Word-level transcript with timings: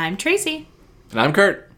I'm 0.00 0.16
Tracy, 0.16 0.68
And 1.10 1.20
I'm 1.20 1.32
Kurt. 1.32 1.72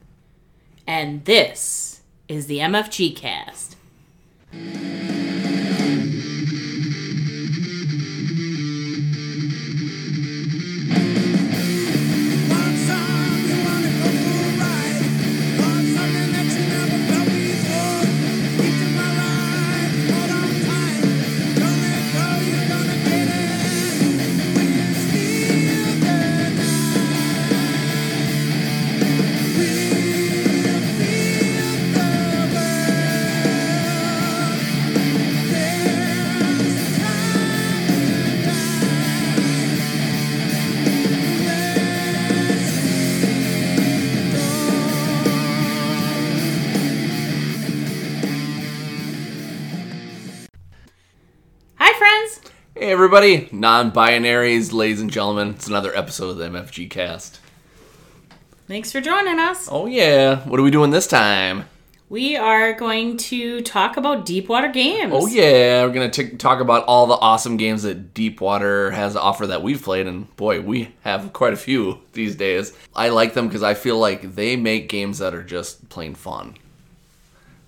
and 0.86 1.24
this 1.24 2.02
is 2.28 2.48
the 2.48 2.58
MFG 2.58 3.16
cast. 3.16 3.76
Everybody. 53.12 53.48
Non 53.50 53.90
binaries, 53.90 54.72
ladies 54.72 55.00
and 55.00 55.10
gentlemen. 55.10 55.50
It's 55.50 55.66
another 55.66 55.92
episode 55.96 56.28
of 56.28 56.36
the 56.36 56.48
MFG 56.48 56.88
cast. 56.88 57.40
Thanks 58.68 58.92
for 58.92 59.00
joining 59.00 59.40
us. 59.40 59.68
Oh, 59.68 59.86
yeah. 59.86 60.48
What 60.48 60.60
are 60.60 60.62
we 60.62 60.70
doing 60.70 60.92
this 60.92 61.08
time? 61.08 61.64
We 62.08 62.36
are 62.36 62.72
going 62.72 63.16
to 63.16 63.62
talk 63.62 63.96
about 63.96 64.24
Deepwater 64.26 64.68
Games. 64.68 65.12
Oh, 65.12 65.26
yeah. 65.26 65.84
We're 65.84 65.92
going 65.92 66.08
to 66.08 66.36
talk 66.36 66.60
about 66.60 66.84
all 66.84 67.08
the 67.08 67.16
awesome 67.16 67.56
games 67.56 67.82
that 67.82 68.14
Deepwater 68.14 68.92
has 68.92 69.14
to 69.14 69.20
offer 69.20 69.48
that 69.48 69.64
we've 69.64 69.82
played. 69.82 70.06
And 70.06 70.34
boy, 70.36 70.60
we 70.60 70.94
have 71.00 71.32
quite 71.32 71.52
a 71.52 71.56
few 71.56 71.98
these 72.12 72.36
days. 72.36 72.72
I 72.94 73.08
like 73.08 73.34
them 73.34 73.48
because 73.48 73.64
I 73.64 73.74
feel 73.74 73.98
like 73.98 74.36
they 74.36 74.54
make 74.54 74.88
games 74.88 75.18
that 75.18 75.34
are 75.34 75.42
just 75.42 75.88
plain 75.88 76.14
fun. 76.14 76.54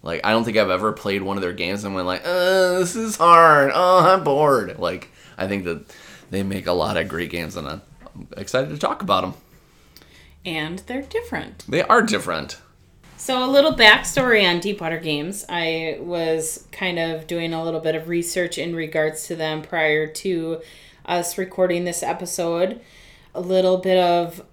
Like, 0.04 0.20
I 0.22 0.30
don't 0.30 0.44
think 0.44 0.56
I've 0.56 0.70
ever 0.70 0.92
played 0.92 1.22
one 1.22 1.36
of 1.36 1.42
their 1.42 1.52
games 1.52 1.82
and 1.82 1.96
went 1.96 2.06
like, 2.06 2.22
uh, 2.24 2.78
this 2.78 2.94
is 2.94 3.16
hard. 3.16 3.72
Oh, 3.74 3.98
I'm 3.98 4.22
bored. 4.22 4.78
Like, 4.78 5.08
I 5.36 5.48
think 5.48 5.64
that 5.64 5.84
they 6.30 6.42
make 6.42 6.66
a 6.66 6.72
lot 6.72 6.96
of 6.96 7.08
great 7.08 7.30
games 7.30 7.56
and 7.56 7.68
I'm 7.68 7.82
excited 8.36 8.70
to 8.70 8.78
talk 8.78 9.02
about 9.02 9.22
them. 9.22 9.34
And 10.44 10.80
they're 10.80 11.02
different. 11.02 11.64
They 11.68 11.82
are 11.82 12.02
different. 12.02 12.58
So, 13.16 13.44
a 13.44 13.46
little 13.46 13.72
backstory 13.72 14.44
on 14.48 14.58
Deepwater 14.58 14.98
Games. 14.98 15.44
I 15.48 15.98
was 16.00 16.66
kind 16.72 16.98
of 16.98 17.28
doing 17.28 17.54
a 17.54 17.62
little 17.62 17.78
bit 17.78 17.94
of 17.94 18.08
research 18.08 18.58
in 18.58 18.74
regards 18.74 19.28
to 19.28 19.36
them 19.36 19.62
prior 19.62 20.08
to 20.08 20.60
us 21.06 21.38
recording 21.38 21.84
this 21.84 22.02
episode. 22.02 22.80
A 23.32 23.40
little 23.40 23.78
bit 23.78 23.96
of 23.96 24.44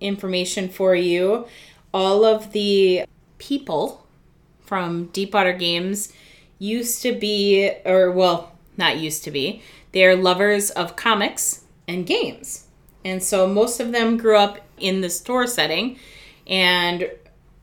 information 0.00 0.68
for 0.68 0.96
you. 0.96 1.46
All 1.94 2.24
of 2.24 2.50
the 2.50 3.04
people 3.38 4.06
from 4.60 5.06
Deepwater 5.06 5.52
Games 5.52 6.12
used 6.58 7.00
to 7.02 7.12
be, 7.12 7.70
or 7.84 8.10
well, 8.10 8.57
not 8.78 8.98
used 8.98 9.24
to 9.24 9.30
be, 9.30 9.62
they 9.92 10.04
are 10.04 10.16
lovers 10.16 10.70
of 10.70 10.96
comics 10.96 11.64
and 11.86 12.06
games. 12.06 12.66
And 13.04 13.22
so 13.22 13.46
most 13.46 13.80
of 13.80 13.92
them 13.92 14.16
grew 14.16 14.36
up 14.36 14.60
in 14.78 15.00
the 15.00 15.10
store 15.10 15.46
setting 15.46 15.98
and 16.46 17.10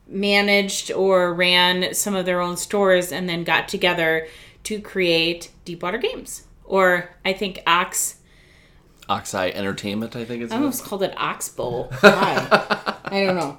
managed 0.08 0.92
or 0.92 1.34
ran 1.34 1.94
some 1.94 2.14
of 2.14 2.26
their 2.26 2.40
own 2.40 2.56
stores 2.56 3.12
and 3.12 3.28
then 3.28 3.44
got 3.44 3.68
together 3.68 4.26
to 4.64 4.80
create 4.80 5.50
Deepwater 5.64 5.98
Games. 5.98 6.44
Or 6.64 7.14
I 7.24 7.32
think 7.32 7.62
Ox, 7.66 8.16
Oxeye 9.08 9.50
Entertainment, 9.50 10.16
I 10.16 10.24
think 10.24 10.42
it's. 10.42 10.52
I 10.52 10.56
almost 10.56 10.84
called 10.84 11.02
it 11.02 11.14
Oxbow. 11.16 11.84
Why? 12.00 12.98
I 13.04 13.24
don't 13.24 13.36
know. 13.36 13.58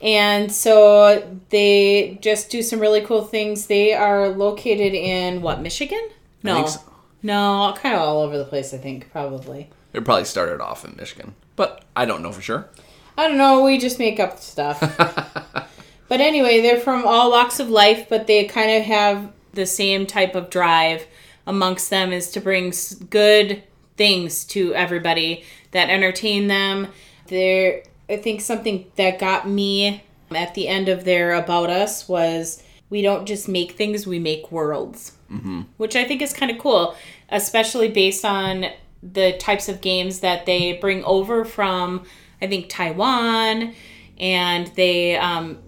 And 0.00 0.52
so 0.52 1.40
they 1.48 2.18
just 2.20 2.50
do 2.50 2.62
some 2.62 2.78
really 2.78 3.00
cool 3.00 3.24
things. 3.24 3.66
They 3.66 3.94
are 3.94 4.28
located 4.28 4.94
in 4.94 5.42
what, 5.42 5.62
Michigan? 5.62 6.10
No. 6.42 6.66
so. 6.66 6.80
No, 7.24 7.74
kind 7.78 7.94
of 7.94 8.02
all 8.02 8.20
over 8.20 8.36
the 8.36 8.44
place, 8.44 8.74
I 8.74 8.76
think, 8.76 9.10
probably. 9.10 9.70
It 9.94 10.04
probably 10.04 10.26
started 10.26 10.60
off 10.60 10.84
in 10.84 10.94
Michigan, 10.96 11.34
but 11.56 11.82
I 11.96 12.04
don't 12.04 12.22
know 12.22 12.30
for 12.30 12.42
sure. 12.42 12.68
I 13.16 13.26
don't 13.26 13.38
know. 13.38 13.64
We 13.64 13.78
just 13.78 13.98
make 13.98 14.20
up 14.20 14.38
stuff. 14.38 14.78
but 16.08 16.20
anyway, 16.20 16.60
they're 16.60 16.80
from 16.80 17.06
all 17.06 17.30
walks 17.30 17.60
of 17.60 17.70
life, 17.70 18.08
but 18.10 18.26
they 18.26 18.44
kind 18.44 18.70
of 18.70 18.82
have 18.84 19.32
the 19.54 19.64
same 19.64 20.06
type 20.06 20.34
of 20.34 20.50
drive 20.50 21.06
amongst 21.46 21.88
them 21.88 22.12
is 22.12 22.30
to 22.32 22.40
bring 22.40 22.74
good 23.08 23.62
things 23.96 24.44
to 24.44 24.74
everybody 24.74 25.44
that 25.70 25.88
entertain 25.88 26.48
them. 26.48 26.88
They're, 27.28 27.84
I 28.08 28.16
think 28.18 28.42
something 28.42 28.90
that 28.96 29.18
got 29.18 29.48
me 29.48 30.02
at 30.30 30.54
the 30.54 30.68
end 30.68 30.90
of 30.90 31.04
their 31.04 31.32
About 31.32 31.70
Us 31.70 32.06
was 32.06 32.62
we 32.90 33.02
don't 33.02 33.26
just 33.26 33.48
make 33.48 33.72
things, 33.72 34.06
we 34.06 34.18
make 34.18 34.52
worlds. 34.52 35.12
Mm-hmm. 35.32 35.62
Which 35.78 35.96
I 35.96 36.04
think 36.04 36.22
is 36.22 36.32
kind 36.32 36.50
of 36.50 36.58
cool, 36.58 36.94
especially 37.28 37.88
based 37.88 38.24
on 38.24 38.66
the 39.02 39.36
types 39.38 39.68
of 39.68 39.80
games 39.80 40.20
that 40.20 40.46
they 40.46 40.74
bring 40.74 41.04
over 41.04 41.44
from, 41.44 42.04
I 42.40 42.46
think, 42.46 42.68
Taiwan. 42.68 43.74
And 44.18 44.68
they, 44.76 45.16
um, 45.16 45.58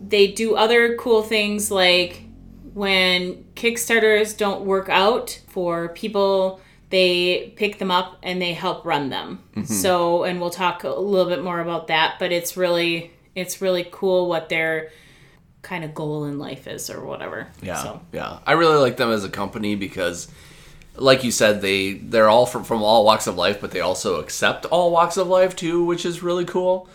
they 0.00 0.28
do 0.28 0.54
other 0.56 0.96
cool 0.96 1.22
things 1.22 1.70
like 1.70 2.22
when 2.72 3.44
Kickstarters 3.54 4.36
don't 4.36 4.64
work 4.64 4.88
out 4.88 5.40
for 5.48 5.88
people, 5.90 6.60
they 6.90 7.52
pick 7.56 7.78
them 7.78 7.90
up 7.90 8.18
and 8.22 8.40
they 8.40 8.52
help 8.52 8.84
run 8.84 9.10
them. 9.10 9.42
So, 9.64 10.24
and 10.24 10.40
we'll 10.40 10.50
talk 10.50 10.84
a 10.84 10.88
little 10.88 11.28
bit 11.28 11.42
more 11.44 11.60
about 11.60 11.88
that, 11.88 12.16
but 12.18 12.32
it's 12.32 12.56
really 12.56 13.12
it's 13.34 13.60
really 13.60 13.86
cool 13.90 14.28
what 14.28 14.48
their 14.48 14.90
kind 15.62 15.84
of 15.84 15.94
goal 15.94 16.24
in 16.24 16.38
life 16.38 16.66
is 16.66 16.90
or 16.90 17.04
whatever. 17.04 17.48
Yeah, 17.62 17.82
So, 17.82 18.00
yeah. 18.12 18.38
I 18.46 18.52
really 18.52 18.78
like 18.78 18.96
them 18.96 19.10
as 19.10 19.24
a 19.24 19.28
company 19.28 19.74
because, 19.76 20.28
like 21.00 21.24
you 21.24 21.30
said, 21.30 21.60
they 21.62 21.94
they're 21.94 22.28
all 22.28 22.46
from 22.46 22.64
from 22.64 22.82
all 22.82 23.04
walks 23.04 23.26
of 23.26 23.36
life, 23.36 23.60
but 23.60 23.70
they 23.70 23.80
also 23.80 24.20
accept 24.20 24.66
all 24.66 24.90
walks 24.90 25.16
of 25.16 25.26
life 25.26 25.56
too, 25.56 25.84
which 25.84 26.04
is 26.04 26.22
really 26.22 26.44
cool. 26.44 26.88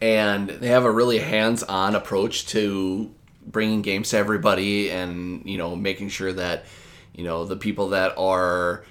And 0.00 0.48
they 0.48 0.68
have 0.68 0.84
a 0.84 0.90
really 0.90 1.18
hands-on 1.18 1.96
approach 1.96 2.46
to 2.48 3.12
bringing 3.44 3.82
games 3.82 4.10
to 4.10 4.18
everybody, 4.18 4.90
and 4.90 5.44
you 5.44 5.58
know, 5.58 5.74
making 5.74 6.10
sure 6.10 6.32
that 6.32 6.66
you 7.14 7.24
know 7.24 7.44
the 7.44 7.56
people 7.56 7.88
that 7.88 8.16
are 8.16 8.84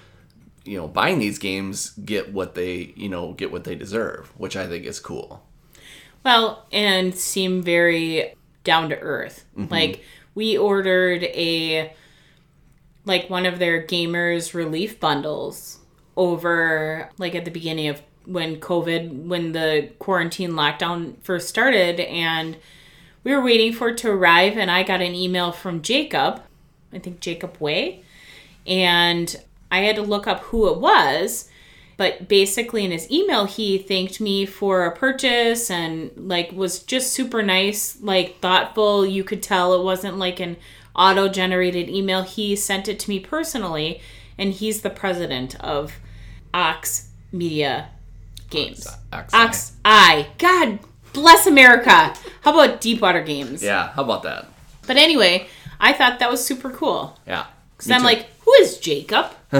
you 0.64 0.76
know 0.76 0.88
buying 0.88 1.18
these 1.18 1.38
games 1.38 1.90
get 1.90 2.32
what 2.32 2.54
they 2.54 2.92
you 2.96 3.08
know 3.08 3.32
get 3.32 3.50
what 3.52 3.64
they 3.64 3.74
deserve, 3.74 4.28
which 4.36 4.56
I 4.56 4.66
think 4.66 4.84
is 4.84 5.00
cool. 5.00 5.42
well, 6.24 6.66
and 6.72 7.14
seem 7.14 7.62
very 7.62 8.34
down 8.64 8.90
to 8.90 8.98
earth. 8.98 9.46
Mm-hmm. 9.56 9.72
Like 9.72 10.04
we 10.34 10.58
ordered 10.58 11.22
a 11.22 11.94
like 13.08 13.28
one 13.28 13.46
of 13.46 13.58
their 13.58 13.82
gamers 13.82 14.54
relief 14.54 15.00
bundles 15.00 15.78
over 16.16 17.10
like 17.18 17.34
at 17.34 17.44
the 17.44 17.50
beginning 17.50 17.88
of 17.88 18.02
when 18.24 18.60
COVID 18.60 19.24
when 19.26 19.52
the 19.52 19.90
quarantine 19.98 20.52
lockdown 20.52 21.14
first 21.22 21.48
started 21.48 21.98
and 22.00 22.56
we 23.24 23.34
were 23.34 23.42
waiting 23.42 23.72
for 23.72 23.88
it 23.88 23.98
to 23.98 24.10
arrive 24.10 24.56
and 24.56 24.70
I 24.70 24.82
got 24.82 25.00
an 25.00 25.14
email 25.14 25.50
from 25.50 25.82
Jacob, 25.82 26.42
I 26.92 26.98
think 26.98 27.20
Jacob 27.20 27.56
Way, 27.58 28.02
and 28.66 29.34
I 29.70 29.80
had 29.80 29.96
to 29.96 30.02
look 30.02 30.26
up 30.26 30.40
who 30.40 30.68
it 30.72 30.78
was. 30.78 31.50
But 31.96 32.28
basically, 32.28 32.84
in 32.84 32.92
his 32.92 33.10
email, 33.10 33.44
he 33.44 33.76
thanked 33.76 34.20
me 34.20 34.46
for 34.46 34.86
a 34.86 34.96
purchase 34.96 35.68
and 35.68 36.12
like 36.16 36.52
was 36.52 36.78
just 36.84 37.12
super 37.12 37.42
nice, 37.42 38.00
like 38.00 38.40
thoughtful. 38.40 39.04
You 39.04 39.24
could 39.24 39.42
tell 39.42 39.74
it 39.74 39.82
wasn't 39.82 40.16
like 40.16 40.38
an 40.38 40.58
auto 40.98 41.28
generated 41.28 41.88
email. 41.88 42.22
He 42.22 42.56
sent 42.56 42.88
it 42.88 42.98
to 43.00 43.10
me 43.10 43.20
personally, 43.20 44.00
and 44.36 44.52
he's 44.52 44.82
the 44.82 44.90
president 44.90 45.58
of 45.60 45.94
Ox 46.52 47.08
Media 47.32 47.90
Games. 48.50 48.86
Ox- 49.12 49.32
Ox 49.32 49.72
I. 49.84 50.28
God 50.38 50.80
bless 51.12 51.46
America. 51.46 52.14
How 52.42 52.52
about 52.52 52.80
Deepwater 52.80 53.22
Games? 53.22 53.62
Yeah, 53.62 53.92
how 53.92 54.02
about 54.02 54.24
that? 54.24 54.46
But 54.86 54.96
anyway, 54.96 55.48
I 55.80 55.92
thought 55.92 56.18
that 56.18 56.30
was 56.30 56.44
super 56.44 56.70
cool. 56.70 57.18
Yeah. 57.26 57.46
Because 57.76 57.90
I'm 57.90 58.00
too. 58.00 58.06
like, 58.06 58.26
who 58.40 58.52
is 58.54 58.78
Jacob? 58.78 59.26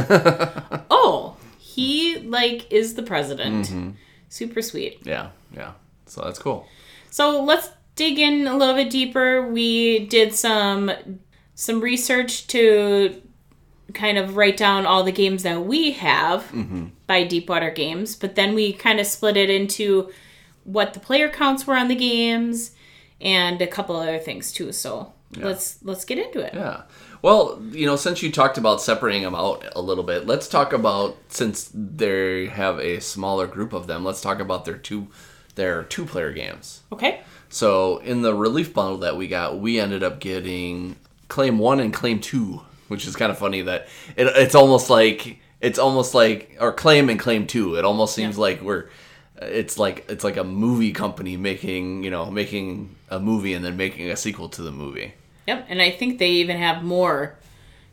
oh, 0.91 1.37
he 1.59 2.19
like 2.19 2.71
is 2.73 2.95
the 2.95 3.03
president. 3.03 3.67
Mm-hmm. 3.67 3.91
Super 4.29 4.61
sweet. 4.61 5.01
yeah, 5.05 5.31
yeah. 5.55 5.73
So 6.07 6.23
that's 6.23 6.39
cool. 6.39 6.67
So 7.11 7.43
let's 7.43 7.71
dig 7.95 8.19
in 8.19 8.47
a 8.47 8.57
little 8.57 8.75
bit 8.75 8.91
deeper. 8.91 9.47
We 9.47 10.07
did 10.07 10.35
some 10.35 10.91
some 11.61 11.81
research 11.81 12.47
to 12.47 13.21
kind 13.93 14.17
of 14.17 14.37
write 14.37 14.57
down 14.57 14.87
all 14.87 15.03
the 15.03 15.11
games 15.11 15.43
that 15.43 15.65
we 15.65 15.91
have 15.93 16.45
Mm-hmm. 16.53 16.87
by 17.09 17.25
Deepwater 17.25 17.73
Games, 17.73 18.15
but 18.15 18.37
then 18.37 18.55
we 18.55 18.73
kind 18.73 19.01
of 19.01 19.07
split 19.07 19.37
it 19.37 19.51
into 19.51 20.09
what 20.63 20.95
the 20.95 21.01
player 21.01 21.29
counts 21.29 21.67
were 21.67 21.75
on 21.77 21.89
the 21.89 21.97
games 21.97 22.71
and 23.21 23.61
a 23.61 23.67
couple 23.67 23.97
other 23.97 24.19
things 24.19 24.53
too. 24.53 24.71
So 24.71 25.13
let's 25.37 25.79
let's 25.83 26.05
get 26.05 26.19
into 26.19 26.39
it. 26.41 26.55
Yeah. 26.55 26.83
Well, 27.23 27.61
you 27.73 27.87
know, 27.87 27.97
since 27.97 28.23
you 28.23 28.31
talked 28.31 28.57
about 28.59 28.81
separating 28.81 29.23
them 29.25 29.35
out 29.35 29.65
a 29.75 29.83
little 29.83 30.05
bit, 30.05 30.27
let's 30.29 30.47
talk 30.47 30.73
about 30.73 31.17
since 31.29 31.69
they 31.75 32.47
have 32.47 32.79
a 32.79 33.01
smaller 33.01 33.49
group 33.49 33.73
of 33.73 33.89
them. 33.89 34.05
Let's 34.05 34.21
talk 34.21 34.39
about 34.39 34.65
their 34.65 34.77
two 34.79 35.09
their 35.57 35.83
two 35.83 36.05
player 36.07 36.33
games. 36.33 36.83
Okay. 36.93 37.21
So 37.49 37.99
in 37.99 38.23
the 38.23 38.35
relief 38.35 38.73
bundle 38.73 38.99
that 38.99 39.17
we 39.17 39.27
got, 39.27 39.59
we 39.59 39.81
ended 39.81 40.05
up 40.05 40.21
getting 40.21 40.95
claim 41.29 41.59
one 41.59 41.81
and 41.81 41.93
claim 41.93 42.21
two, 42.21 42.63
which 42.89 43.07
is 43.07 43.17
kind 43.17 43.31
of 43.31 43.39
funny 43.39 43.63
that 43.63 43.89
it, 44.17 44.27
it's 44.27 44.55
almost 44.55 44.91
like 44.91 45.39
it's 45.61 45.79
almost 45.79 46.15
like 46.15 46.57
or 46.61 46.73
claim 46.73 47.09
and 47.11 47.19
claim 47.21 47.47
two. 47.47 47.75
It 47.77 47.85
almost 47.85 48.15
seems 48.15 48.37
Yeah. 48.37 48.41
like 48.43 48.63
we're 48.63 48.87
it's 49.41 49.79
like 49.79 50.05
it's 50.09 50.25
like 50.25 50.37
a 50.37 50.45
movie 50.45 50.93
company 50.93 51.37
making 51.37 52.03
you 52.03 52.11
know 52.11 52.31
making 52.31 52.97
a 53.11 53.21
movie 53.21 53.55
and 53.55 53.65
then 53.65 53.77
making 53.77 54.11
a 54.11 54.17
sequel 54.17 54.49
to 54.51 54.63
the 54.63 54.73
movie. 54.73 55.15
Yep. 55.47 55.67
And 55.69 55.81
I 55.81 55.91
think 55.91 56.19
they 56.19 56.31
even 56.31 56.57
have 56.59 56.83
more 56.83 57.37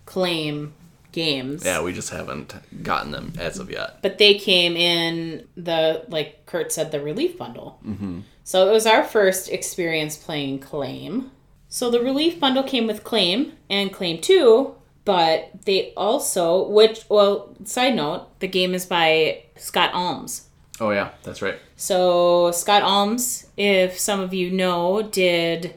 claim 0.06 0.74
games. 1.12 1.64
Yeah, 1.64 1.82
we 1.82 1.94
just 1.94 2.10
haven't 2.10 2.54
gotten 2.84 3.12
them 3.12 3.34
as 3.40 3.58
of 3.60 3.72
yet. 3.72 4.02
but 4.02 4.18
they 4.18 4.36
came 4.36 4.76
in 4.76 5.48
the 5.56 6.04
like 6.10 6.46
Kurt 6.46 6.72
said 6.72 6.92
the 6.92 7.00
relief 7.00 7.38
bundle. 7.38 7.80
Mm-hmm. 7.86 8.20
So 8.44 8.68
it 8.70 8.72
was 8.72 8.86
our 8.86 9.04
first 9.04 9.50
experience 9.50 10.18
playing 10.18 10.60
Claim. 10.60 11.32
So 11.76 11.90
the 11.92 12.00
relief 12.00 12.40
bundle 12.40 12.64
came 12.64 12.88
with 12.88 13.04
Claim 13.04 13.52
and 13.70 13.92
Claim 13.92 14.22
Two, 14.22 14.76
but 15.04 15.50
they 15.66 15.92
also 15.98 16.66
which 16.70 17.04
well 17.10 17.54
side 17.66 17.98
note 17.98 18.40
the 18.40 18.48
game 18.48 18.74
is 18.74 18.86
by 18.86 19.44
Scott 19.58 19.92
Almes. 19.94 20.44
Oh 20.80 20.92
yeah, 20.92 21.10
that's 21.24 21.42
right. 21.42 21.60
So 21.76 22.52
Scott 22.52 22.82
Almes, 22.82 23.48
if 23.58 24.00
some 24.00 24.22
of 24.22 24.34
you 24.34 24.52
know, 24.52 25.02
did 25.02 25.76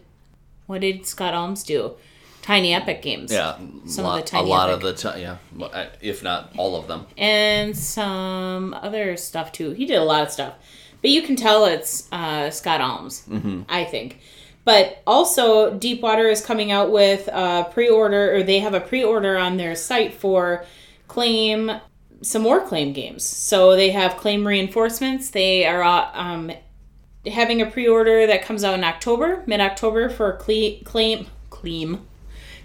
what 0.68 0.82
did 0.82 1.04
Scott 1.04 1.34
Almes 1.34 1.64
do? 1.66 1.94
Tiny 2.42 2.72
Epic 2.72 3.02
games. 3.02 3.32
Yeah, 3.32 3.58
Some 3.86 4.04
lot, 4.04 4.20
of 4.20 4.24
the 4.24 4.30
Tiny 4.30 4.46
a 4.46 4.48
lot 4.48 4.70
Epic. 4.70 4.76
of 4.76 4.82
the 4.86 5.02
time. 5.02 5.20
Yeah, 5.20 5.88
if 6.00 6.22
not 6.22 6.52
all 6.56 6.76
of 6.76 6.86
them. 6.86 7.06
and 7.16 7.76
some 7.76 8.72
other 8.72 9.16
stuff 9.16 9.50
too. 9.50 9.72
He 9.72 9.84
did 9.84 9.96
a 9.96 10.04
lot 10.04 10.22
of 10.28 10.30
stuff, 10.30 10.54
but 11.02 11.10
you 11.10 11.22
can 11.22 11.34
tell 11.34 11.64
it's 11.64 12.06
uh, 12.12 12.50
Scott 12.50 12.80
Almes, 12.80 13.24
I 13.68 13.82
think. 13.82 14.20
But 14.68 15.02
also, 15.06 15.78
Deepwater 15.78 16.28
is 16.28 16.44
coming 16.44 16.70
out 16.70 16.92
with 16.92 17.26
a 17.28 17.66
pre-order, 17.72 18.34
or 18.34 18.42
they 18.42 18.58
have 18.58 18.74
a 18.74 18.80
pre-order 18.80 19.38
on 19.38 19.56
their 19.56 19.74
site 19.74 20.12
for 20.12 20.66
Claim, 21.06 21.72
some 22.20 22.42
more 22.42 22.60
Claim 22.60 22.92
games. 22.92 23.24
So 23.24 23.74
they 23.74 23.92
have 23.92 24.18
Claim 24.18 24.46
reinforcements. 24.46 25.30
They 25.30 25.64
are 25.64 25.82
um, 26.12 26.52
having 27.26 27.62
a 27.62 27.70
pre-order 27.70 28.26
that 28.26 28.42
comes 28.42 28.62
out 28.62 28.74
in 28.74 28.84
October, 28.84 29.42
mid-October 29.46 30.10
for 30.10 30.34
Cle- 30.34 30.80
Claim, 30.84 31.28
Claim, 31.48 32.06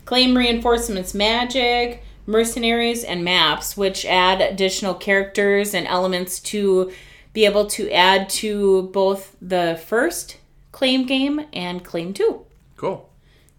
Claim 0.03 0.37
reinforcements 0.37 1.13
magic, 1.13 2.03
mercenaries, 2.25 3.05
and 3.05 3.23
maps, 3.23 3.77
which 3.77 4.05
add 4.05 4.41
additional 4.41 4.93
characters 4.93 5.73
and 5.73 5.87
elements 5.87 6.41
to 6.41 6.91
be 7.31 7.45
able 7.45 7.65
to 7.67 7.89
add 7.91 8.29
to 8.29 8.89
both 8.91 9.37
the 9.41 9.79
first 9.87 10.35
Claim 10.73 11.05
game 11.05 11.45
and 11.53 11.85
Claim 11.85 12.13
2. 12.13 12.45
Cool. 12.75 13.09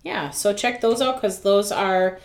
Yeah, 0.03 0.29
so 0.31 0.53
check 0.53 0.83
those 0.83 1.01
out 1.01 1.15
because 1.15 1.41
those 1.41 1.73
are 1.73 2.21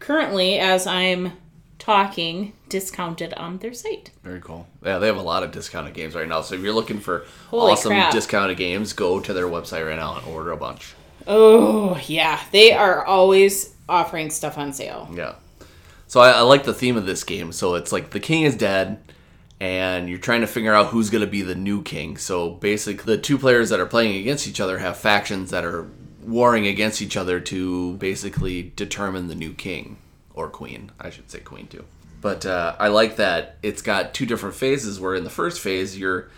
currently, 0.00 0.58
as 0.58 0.88
I'm 0.88 1.34
talking, 1.78 2.52
discounted 2.68 3.34
on 3.34 3.58
their 3.58 3.72
site. 3.72 4.10
Very 4.24 4.40
cool. 4.40 4.66
Yeah, 4.84 4.98
they 4.98 5.06
have 5.06 5.16
a 5.16 5.22
lot 5.22 5.44
of 5.44 5.52
discounted 5.52 5.94
games 5.94 6.16
right 6.16 6.26
now. 6.26 6.40
So 6.40 6.56
if 6.56 6.62
you're 6.62 6.72
looking 6.72 6.98
for 6.98 7.24
Holy 7.50 7.72
awesome 7.72 7.90
crap. 7.92 8.10
discounted 8.12 8.56
games, 8.56 8.92
go 8.92 9.20
to 9.20 9.32
their 9.32 9.46
website 9.46 9.86
right 9.86 9.96
now 9.96 10.16
and 10.16 10.26
order 10.26 10.50
a 10.50 10.56
bunch. 10.56 10.94
Oh, 11.26 12.00
yeah, 12.06 12.40
they 12.50 12.72
are 12.72 13.04
always 13.04 13.74
offering 13.88 14.30
stuff 14.30 14.58
on 14.58 14.72
sale. 14.72 15.08
Yeah. 15.14 15.34
So 16.08 16.20
I, 16.20 16.30
I 16.30 16.40
like 16.40 16.64
the 16.64 16.74
theme 16.74 16.96
of 16.96 17.06
this 17.06 17.22
game. 17.22 17.52
So 17.52 17.74
it's 17.74 17.92
like 17.92 18.10
the 18.10 18.20
king 18.20 18.42
is 18.42 18.56
dead, 18.56 18.98
and 19.62 20.08
you're 20.08 20.18
trying 20.18 20.40
to 20.40 20.48
figure 20.48 20.74
out 20.74 20.88
who's 20.88 21.08
going 21.08 21.20
to 21.20 21.30
be 21.30 21.42
the 21.42 21.54
new 21.54 21.84
king. 21.84 22.16
So 22.16 22.50
basically, 22.50 23.14
the 23.14 23.22
two 23.22 23.38
players 23.38 23.70
that 23.70 23.78
are 23.78 23.86
playing 23.86 24.16
against 24.16 24.48
each 24.48 24.60
other 24.60 24.78
have 24.78 24.96
factions 24.96 25.52
that 25.52 25.64
are 25.64 25.88
warring 26.20 26.66
against 26.66 27.00
each 27.00 27.16
other 27.16 27.38
to 27.38 27.92
basically 27.98 28.72
determine 28.74 29.28
the 29.28 29.36
new 29.36 29.54
king 29.54 29.98
or 30.34 30.48
queen. 30.48 30.90
I 30.98 31.10
should 31.10 31.30
say 31.30 31.38
queen 31.38 31.68
too. 31.68 31.84
But 32.20 32.44
uh, 32.44 32.74
I 32.80 32.88
like 32.88 33.16
that 33.16 33.58
it's 33.62 33.82
got 33.82 34.14
two 34.14 34.26
different 34.26 34.56
phases. 34.56 34.98
Where 34.98 35.14
in 35.14 35.22
the 35.22 35.30
first 35.30 35.60
phase, 35.60 35.96
you're 35.96 36.28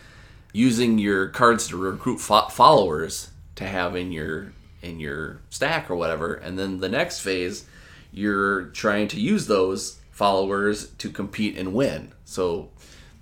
using 0.53 0.99
your 0.99 1.29
cards 1.29 1.69
to 1.69 1.79
recruit 1.79 2.19
fo- 2.19 2.49
followers 2.49 3.31
to 3.57 3.65
have 3.65 3.97
in 3.97 4.13
your 4.13 4.53
in 4.83 5.01
your 5.01 5.41
stack 5.49 5.91
or 5.91 5.97
whatever 5.97 6.35
and 6.35 6.59
then 6.59 6.79
the 6.79 6.91
next 6.91 7.21
phase 7.21 7.65
you're 8.13 8.65
trying 8.67 9.09
to 9.09 9.19
use 9.19 9.47
those 9.47 9.99
followers 10.11 10.91
to 10.99 11.09
compete 11.09 11.57
and 11.57 11.73
win 11.73 12.13
so 12.27 12.69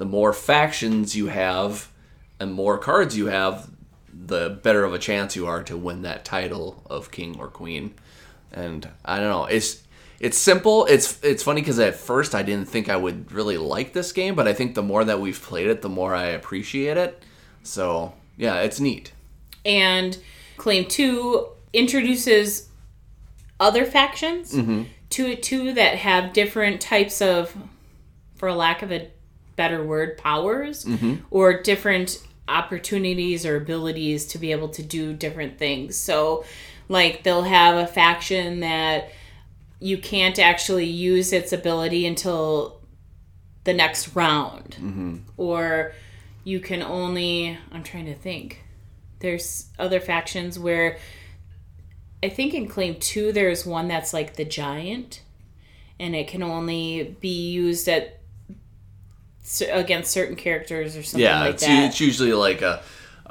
the 0.03 0.09
more 0.09 0.33
factions 0.33 1.15
you 1.15 1.29
have 1.29 1.89
and 2.41 2.53
more 2.53 2.77
cards 2.77 3.17
you 3.17 3.27
have 3.27 3.71
the 4.13 4.51
better 4.51 4.83
of 4.83 4.93
a 4.93 4.99
chance 4.99 5.37
you 5.37 5.47
are 5.47 5.63
to 5.63 5.77
win 5.77 6.03
that 6.03 6.25
title 6.25 6.83
of 6.91 7.13
king 7.13 7.39
or 7.39 7.47
queen. 7.47 7.95
And 8.51 8.89
i 9.05 9.19
don't 9.19 9.31
know 9.31 9.45
it's 9.45 9.81
it's 10.19 10.37
simple. 10.39 10.87
It's 10.87 11.23
it's 11.23 11.45
funny 11.45 11.61
because 11.61 11.79
at 11.79 11.95
first 11.95 12.35
i 12.35 12.43
didn't 12.43 12.69
think 12.69 12.89
i 12.89 12.97
would 12.97 13.31
really 13.31 13.59
like 13.59 13.93
this 13.93 14.11
game 14.11 14.35
but 14.35 14.49
i 14.49 14.53
think 14.53 14.75
the 14.75 14.83
more 14.83 15.05
that 15.05 15.21
we've 15.21 15.41
played 15.41 15.69
it 15.69 15.83
the 15.83 15.89
more 15.89 16.17
i 16.17 16.25
appreciate 16.25 16.97
it. 16.97 17.23
So 17.63 18.15
yeah 18.37 18.57
it's 18.63 18.81
neat. 18.81 19.13
And 19.65 20.19
Claim 20.57 20.87
2 20.87 21.47
introduces 21.73 22.69
other 23.61 23.85
factions 23.85 24.53
mm-hmm. 24.53 24.83
to 25.11 25.27
it 25.27 25.45
too 25.45 25.73
that 25.75 25.99
have 25.99 26.33
different 26.33 26.81
types 26.81 27.23
of, 27.23 27.57
for 28.35 28.49
a 28.49 28.55
lack 28.57 28.83
of 28.83 28.91
a 28.91 29.09
better 29.57 29.83
word, 29.85 30.19
powers 30.19 30.85
mm-hmm. 30.85 31.17
or 31.31 31.63
different 31.63 32.23
opportunities 32.49 33.47
or 33.47 33.57
abilities 33.57 34.27
to 34.27 34.39
be 34.39 34.53
able 34.53 34.69
to 34.69 34.83
do 34.83 35.13
different 35.13 35.59
things. 35.59 35.97
So, 35.97 36.45
like, 36.89 37.23
they'll 37.23 37.43
have 37.43 37.77
a 37.77 37.87
faction 37.87 38.61
that 38.61 39.11
you 39.81 39.99
can't 39.99 40.39
actually 40.39 40.87
use 40.87 41.33
its 41.33 41.53
ability 41.53 42.07
until 42.07 42.81
the 43.65 43.73
next 43.73 44.15
round. 44.15 44.77
Mm-hmm. 44.79 45.17
Or 45.37 45.93
you 46.45 46.61
can 46.61 46.83
only, 46.83 47.59
I'm 47.71 47.83
trying 47.83 48.07
to 48.07 48.15
think. 48.15 48.65
There's 49.21 49.69
other 49.79 50.01
factions 50.01 50.59
where 50.59 50.99
I 52.23 52.29
think 52.29 52.55
in 52.55 52.69
Claim 52.69 52.97
2 52.97 53.33
there's 53.33 53.65
one 53.67 53.89
that's 53.89 54.13
like 54.13 54.35
the 54.35 54.45
giant 54.45 55.23
and 55.99 56.15
it 56.15 56.29
can 56.29 56.43
only 56.43 57.17
be 57.21 57.51
used 57.51 57.89
at 57.89 58.22
against 59.71 60.11
certain 60.11 60.37
characters 60.37 60.97
or 60.97 61.03
something 61.03 61.25
yeah 61.25 61.41
like 61.41 61.55
it's, 61.55 61.67
that. 61.67 61.85
it's 61.85 62.01
usually 62.01 62.33
like 62.33 62.63
a 62.63 62.83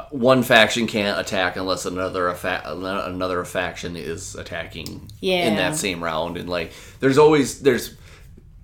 one 0.09 0.43
faction 0.43 0.87
can't 0.87 1.19
attack 1.19 1.55
unless 1.55 1.85
another 1.85 2.23
affa- 2.23 3.07
another 3.07 3.43
faction 3.43 3.95
is 3.95 4.35
attacking 4.35 5.09
in 5.47 5.55
that 5.55 5.75
same 5.75 6.03
round 6.03 6.37
and 6.37 6.49
like 6.49 6.71
there's 6.99 7.17
always 7.17 7.61
there's 7.61 7.95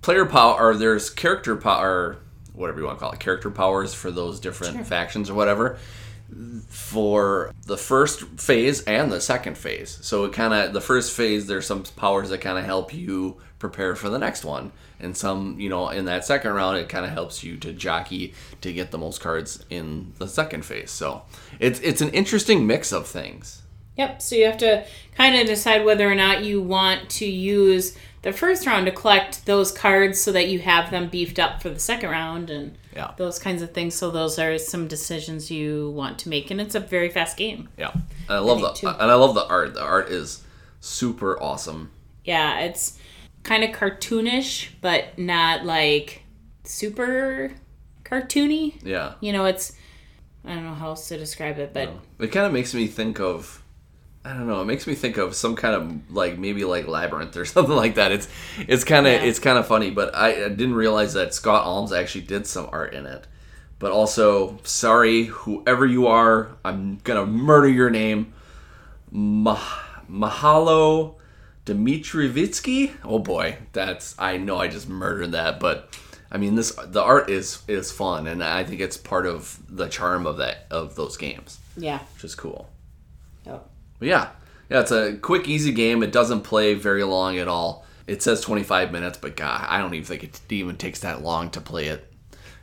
player 0.02 0.24
power 0.24 0.58
or 0.60 0.76
there's 0.76 1.10
character 1.10 1.56
power 1.56 2.18
whatever 2.52 2.80
you 2.80 2.86
want 2.86 2.98
to 2.98 3.00
call 3.00 3.12
it 3.12 3.20
character 3.20 3.50
powers 3.50 3.94
for 3.94 4.10
those 4.10 4.40
different 4.40 4.86
factions 4.86 5.30
or 5.30 5.34
whatever 5.34 5.78
for 6.68 7.52
the 7.66 7.76
first 7.76 8.22
phase 8.38 8.82
and 8.82 9.10
the 9.10 9.20
second 9.20 9.56
phase. 9.56 9.98
So 10.02 10.24
it 10.24 10.32
kind 10.32 10.52
of 10.52 10.72
the 10.72 10.80
first 10.80 11.12
phase 11.12 11.46
there's 11.46 11.66
some 11.66 11.82
powers 11.96 12.28
that 12.30 12.40
kind 12.40 12.58
of 12.58 12.64
help 12.64 12.92
you 12.92 13.38
prepare 13.58 13.96
for 13.96 14.08
the 14.08 14.18
next 14.18 14.44
one. 14.44 14.72
And 15.00 15.16
some, 15.16 15.58
you 15.58 15.68
know, 15.68 15.88
in 15.88 16.04
that 16.04 16.24
second 16.24 16.52
round 16.52 16.76
it 16.76 16.88
kind 16.88 17.04
of 17.04 17.12
helps 17.12 17.42
you 17.42 17.56
to 17.58 17.72
jockey 17.72 18.34
to 18.60 18.72
get 18.72 18.90
the 18.90 18.98
most 18.98 19.20
cards 19.20 19.64
in 19.70 20.12
the 20.18 20.28
second 20.28 20.64
phase. 20.64 20.90
So 20.90 21.22
it's 21.58 21.80
it's 21.80 22.02
an 22.02 22.10
interesting 22.10 22.66
mix 22.66 22.92
of 22.92 23.06
things. 23.06 23.62
Yep. 23.96 24.22
So 24.22 24.36
you 24.36 24.44
have 24.44 24.58
to 24.58 24.86
kind 25.16 25.34
of 25.34 25.46
decide 25.46 25.84
whether 25.84 26.08
or 26.10 26.14
not 26.14 26.44
you 26.44 26.60
want 26.62 27.08
to 27.10 27.26
use 27.26 27.96
the 28.22 28.32
first 28.32 28.66
round 28.66 28.86
to 28.86 28.92
collect 28.92 29.46
those 29.46 29.72
cards 29.72 30.20
so 30.20 30.30
that 30.32 30.48
you 30.48 30.60
have 30.60 30.90
them 30.90 31.08
beefed 31.08 31.38
up 31.38 31.62
for 31.62 31.70
the 31.70 31.80
second 31.80 32.10
round 32.10 32.50
and 32.50 32.76
Yeah. 32.98 33.12
those 33.16 33.38
kinds 33.38 33.62
of 33.62 33.72
things. 33.72 33.94
So 33.94 34.10
those 34.10 34.38
are 34.38 34.58
some 34.58 34.88
decisions 34.88 35.50
you 35.50 35.90
want 35.90 36.18
to 36.20 36.28
make, 36.28 36.50
and 36.50 36.60
it's 36.60 36.74
a 36.74 36.80
very 36.80 37.08
fast 37.08 37.36
game. 37.36 37.68
Yeah. 37.78 37.92
And 37.92 38.02
I 38.28 38.38
love 38.38 38.60
think 38.60 38.74
the 38.74 38.80
too. 38.80 38.88
and 38.88 39.10
I 39.10 39.14
love 39.14 39.34
the 39.34 39.46
art. 39.46 39.74
The 39.74 39.82
art 39.82 40.10
is 40.10 40.42
super 40.80 41.40
awesome. 41.40 41.90
Yeah, 42.24 42.60
it's 42.60 42.98
kind 43.44 43.62
of 43.64 43.70
cartoonish, 43.70 44.70
but 44.80 45.16
not 45.18 45.64
like 45.64 46.22
super 46.64 47.52
cartoony. 48.04 48.74
Yeah. 48.82 49.14
You 49.20 49.32
know, 49.32 49.44
it's 49.44 49.72
I 50.44 50.54
don't 50.54 50.64
know 50.64 50.74
how 50.74 50.88
else 50.88 51.08
to 51.08 51.18
describe 51.18 51.58
it, 51.58 51.72
but 51.72 51.90
It 52.18 52.28
kind 52.28 52.46
of 52.46 52.52
makes 52.52 52.74
me 52.74 52.86
think 52.88 53.20
of 53.20 53.62
I 54.24 54.34
don't 54.34 54.46
know. 54.46 54.60
It 54.60 54.66
makes 54.66 54.86
me 54.86 54.94
think 54.94 55.16
of 55.16 55.34
some 55.34 55.56
kind 55.56 55.74
of 55.74 56.10
like 56.14 56.38
maybe 56.38 56.64
like 56.64 56.86
labyrinth 56.86 57.36
or 57.36 57.44
something 57.46 57.74
like 57.76 57.94
that. 57.94 58.12
It's 58.12 58.28
it's 58.58 58.84
kind 58.84 59.06
of 59.06 59.12
Yeah. 59.14 59.22
it's 59.24 59.38
kind 59.38 59.58
of 59.58 59.66
funny, 59.66 59.90
but 59.90 60.14
I, 60.14 60.44
I 60.44 60.48
didn't 60.48 60.74
realize 60.74 61.14
that 61.14 61.32
Scott 61.34 61.64
Almes 61.64 61.92
actually 61.98 62.22
did 62.22 62.46
some 62.46 62.68
art 62.72 62.92
in 62.94 63.06
it. 63.06 63.26
But 63.78 63.92
also, 63.92 64.58
sorry, 64.64 65.24
whoever 65.26 65.86
you 65.86 66.08
are, 66.08 66.48
I'm 66.64 66.96
gonna 67.04 67.24
murder 67.26 67.68
your 67.68 67.90
name. 67.90 68.32
Mah- 69.10 69.56
Mahalo 70.10 71.14
Dmitrievitsky. 71.64 72.92
Oh 73.04 73.18
boy, 73.18 73.56
that's 73.72 74.14
I 74.18 74.36
know 74.36 74.58
I 74.58 74.68
just 74.68 74.88
murdered 74.88 75.32
that, 75.32 75.60
but 75.60 75.96
I 76.30 76.38
mean 76.38 76.54
this 76.54 76.72
the 76.72 77.02
art 77.02 77.30
is 77.30 77.62
is 77.68 77.90
fun, 77.92 78.26
and 78.26 78.42
I 78.42 78.64
think 78.64 78.80
it's 78.80 78.96
part 78.96 79.26
of 79.26 79.58
the 79.68 79.88
charm 79.88 80.26
of 80.26 80.38
that 80.38 80.66
of 80.70 80.94
those 80.96 81.16
games, 81.16 81.58
Yeah. 81.76 82.00
which 82.14 82.24
is 82.24 82.34
cool. 82.34 82.68
Yep. 83.46 83.68
But 83.98 84.08
yeah, 84.08 84.28
yeah, 84.70 84.80
it's 84.80 84.90
a 84.92 85.16
quick, 85.16 85.48
easy 85.48 85.72
game. 85.72 86.02
It 86.02 86.12
doesn't 86.12 86.42
play 86.42 86.74
very 86.74 87.04
long 87.04 87.38
at 87.38 87.48
all. 87.48 87.84
It 88.06 88.22
says 88.22 88.40
25 88.40 88.90
minutes, 88.92 89.18
but 89.18 89.36
God, 89.36 89.66
I 89.68 89.78
don't 89.78 89.92
even 89.94 90.06
think 90.06 90.24
it 90.24 90.40
even 90.50 90.76
takes 90.76 91.00
that 91.00 91.22
long 91.22 91.50
to 91.50 91.60
play 91.60 91.86
it, 91.88 92.10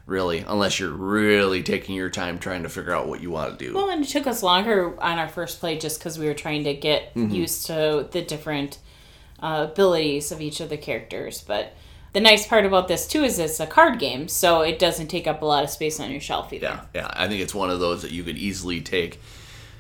really, 0.08 0.40
unless 0.40 0.80
you're 0.80 0.90
really 0.90 1.62
taking 1.62 1.96
your 1.96 2.10
time 2.10 2.40
trying 2.40 2.64
to 2.64 2.70
figure 2.70 2.94
out 2.94 3.08
what 3.08 3.22
you 3.22 3.30
want 3.32 3.58
to 3.60 3.66
do. 3.66 3.74
Well, 3.76 3.90
and 3.90 4.04
it 4.04 4.08
took 4.08 4.26
us 4.28 4.42
longer 4.42 5.00
on 5.02 5.20
our 5.20 5.30
first 5.30 5.60
play 5.60 5.78
just 5.78 6.00
because 6.00 6.18
we 6.18 6.26
were 6.26 6.34
trying 6.34 6.64
to 6.64 6.74
get 6.74 7.14
Mm-hmm. 7.16 7.34
used 7.34 7.66
to 7.68 8.08
the 8.12 8.22
different 8.24 8.80
uh, 9.40 9.68
abilities 9.72 10.32
of 10.32 10.42
each 10.42 10.60
of 10.62 10.70
the 10.70 10.78
characters. 10.78 11.42
But 11.42 11.74
the 12.14 12.22
nice 12.22 12.48
part 12.48 12.66
about 12.66 12.88
this 12.88 13.08
too 13.08 13.24
is 13.24 13.38
it's 13.38 13.60
a 13.60 13.68
card 13.68 14.00
game, 14.00 14.28
so 14.28 14.62
it 14.62 14.80
doesn't 14.80 15.08
take 15.08 15.28
up 15.28 15.42
a 15.42 15.46
lot 15.46 15.64
of 15.64 15.70
space 15.70 16.00
on 16.00 16.10
your 16.10 16.22
shelf 16.22 16.52
either. 16.54 16.66
yeah, 16.66 16.86
yeah, 17.02 17.12
I 17.14 17.28
think 17.28 17.42
it's 17.42 17.54
one 17.54 17.70
of 17.70 17.80
those 17.80 18.02
that 18.02 18.12
you 18.12 18.24
could 18.24 18.38
easily 18.38 18.82
take. 18.82 19.20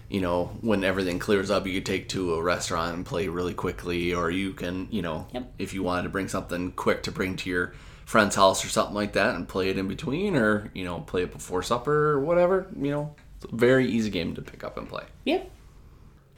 You 0.09 0.21
know, 0.21 0.51
when 0.61 0.83
everything 0.83 1.17
clears 1.19 1.49
up, 1.49 1.65
you 1.65 1.73
could 1.73 1.85
take 1.85 2.09
to 2.09 2.35
a 2.35 2.41
restaurant 2.43 2.95
and 2.95 3.05
play 3.05 3.27
really 3.27 3.53
quickly, 3.55 4.13
or 4.13 4.29
you 4.29 4.53
can, 4.53 4.87
you 4.91 5.01
know, 5.01 5.27
Yep. 5.33 5.53
if 5.57 5.73
you 5.73 5.81
wanted 5.83 6.03
to 6.03 6.09
bring 6.09 6.27
something 6.27 6.71
quick 6.73 7.03
to 7.03 7.11
bring 7.11 7.35
to 7.37 7.49
your 7.49 7.73
friend's 8.05 8.35
house 8.35 8.63
or 8.63 8.69
something 8.69 8.93
like 8.93 9.13
that, 9.13 9.33
and 9.35 9.47
play 9.47 9.69
it 9.69 9.77
in 9.79 9.87
between, 9.87 10.35
or 10.35 10.69
you 10.75 10.83
know, 10.85 10.99
play 11.01 11.23
it 11.23 11.31
before 11.31 11.63
supper 11.63 12.11
or 12.11 12.19
whatever. 12.19 12.67
You 12.79 12.91
know, 12.91 13.15
it's 13.37 13.51
a 13.51 13.55
very 13.55 13.87
easy 13.89 14.11
game 14.11 14.35
to 14.35 14.41
pick 14.43 14.63
up 14.63 14.77
and 14.77 14.87
play. 14.87 15.03
Yep. 15.25 15.49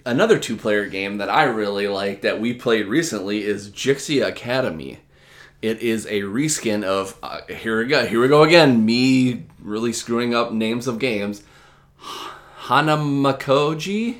another 0.05 0.39
two 0.39 0.55
player 0.55 0.85
game 0.85 1.17
that 1.17 1.29
I 1.29 1.43
really 1.43 1.89
like 1.89 2.21
that 2.21 2.39
we 2.39 2.53
played 2.53 2.87
recently 2.87 3.43
is 3.43 3.69
Jixia 3.69 4.27
Academy. 4.27 4.99
It 5.61 5.81
is 5.81 6.05
a 6.05 6.21
reskin 6.21 6.85
of 6.85 7.17
uh, 7.21 7.41
here 7.49 7.79
we 7.79 7.87
go 7.87 8.05
here 8.05 8.21
we 8.21 8.29
go 8.29 8.43
again 8.43 8.85
me 8.85 9.43
really 9.59 9.91
screwing 9.91 10.33
up 10.33 10.53
names 10.53 10.87
of 10.87 10.99
games. 10.99 11.43
Hanamakoji. 12.67 14.17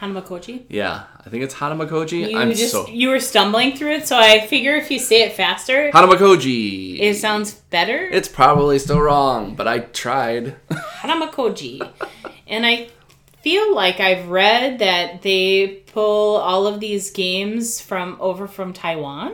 Hanamakoji. 0.00 0.64
Yeah, 0.68 1.04
I 1.24 1.30
think 1.30 1.44
it's 1.44 1.54
Hanamakoji. 1.54 2.30
You 2.30 2.38
I'm 2.38 2.50
just 2.50 2.72
so 2.72 2.86
you 2.88 3.08
were 3.08 3.20
stumbling 3.20 3.76
through 3.76 3.92
it, 3.92 4.06
so 4.06 4.18
I 4.18 4.46
figure 4.46 4.74
if 4.76 4.90
you 4.90 4.98
say 4.98 5.22
it 5.22 5.32
faster, 5.32 5.90
Hanamakoji. 5.92 7.00
it 7.00 7.16
sounds 7.16 7.54
better. 7.54 7.96
it's 7.96 8.28
probably 8.28 8.78
still 8.78 9.00
wrong, 9.00 9.54
but 9.54 9.66
I 9.66 9.78
tried. 9.80 10.56
Hanamakoji. 10.70 11.88
and 12.46 12.66
I 12.66 12.88
feel 13.42 13.74
like 13.74 14.00
I've 14.00 14.28
read 14.28 14.80
that 14.80 15.22
they 15.22 15.82
pull 15.92 16.36
all 16.36 16.66
of 16.66 16.80
these 16.80 17.10
games 17.10 17.80
from 17.80 18.16
over 18.20 18.46
from 18.46 18.72
Taiwan. 18.72 19.32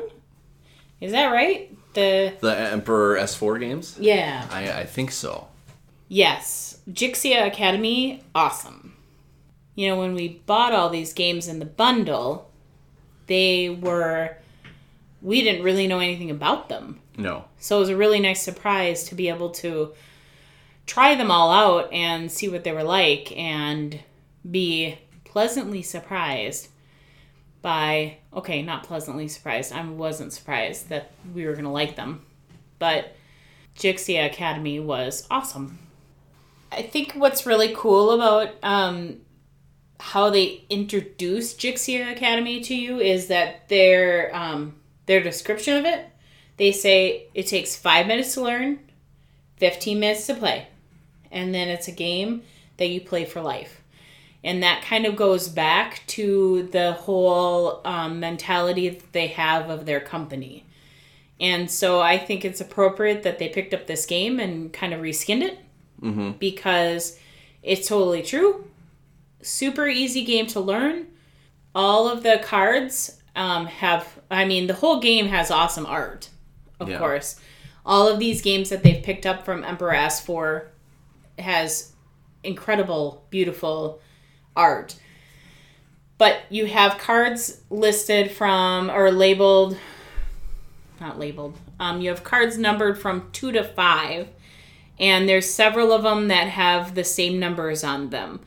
Is 1.00 1.12
that 1.12 1.26
right? 1.32 1.68
The 1.94 2.34
the 2.40 2.52
EmperorS4 2.54 3.58
games. 3.58 3.96
yeah. 3.98 4.46
I, 4.52 4.70
I 4.82 4.84
think 4.84 5.10
so. 5.10 5.48
Yes. 6.08 6.69
Jixia 6.88 7.46
Academy, 7.46 8.22
awesome. 8.34 8.96
You 9.74 9.88
know, 9.88 9.98
when 9.98 10.14
we 10.14 10.40
bought 10.46 10.72
all 10.72 10.90
these 10.90 11.12
games 11.12 11.48
in 11.48 11.58
the 11.58 11.66
bundle, 11.66 12.50
they 13.26 13.68
were 13.70 14.36
we 15.22 15.42
didn't 15.42 15.62
really 15.62 15.86
know 15.86 15.98
anything 15.98 16.30
about 16.30 16.68
them. 16.68 17.00
No. 17.16 17.44
So 17.58 17.76
it 17.76 17.80
was 17.80 17.88
a 17.90 17.96
really 17.96 18.20
nice 18.20 18.42
surprise 18.42 19.04
to 19.04 19.14
be 19.14 19.28
able 19.28 19.50
to 19.50 19.92
try 20.86 21.14
them 21.14 21.30
all 21.30 21.50
out 21.50 21.92
and 21.92 22.32
see 22.32 22.48
what 22.48 22.64
they 22.64 22.72
were 22.72 22.82
like 22.82 23.36
and 23.36 24.00
be 24.50 24.98
pleasantly 25.24 25.82
surprised 25.82 26.68
by 27.62 28.16
okay, 28.32 28.62
not 28.62 28.84
pleasantly 28.84 29.28
surprised. 29.28 29.72
I 29.72 29.84
wasn't 29.86 30.32
surprised 30.32 30.88
that 30.88 31.12
we 31.34 31.46
were 31.46 31.52
going 31.52 31.64
to 31.64 31.70
like 31.70 31.96
them. 31.96 32.24
But 32.78 33.14
Jixia 33.76 34.26
Academy 34.26 34.80
was 34.80 35.26
awesome. 35.30 35.78
I 36.72 36.82
think 36.82 37.12
what's 37.12 37.46
really 37.46 37.74
cool 37.76 38.12
about 38.12 38.54
um, 38.62 39.18
how 39.98 40.30
they 40.30 40.64
introduce 40.70 41.54
Jixia 41.54 42.12
Academy 42.12 42.60
to 42.60 42.74
you 42.74 43.00
is 43.00 43.26
that 43.28 43.68
their 43.68 44.34
um, 44.34 44.76
their 45.06 45.22
description 45.22 45.76
of 45.76 45.84
it 45.84 46.10
they 46.60 46.72
say 46.72 47.24
it 47.32 47.46
takes 47.46 47.74
five 47.74 48.06
minutes 48.06 48.34
to 48.34 48.42
learn, 48.42 48.80
15 49.56 49.98
minutes 49.98 50.26
to 50.26 50.34
play, 50.34 50.68
and 51.30 51.54
then 51.54 51.68
it's 51.68 51.88
a 51.88 51.92
game 51.92 52.42
that 52.76 52.90
you 52.90 53.00
play 53.00 53.24
for 53.24 53.40
life. 53.40 53.80
And 54.44 54.62
that 54.62 54.84
kind 54.84 55.06
of 55.06 55.16
goes 55.16 55.48
back 55.48 56.02
to 56.08 56.64
the 56.64 56.92
whole 56.92 57.80
um, 57.86 58.20
mentality 58.20 58.90
that 58.90 59.12
they 59.14 59.28
have 59.28 59.70
of 59.70 59.86
their 59.86 60.00
company. 60.00 60.66
And 61.40 61.70
so 61.70 62.02
I 62.02 62.18
think 62.18 62.44
it's 62.44 62.60
appropriate 62.60 63.22
that 63.22 63.38
they 63.38 63.48
picked 63.48 63.72
up 63.72 63.86
this 63.86 64.04
game 64.04 64.38
and 64.38 64.70
kind 64.70 64.92
of 64.92 65.00
reskinned 65.00 65.40
it 65.40 65.58
because 66.38 67.18
it's 67.62 67.88
totally 67.88 68.22
true. 68.22 68.64
Super 69.42 69.86
easy 69.86 70.24
game 70.24 70.46
to 70.48 70.60
learn. 70.60 71.06
All 71.74 72.08
of 72.08 72.22
the 72.22 72.40
cards 72.42 73.18
um, 73.36 73.66
have, 73.66 74.06
I 74.30 74.44
mean, 74.44 74.66
the 74.66 74.74
whole 74.74 75.00
game 75.00 75.26
has 75.28 75.50
awesome 75.50 75.86
art, 75.86 76.28
of 76.80 76.88
Yeah. 76.88 76.98
course. 76.98 77.38
All 77.86 78.08
of 78.08 78.18
these 78.18 78.42
games 78.42 78.68
that 78.70 78.82
they've 78.82 79.02
picked 79.02 79.24
up 79.26 79.44
from 79.44 79.62
EmperorS4 79.62 80.66
has 81.38 81.92
incredible, 82.44 83.24
beautiful 83.30 84.00
art. 84.56 84.96
But 86.18 86.40
you 86.50 86.66
have 86.66 86.98
cards 86.98 87.62
listed 87.70 88.30
from 88.30 88.90
or 88.90 89.10
labeled, 89.10 89.78
not 91.00 91.18
labeled. 91.18 91.56
Um, 91.78 92.00
you 92.02 92.10
have 92.10 92.22
cards 92.24 92.58
numbered 92.58 92.98
from 92.98 93.30
two 93.32 93.52
to 93.52 93.64
five, 93.64 94.28
and 95.00 95.28
there's 95.28 95.50
several 95.50 95.92
of 95.92 96.04
them 96.04 96.28
that 96.28 96.46
have 96.48 96.94
the 96.94 97.02
same 97.02 97.40
numbers 97.40 97.82
on 97.82 98.10
them. 98.10 98.40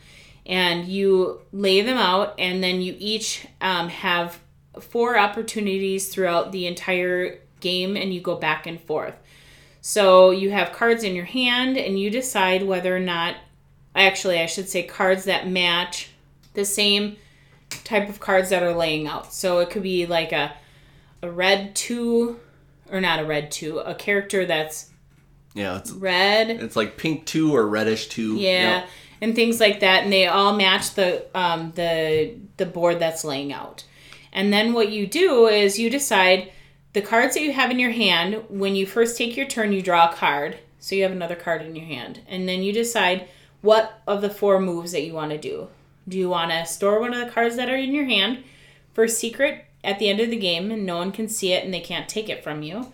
And 0.45 0.87
you 0.87 1.41
lay 1.51 1.81
them 1.81 1.97
out, 1.97 2.35
and 2.37 2.63
then 2.63 2.81
you 2.81 2.95
each 2.99 3.47
um, 3.59 3.89
have 3.89 4.39
four 4.79 5.17
opportunities 5.17 6.09
throughout 6.09 6.51
the 6.51 6.67
entire 6.67 7.39
game, 7.59 7.97
and 7.97 8.13
you 8.13 8.21
go 8.21 8.35
back 8.35 8.67
and 8.67 8.79
forth. 8.79 9.15
So 9.81 10.31
you 10.31 10.51
have 10.51 10.71
cards 10.71 11.03
in 11.03 11.15
your 11.15 11.25
hand, 11.25 11.77
and 11.77 11.99
you 11.99 12.09
decide 12.09 12.63
whether 12.63 12.95
or 12.95 12.99
not, 12.99 13.35
actually, 13.95 14.39
I 14.39 14.45
should 14.45 14.69
say 14.69 14.83
cards 14.83 15.25
that 15.25 15.47
match 15.47 16.09
the 16.53 16.65
same 16.65 17.17
type 17.83 18.07
of 18.07 18.19
cards 18.19 18.49
that 18.49 18.63
are 18.63 18.75
laying 18.75 19.07
out. 19.07 19.33
So 19.33 19.59
it 19.59 19.71
could 19.71 19.83
be 19.83 20.05
like 20.05 20.31
a 20.31 20.53
a 21.23 21.31
red 21.31 21.73
two, 21.73 22.37
or 22.91 22.99
not 22.99 23.19
a 23.19 23.25
red 23.25 23.49
two, 23.49 23.79
a 23.79 23.95
character 23.95 24.45
that's 24.45 24.91
Yeah, 25.53 25.77
it's 25.77 25.91
red, 25.91 26.49
it's 26.49 26.75
like 26.75 26.97
pink 26.97 27.25
two 27.25 27.55
or 27.55 27.67
reddish 27.67 28.07
two. 28.07 28.35
yeah, 28.37 28.79
Yep. 28.79 28.87
and 29.21 29.35
things 29.35 29.59
like 29.59 29.81
that, 29.81 30.03
and 30.03 30.11
they 30.11 30.27
all 30.27 30.55
match 30.55 30.95
the 30.95 31.25
um, 31.37 31.71
the 31.75 32.35
the 32.57 32.65
board 32.65 32.99
that's 32.99 33.23
laying 33.23 33.53
out. 33.53 33.85
And 34.31 34.51
then 34.51 34.73
what 34.73 34.89
you 34.91 35.05
do 35.05 35.45
is 35.47 35.77
you 35.77 35.89
decide 35.91 36.51
the 36.93 37.01
cards 37.01 37.35
that 37.35 37.41
you 37.43 37.53
have 37.53 37.69
in 37.71 37.79
your 37.79 37.91
hand. 37.91 38.43
When 38.49 38.75
you 38.75 38.85
first 38.87 39.15
take 39.17 39.37
your 39.37 39.45
turn, 39.45 39.71
you 39.73 39.81
draw 39.83 40.09
a 40.09 40.15
card, 40.15 40.57
so 40.79 40.95
you 40.95 41.03
have 41.03 41.11
another 41.11 41.35
card 41.35 41.61
in 41.61 41.75
your 41.75 41.85
hand, 41.85 42.21
and 42.27 42.49
then 42.49 42.63
you 42.63 42.73
decide 42.73 43.27
what 43.61 44.01
of 44.07 44.21
the 44.21 44.29
four 44.31 44.59
moves 44.59 44.91
that 44.91 45.03
you 45.05 45.13
want 45.13 45.31
to 45.31 45.37
do. 45.37 45.67
Do 46.09 46.17
you 46.17 46.29
want 46.29 46.51
to 46.51 46.65
store 46.65 46.99
one 46.99 47.13
of 47.13 47.23
the 47.25 47.31
cards 47.31 47.55
that 47.57 47.69
are 47.69 47.77
in 47.77 47.93
your 47.93 48.05
hand 48.05 48.43
for 48.93 49.07
secret 49.07 49.65
at 49.83 49.99
the 49.99 50.09
end 50.09 50.19
of 50.19 50.29
the 50.31 50.35
game, 50.35 50.71
and 50.71 50.85
no 50.85 50.97
one 50.97 51.11
can 51.11 51.29
see 51.29 51.53
it 51.53 51.63
and 51.63 51.73
they 51.73 51.79
can't 51.79 52.09
take 52.09 52.27
it 52.27 52.43
from 52.43 52.63
you? 52.63 52.91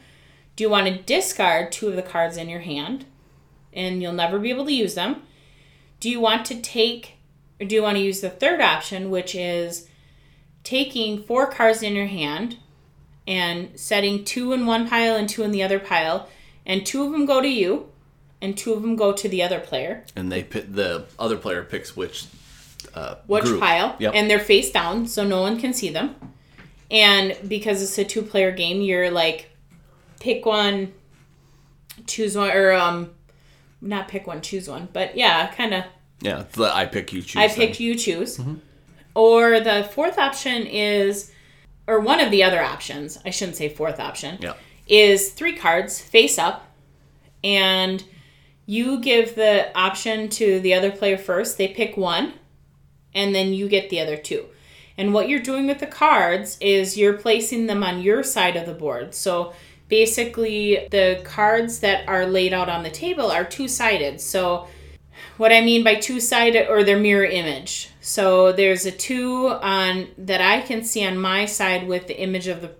Do 0.59 0.63
you 0.65 0.69
want 0.69 0.87
to 0.87 0.97
discard 1.03 1.71
two 1.71 1.87
of 1.87 1.95
the 1.95 2.01
cards 2.01 2.35
in 2.35 2.49
your 2.49 2.59
hand, 2.59 3.05
and 3.71 4.01
you'll 4.01 4.11
never 4.11 4.37
be 4.37 4.49
able 4.49 4.65
to 4.65 4.73
use 4.73 4.93
them? 4.93 5.21
do 6.01 6.09
you 6.09 6.19
want 6.19 6.45
to 6.47 6.59
take 6.61 7.13
or 7.61 7.65
do 7.65 7.75
you 7.75 7.81
want 7.81 7.95
to 7.95 8.03
use 8.03 8.19
the 8.19 8.29
third 8.29 8.59
option 8.59 9.09
which 9.09 9.33
is 9.35 9.87
taking 10.65 11.23
four 11.23 11.47
cards 11.47 11.81
in 11.81 11.95
your 11.95 12.07
hand 12.07 12.57
and 13.25 13.79
setting 13.79 14.25
two 14.25 14.51
in 14.51 14.65
one 14.65 14.87
pile 14.89 15.15
and 15.15 15.29
two 15.29 15.43
in 15.43 15.51
the 15.51 15.63
other 15.63 15.79
pile 15.79 16.27
and 16.65 16.85
two 16.85 17.03
of 17.03 17.11
them 17.13 17.25
go 17.25 17.41
to 17.41 17.47
you 17.47 17.89
and 18.41 18.57
two 18.57 18.73
of 18.73 18.81
them 18.81 18.97
go 18.97 19.13
to 19.13 19.29
the 19.29 19.41
other 19.41 19.59
player 19.61 20.03
And 20.15 20.29
they 20.31 20.43
pick, 20.43 20.73
the 20.73 21.05
other 21.17 21.37
player 21.37 21.63
picks 21.63 21.95
which 21.95 22.25
uh, 22.93 23.15
which 23.27 23.45
group. 23.45 23.61
pile 23.61 23.95
Yep. 23.99 24.13
and 24.13 24.29
they're 24.29 24.39
face 24.39 24.71
down 24.71 25.07
so 25.07 25.25
no 25.25 25.41
one 25.41 25.57
can 25.57 25.73
see 25.73 25.89
them 25.89 26.15
and 26.91 27.37
because 27.47 27.81
it's 27.81 27.97
a 27.97 28.03
two 28.03 28.21
player 28.23 28.51
game 28.51 28.81
you're 28.81 29.09
like 29.11 29.48
pick 30.19 30.45
one 30.45 30.93
choose 32.07 32.35
one 32.37 32.51
or 32.51 32.71
um 32.73 33.11
not 33.81 34.07
pick 34.07 34.27
one 34.27 34.41
choose 34.41 34.67
one 34.69 34.87
but 34.93 35.15
yeah 35.17 35.47
kind 35.55 35.73
of 35.73 35.83
yeah, 36.21 36.43
the 36.51 36.65
I 36.75 36.85
pick 36.85 37.13
you 37.13 37.21
choose. 37.21 37.37
I 37.37 37.47
thing. 37.47 37.67
picked 37.67 37.79
you 37.79 37.95
choose. 37.95 38.41
Or 39.15 39.61
the 39.61 39.89
fourth 39.93 40.17
option 40.17 40.65
is, 40.67 41.31
or 41.87 42.01
one 42.01 42.19
of 42.19 42.29
the 42.29 42.43
other 42.43 42.61
options, 42.61 43.17
I 43.25 43.29
shouldn't 43.29 43.55
say 43.55 43.69
fourth 43.69 44.01
option, 44.01 44.37
Yeah. 44.41 44.55
is 44.85 45.31
three 45.31 45.55
cards 45.55 46.01
face 46.01 46.37
up, 46.37 46.67
and 47.41 48.03
you 48.65 48.99
give 48.99 49.35
the 49.35 49.71
option 49.77 50.27
to 50.31 50.59
the 50.59 50.73
other 50.73 50.91
player 50.91 51.17
first. 51.17 51.57
They 51.57 51.69
pick 51.69 51.95
one, 51.95 52.33
and 53.13 53.33
then 53.33 53.53
you 53.53 53.69
get 53.69 53.89
the 53.89 54.01
other 54.01 54.17
two. 54.17 54.45
And 54.97 55.13
what 55.13 55.29
you're 55.29 55.39
doing 55.39 55.67
with 55.67 55.79
the 55.79 55.87
cards 55.87 56.57
is 56.59 56.97
you're 56.97 57.13
placing 57.17 57.67
them 57.67 57.81
on 57.81 58.01
your 58.01 58.23
side 58.23 58.57
of 58.57 58.65
the 58.65 58.73
board. 58.73 59.15
So 59.15 59.53
basically, 59.89 60.87
the 60.91 61.21
cards 61.25 61.79
that 61.79 62.07
are 62.07 62.25
laid 62.25 62.53
out 62.53 62.69
on 62.69 62.83
the 62.83 62.89
table 62.89 63.31
are 63.31 63.43
two 63.43 63.67
sided. 63.67 64.21
So, 64.21 64.67
what 65.37 65.51
I 65.51 65.61
mean 65.61 65.83
by 65.83 65.95
two 65.95 66.19
sided 66.19 66.69
or 66.69 66.83
their 66.83 66.99
mirror 66.99 67.25
image. 67.25 67.89
So, 67.99 68.53
there's 68.53 68.85
a 68.85 68.91
two 68.91 69.49
on 69.49 70.07
that 70.17 70.41
I 70.41 70.61
can 70.61 70.83
see 70.83 71.05
on 71.05 71.17
my 71.17 71.45
side 71.45 71.87
with 71.87 72.07
the 72.07 72.19
image 72.19 72.47
of 72.47 72.61
the 72.61 72.75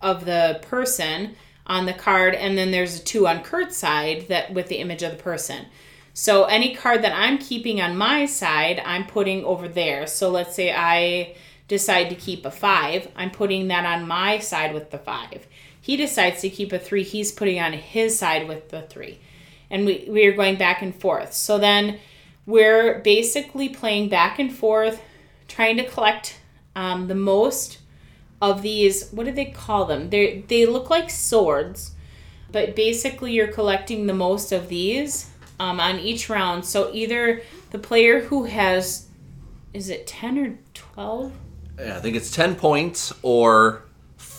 of 0.00 0.24
the 0.24 0.60
person 0.62 1.34
on 1.66 1.86
the 1.86 1.92
card, 1.94 2.34
and 2.34 2.56
then 2.58 2.70
there's 2.70 3.00
a 3.00 3.02
two 3.02 3.26
on 3.26 3.42
Kurt's 3.42 3.76
side 3.76 4.26
that 4.28 4.52
with 4.52 4.68
the 4.68 4.76
image 4.76 5.02
of 5.02 5.12
the 5.12 5.22
person. 5.22 5.66
So 6.12 6.44
any 6.44 6.74
card 6.74 7.02
that 7.02 7.12
I'm 7.12 7.38
keeping 7.38 7.80
on 7.80 7.96
my 7.96 8.26
side, 8.26 8.80
I'm 8.84 9.06
putting 9.06 9.44
over 9.44 9.66
there. 9.66 10.06
So 10.06 10.30
let's 10.30 10.54
say 10.54 10.72
I 10.72 11.34
decide 11.66 12.08
to 12.10 12.14
keep 12.14 12.44
a 12.44 12.50
five, 12.50 13.10
I'm 13.16 13.30
putting 13.30 13.68
that 13.68 13.84
on 13.84 14.06
my 14.06 14.38
side 14.38 14.74
with 14.74 14.90
the 14.90 14.98
five. 14.98 15.46
He 15.84 15.98
decides 15.98 16.40
to 16.40 16.48
keep 16.48 16.72
a 16.72 16.78
three, 16.78 17.02
he's 17.02 17.30
putting 17.30 17.60
on 17.60 17.74
his 17.74 18.18
side 18.18 18.48
with 18.48 18.70
the 18.70 18.80
three. 18.80 19.18
And 19.68 19.84
we, 19.84 20.06
we 20.08 20.24
are 20.24 20.32
going 20.32 20.56
back 20.56 20.80
and 20.80 20.94
forth. 20.94 21.34
So 21.34 21.58
then 21.58 21.98
we're 22.46 23.00
basically 23.00 23.68
playing 23.68 24.08
back 24.08 24.38
and 24.38 24.50
forth, 24.50 25.02
trying 25.46 25.76
to 25.76 25.84
collect 25.84 26.40
um, 26.74 27.08
the 27.08 27.14
most 27.14 27.80
of 28.40 28.62
these. 28.62 29.10
What 29.10 29.26
do 29.26 29.32
they 29.32 29.44
call 29.44 29.84
them? 29.84 30.08
They 30.08 30.42
they 30.48 30.64
look 30.64 30.88
like 30.88 31.10
swords, 31.10 31.90
but 32.50 32.74
basically 32.74 33.32
you're 33.34 33.52
collecting 33.52 34.06
the 34.06 34.14
most 34.14 34.52
of 34.52 34.68
these 34.68 35.30
um, 35.60 35.80
on 35.80 35.98
each 35.98 36.30
round. 36.30 36.64
So 36.64 36.90
either 36.94 37.42
the 37.72 37.78
player 37.78 38.20
who 38.20 38.44
has, 38.44 39.08
is 39.74 39.90
it 39.90 40.06
ten 40.06 40.38
or 40.38 40.58
twelve? 40.72 41.34
Yeah, 41.78 41.98
I 41.98 42.00
think 42.00 42.16
it's 42.16 42.30
10 42.30 42.54
points 42.54 43.12
or 43.22 43.83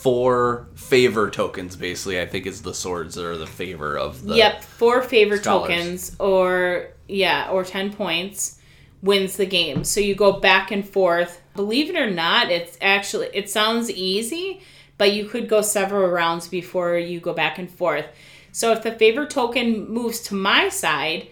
four 0.06 0.68
favor 0.76 1.32
tokens, 1.32 1.76
basically. 1.76 2.22
I 2.22 2.28
think 2.28 2.46
is 2.46 2.62
the 2.62 2.76
swords 2.76 3.16
that 3.16 3.26
are 3.26 3.38
the 3.38 3.48
favor 3.48 3.98
of 3.98 4.24
the. 4.24 4.36
yep, 4.36 4.64
four 4.64 5.02
favor 5.02 5.38
scholars. 5.38 5.68
tokens 5.68 6.16
or 6.20 6.90
yeah, 7.08 7.50
or 7.50 7.64
10 7.64 7.92
points 7.92 8.62
wins 9.02 9.36
the 9.36 9.48
game. 9.48 9.84
So 9.84 10.00
you 10.00 10.14
go 10.14 10.34
back 10.34 10.70
and 10.70 10.88
forth. 10.88 11.42
Believe 11.56 11.90
it 11.90 11.96
or 11.96 12.12
not, 12.12 12.52
it's 12.52 12.78
actually 12.82 13.30
it 13.34 13.50
sounds 13.50 13.90
easy, 13.90 14.62
but 15.00 15.12
you 15.12 15.26
could 15.26 15.50
go 15.50 15.62
several 15.62 16.08
rounds 16.08 16.48
before 16.50 17.00
you 17.00 17.20
go 17.20 17.34
back 17.34 17.58
and 17.58 17.68
forth. 17.68 18.06
So 18.52 18.74
if 18.74 18.84
the 18.84 18.92
favor 18.92 19.26
token 19.26 19.90
moves 19.90 20.20
to 20.28 20.36
my 20.36 20.70
side 20.70 21.30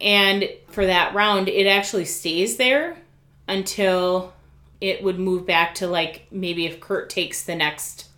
and 0.00 0.48
for 0.68 0.86
that 0.86 1.14
round 1.14 1.50
it 1.50 1.66
actually 1.66 2.06
stays 2.06 2.56
there 2.56 2.96
until 3.46 4.32
it 4.80 5.02
would 5.02 5.18
move 5.18 5.46
back 5.46 5.74
to 5.76 5.86
like 5.86 6.26
maybe 6.30 6.66
if 6.66 6.80
Kurt 6.80 7.10
takes 7.10 7.42
the 7.42 7.54
next 7.54 8.08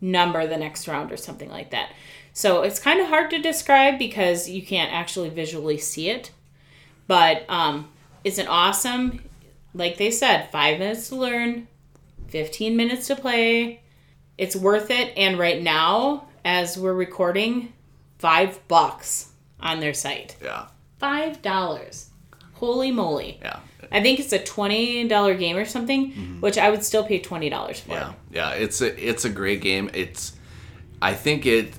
number 0.00 0.46
the 0.46 0.56
next 0.56 0.88
round 0.88 1.12
or 1.12 1.16
something 1.16 1.48
like 1.48 1.70
that. 1.70 1.90
So 2.32 2.62
it's 2.62 2.78
kind 2.78 3.00
of 3.00 3.08
hard 3.08 3.30
to 3.30 3.38
describe 3.38 3.98
because 3.98 4.48
you 4.48 4.62
can't 4.62 4.92
actually 4.92 5.28
visually 5.28 5.78
see 5.78 6.08
it. 6.08 6.32
But 7.06 7.44
um, 7.48 7.90
it's 8.24 8.38
an 8.38 8.48
awesome, 8.48 9.22
like 9.74 9.98
they 9.98 10.10
said, 10.10 10.50
five 10.50 10.78
minutes 10.78 11.08
to 11.10 11.16
learn, 11.16 11.68
15 12.28 12.76
minutes 12.76 13.06
to 13.08 13.16
play. 13.16 13.80
It's 14.38 14.56
worth 14.56 14.90
it. 14.90 15.12
And 15.16 15.38
right 15.38 15.62
now, 15.62 16.28
as 16.44 16.78
we're 16.78 16.94
recording, 16.94 17.72
five 18.18 18.66
bucks 18.66 19.30
on 19.60 19.80
their 19.80 19.94
site. 19.94 20.36
Yeah. 20.42 20.66
Five 20.98 21.42
dollars. 21.42 22.10
Holy 22.62 22.92
moly. 22.92 23.40
Yeah. 23.42 23.58
I 23.90 24.00
think 24.00 24.20
it's 24.20 24.32
a 24.32 24.38
$20 24.38 25.08
game 25.38 25.56
or 25.56 25.64
something, 25.64 26.12
which 26.40 26.56
I 26.56 26.70
would 26.70 26.84
still 26.84 27.02
pay 27.04 27.20
$20 27.20 27.80
for. 27.80 27.90
Yeah. 27.90 28.12
Yeah. 28.30 28.50
It's 28.50 28.80
a 28.80 29.10
it's 29.10 29.24
a 29.24 29.28
great 29.30 29.60
game. 29.60 29.90
It's 29.92 30.36
I 31.02 31.14
think 31.14 31.44
it 31.44 31.74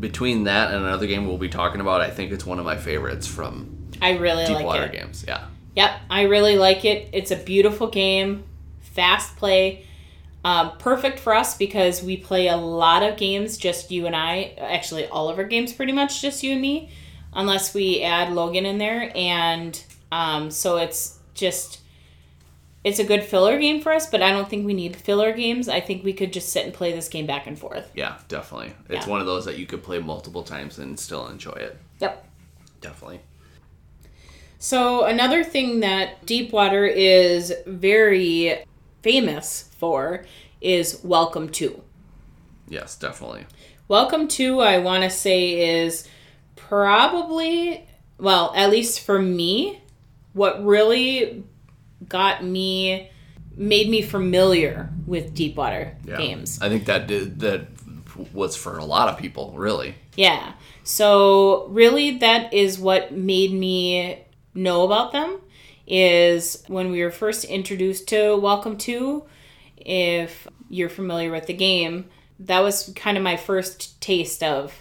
between 0.00 0.42
that 0.44 0.74
and 0.74 0.84
another 0.84 1.06
game 1.06 1.28
we'll 1.28 1.38
be 1.38 1.48
talking 1.48 1.80
about, 1.80 2.00
I 2.00 2.10
think 2.10 2.32
it's 2.32 2.44
one 2.44 2.58
of 2.58 2.64
my 2.64 2.76
favorites 2.76 3.28
from 3.28 3.90
I 4.02 4.16
really 4.16 4.44
like 4.44 4.58
Deepwater 4.58 4.82
it. 4.86 4.92
games. 4.92 5.24
Yeah. 5.26 5.46
Yep, 5.76 5.90
I 6.10 6.22
really 6.22 6.56
like 6.56 6.84
it. 6.84 7.10
It's 7.12 7.30
a 7.30 7.36
beautiful 7.36 7.86
game, 7.86 8.42
fast 8.80 9.36
play, 9.36 9.86
um, 10.44 10.76
perfect 10.78 11.20
for 11.20 11.32
us 11.32 11.56
because 11.56 12.02
we 12.02 12.16
play 12.16 12.48
a 12.48 12.56
lot 12.56 13.04
of 13.04 13.16
games, 13.16 13.56
just 13.56 13.90
you 13.92 14.06
and 14.06 14.16
I. 14.16 14.54
Actually, 14.58 15.06
all 15.06 15.28
of 15.28 15.38
our 15.38 15.44
games 15.44 15.72
pretty 15.72 15.92
much 15.92 16.20
just 16.20 16.42
you 16.42 16.52
and 16.52 16.60
me, 16.60 16.90
unless 17.32 17.72
we 17.72 18.02
add 18.02 18.32
Logan 18.32 18.66
in 18.66 18.78
there. 18.78 19.10
And 19.14 19.80
um, 20.14 20.50
so 20.50 20.76
it's 20.76 21.18
just 21.34 21.80
it's 22.84 22.98
a 22.98 23.04
good 23.04 23.24
filler 23.24 23.58
game 23.58 23.80
for 23.80 23.92
us. 23.92 24.08
But 24.08 24.22
I 24.22 24.30
don't 24.30 24.48
think 24.48 24.64
we 24.66 24.74
need 24.74 24.94
filler 24.94 25.32
games. 25.32 25.68
I 25.68 25.80
think 25.80 26.04
we 26.04 26.12
could 26.12 26.32
just 26.32 26.50
sit 26.50 26.64
and 26.64 26.72
play 26.74 26.92
this 26.92 27.08
game 27.08 27.26
back 27.26 27.46
and 27.46 27.58
forth. 27.58 27.90
Yeah, 27.94 28.18
definitely. 28.28 28.74
It's 28.88 29.06
Yeah. 29.06 29.10
one 29.10 29.20
of 29.20 29.26
those 29.26 29.44
that 29.46 29.58
you 29.58 29.66
could 29.66 29.82
play 29.82 29.98
multiple 29.98 30.42
times 30.42 30.78
and 30.78 30.98
still 31.00 31.26
enjoy 31.26 31.52
it. 31.52 31.78
Yep. 32.00 32.26
Definitely. 32.80 33.20
So 34.58 35.04
another 35.04 35.42
thing 35.44 35.80
that 35.80 36.24
Deepwater 36.26 36.86
is 36.86 37.52
very 37.66 38.64
famous 39.02 39.70
for 39.78 40.24
is 40.60 41.00
Welcome 41.02 41.48
to. 41.50 41.82
Yes, 42.68 42.96
definitely. 42.96 43.46
Welcome 43.88 44.28
to, 44.28 44.60
I 44.60 44.78
want 44.78 45.02
to 45.04 45.10
say, 45.10 45.82
is 45.84 46.08
probably, 46.56 47.86
well, 48.18 48.52
at 48.56 48.70
least 48.70 49.00
for 49.00 49.20
me, 49.20 49.82
what 50.34 50.64
really 50.64 51.44
got 52.06 52.44
me, 52.44 53.10
made 53.56 53.88
me 53.88 54.02
familiar 54.02 54.90
with 55.06 55.34
Deepwater 55.34 55.96
Yeah. 56.04 56.18
games. 56.18 56.58
I 56.60 56.68
think 56.68 56.84
that 56.84 57.06
did 57.06 57.40
that 57.40 57.68
was 58.32 58.54
for 58.54 58.78
a 58.78 58.84
lot 58.84 59.08
of 59.08 59.18
people, 59.18 59.54
really. 59.56 59.94
Yeah. 60.16 60.52
So 60.82 61.66
really 61.68 62.18
that 62.18 62.52
is 62.52 62.78
what 62.78 63.12
made 63.12 63.52
me 63.52 64.18
know 64.54 64.84
about 64.84 65.12
them 65.12 65.40
is 65.86 66.62
when 66.68 66.90
we 66.90 67.02
were 67.02 67.10
first 67.10 67.44
introduced 67.44 68.08
to 68.08 68.36
Welcome 68.36 68.76
to 68.78 69.24
if 69.76 70.46
you're 70.68 70.88
familiar 70.88 71.30
with 71.30 71.46
the 71.46 71.52
game, 71.54 72.06
that 72.38 72.60
was 72.60 72.92
kind 72.96 73.16
of 73.16 73.22
my 73.22 73.36
first 73.36 74.00
taste 74.00 74.42
of 74.42 74.72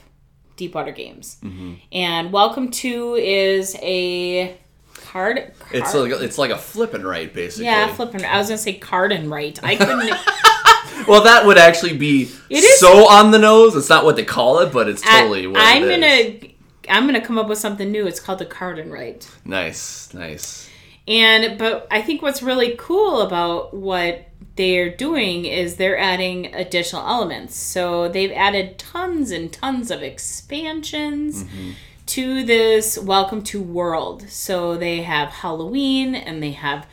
Deepwater 0.55 0.91
games. 0.91 1.37
Mm-hmm. 1.43 1.73
And 1.91 2.31
Welcome 2.31 2.69
to 2.71 3.15
is 3.15 3.75
a 3.81 4.57
card, 4.95 5.53
card 5.59 5.75
It's 5.75 5.93
like 5.93 6.11
it's 6.11 6.37
like 6.37 6.51
a 6.51 6.57
flipping 6.57 7.03
right, 7.03 7.33
basically. 7.33 7.65
yeah, 7.65 7.87
flipping. 7.93 8.23
I 8.25 8.37
was 8.37 8.47
gonna 8.47 8.57
say 8.57 8.73
card 8.73 9.11
and 9.11 9.29
right. 9.29 9.57
I 9.63 9.75
couldn't. 9.75 10.13
Well, 11.07 11.23
that 11.23 11.45
would 11.45 11.57
actually 11.57 11.97
be 11.97 12.31
It 12.49 12.63
is- 12.63 12.79
so 12.79 13.09
on 13.09 13.31
the 13.31 13.39
nose. 13.39 13.75
It's 13.75 13.89
not 13.89 14.05
what 14.05 14.15
they 14.15 14.23
call 14.23 14.59
it, 14.59 14.71
but 14.71 14.87
it's 14.87 15.01
totally 15.01 15.45
I, 15.45 15.47
what 15.47 15.59
I'm 15.59 15.83
it 15.83 16.03
is. 16.03 16.41
gonna. 16.41 16.53
I'm 16.89 17.05
gonna 17.05 17.25
come 17.25 17.37
up 17.37 17.47
with 17.47 17.57
something 17.57 17.91
new. 17.91 18.07
It's 18.07 18.19
called 18.19 18.39
the 18.39 18.45
card 18.45 18.79
and 18.79 18.91
right. 18.91 19.27
Nice, 19.43 20.13
nice. 20.13 20.69
And 21.07 21.57
but 21.57 21.87
I 21.91 22.01
think 22.01 22.21
what's 22.21 22.41
really 22.41 22.75
cool 22.77 23.21
about 23.21 23.73
what 23.73 24.27
they're 24.55 24.95
doing 24.95 25.45
is 25.45 25.75
they're 25.77 25.97
adding 25.97 26.53
additional 26.53 27.05
elements. 27.07 27.55
So 27.55 28.07
they've 28.07 28.31
added 28.31 28.77
tons 28.77 29.31
and 29.31 29.51
tons 29.51 29.91
of 29.91 30.01
expansions 30.03 31.43
mm-hmm. 31.43 31.71
To 32.07 32.43
this 32.43 32.97
welcome 32.97 33.41
to 33.43 33.61
world. 33.61 34.29
So 34.29 34.77
they 34.77 35.03
have 35.03 35.29
Halloween 35.29 36.15
and 36.15 36.43
they 36.43 36.51
have 36.51 36.85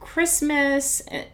Christmas, 0.00 1.02
uh, 1.10 1.24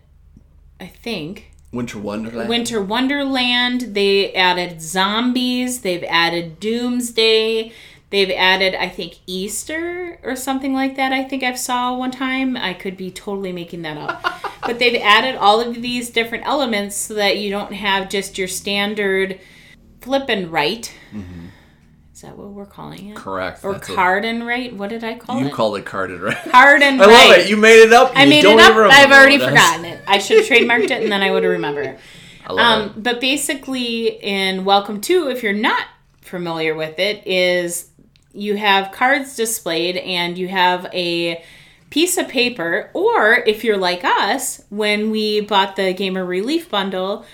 I 0.79 0.87
think. 0.87 1.53
Winter 1.73 1.99
Wonderland. 1.99 2.49
Winter 2.49 2.83
Wonderland. 2.83 3.95
They 3.95 4.33
added 4.35 4.83
zombies. 4.83 5.81
They've 5.81 6.05
added 6.05 6.61
Doomsday. 6.61 7.73
They've 8.11 8.31
added, 8.31 8.75
I 8.75 8.89
think, 8.89 9.19
Easter 9.27 10.19
or 10.25 10.35
something 10.35 10.75
like 10.75 10.97
that. 10.97 11.13
I 11.13 11.23
think 11.23 11.45
I 11.45 11.55
saw 11.55 11.97
one 11.97 12.11
time. 12.11 12.57
I 12.57 12.75
could 12.75 12.97
be 12.97 13.11
totally 13.11 13.53
making 13.53 13.83
that 13.83 13.97
up. 13.97 14.53
but 14.63 14.81
they've 14.81 15.01
added 15.01 15.37
all 15.37 15.61
of 15.61 15.81
these 15.81 16.11
different 16.11 16.45
elements 16.45 16.97
so 16.97 17.15
that 17.15 17.39
you 17.39 17.51
don't 17.51 17.73
have 17.73 18.09
just 18.09 18.37
your 18.37 18.49
standard 18.49 19.39
flip 20.01 20.25
and 20.29 20.51
write. 20.51 20.93
Is 22.21 22.25
that 22.25 22.37
what 22.37 22.49
we're 22.49 22.67
calling 22.67 23.07
it? 23.07 23.17
Correct. 23.17 23.65
Or 23.65 23.77
it. 23.77 23.81
card 23.81 24.27
and 24.27 24.47
right? 24.47 24.77
What 24.77 24.91
did 24.91 25.03
I 25.03 25.15
call 25.15 25.39
You 25.39 25.47
it? 25.47 25.49
You 25.49 25.55
called 25.55 25.79
it 25.79 25.87
carded 25.87 26.21
right. 26.21 26.37
card 26.51 26.83
and 26.83 27.01
I 27.01 27.07
love 27.07 27.39
it. 27.39 27.49
You 27.49 27.57
made 27.57 27.83
it 27.83 27.95
up. 27.95 28.13
I 28.15 28.27
made 28.27 28.43
don't 28.43 28.59
it 28.59 28.63
up. 28.63 28.93
I've 28.93 29.11
already 29.11 29.37
it 29.37 29.49
forgotten 29.49 29.87
it. 29.87 30.03
I 30.07 30.19
should 30.19 30.37
have 30.37 30.47
trademarked 30.47 30.91
it 30.91 31.03
and 31.03 31.11
then 31.11 31.23
I 31.23 31.31
would 31.31 31.45
have 31.45 31.53
remembered. 31.53 31.97
I 32.47 32.53
love 32.53 32.91
Um, 32.91 33.03
but 33.03 33.23
basically, 33.23 34.09
in 34.23 34.67
Welcome 34.67 35.01
to, 35.01 35.31
if 35.31 35.43
you're 35.43 35.55
not 35.55 35.87
familiar 36.21 36.75
with 36.75 36.99
it, 36.99 37.27
is 37.27 37.89
you 38.35 38.59
have 38.59 38.93
cards 38.93 39.35
displayed 39.35 39.97
and 39.97 40.37
you 40.37 40.49
have 40.49 40.91
a 40.93 41.43
piece 41.89 42.19
of 42.19 42.29
paper, 42.29 42.91
or 42.93 43.37
if 43.47 43.65
you're 43.65 43.79
like 43.79 44.05
us, 44.05 44.63
when 44.69 45.11
we 45.11 45.41
bought 45.41 45.75
the 45.77 45.95
Gamer 45.95 46.27
Relief 46.27 46.69
bundle, 46.69 47.25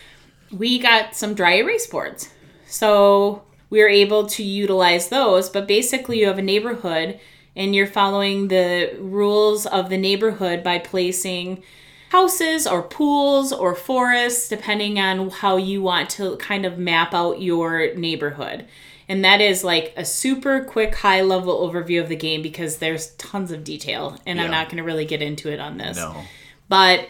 we 0.56 0.78
got 0.78 1.16
some 1.16 1.34
dry 1.34 1.54
erase 1.54 1.88
boards. 1.88 2.28
So 2.68 3.42
we 3.70 3.80
were 3.80 3.88
able 3.88 4.26
to 4.26 4.42
utilize 4.42 5.08
those. 5.08 5.48
But 5.48 5.66
basically, 5.66 6.20
you 6.20 6.26
have 6.26 6.38
a 6.38 6.42
neighborhood 6.42 7.20
and 7.54 7.74
you're 7.74 7.86
following 7.86 8.48
the 8.48 8.94
rules 8.98 9.66
of 9.66 9.88
the 9.88 9.96
neighborhood 9.96 10.62
by 10.62 10.78
placing 10.78 11.62
houses 12.10 12.66
or 12.66 12.82
pools 12.82 13.52
or 13.52 13.74
forests, 13.74 14.48
depending 14.48 14.98
on 14.98 15.30
how 15.30 15.56
you 15.56 15.82
want 15.82 16.10
to 16.10 16.36
kind 16.36 16.64
of 16.64 16.78
map 16.78 17.14
out 17.14 17.40
your 17.40 17.94
neighborhood. 17.94 18.66
And 19.08 19.24
that 19.24 19.40
is 19.40 19.64
like 19.64 19.94
a 19.96 20.04
super 20.04 20.64
quick, 20.64 20.96
high 20.96 21.22
level 21.22 21.66
overview 21.66 22.00
of 22.00 22.08
the 22.08 22.16
game 22.16 22.42
because 22.42 22.78
there's 22.78 23.12
tons 23.12 23.52
of 23.52 23.64
detail, 23.64 24.18
and 24.26 24.40
I'm 24.40 24.50
not 24.50 24.66
going 24.66 24.78
to 24.78 24.82
really 24.82 25.04
get 25.04 25.22
into 25.22 25.50
it 25.50 25.60
on 25.60 25.78
this. 25.78 25.96
No. 25.96 26.24
But 26.68 27.08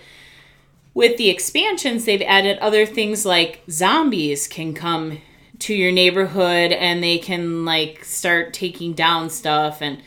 with 0.93 1.17
the 1.17 1.31
expansions, 1.31 2.05
they've 2.05 2.23
added 2.23 2.59
other 2.59 2.85
things 2.85 3.25
like 3.25 3.63
zombies 3.71 4.47
can 4.47 4.75
come 4.75 5.23
to 5.61 5.75
your 5.75 5.93
neighborhood 5.93 6.73
and 6.73 7.03
they 7.03 7.19
can 7.19 7.65
like 7.65 8.05
start 8.05 8.53
taking 8.53 8.93
down 8.93 9.31
stuff 9.31 9.81
and 9.81 10.03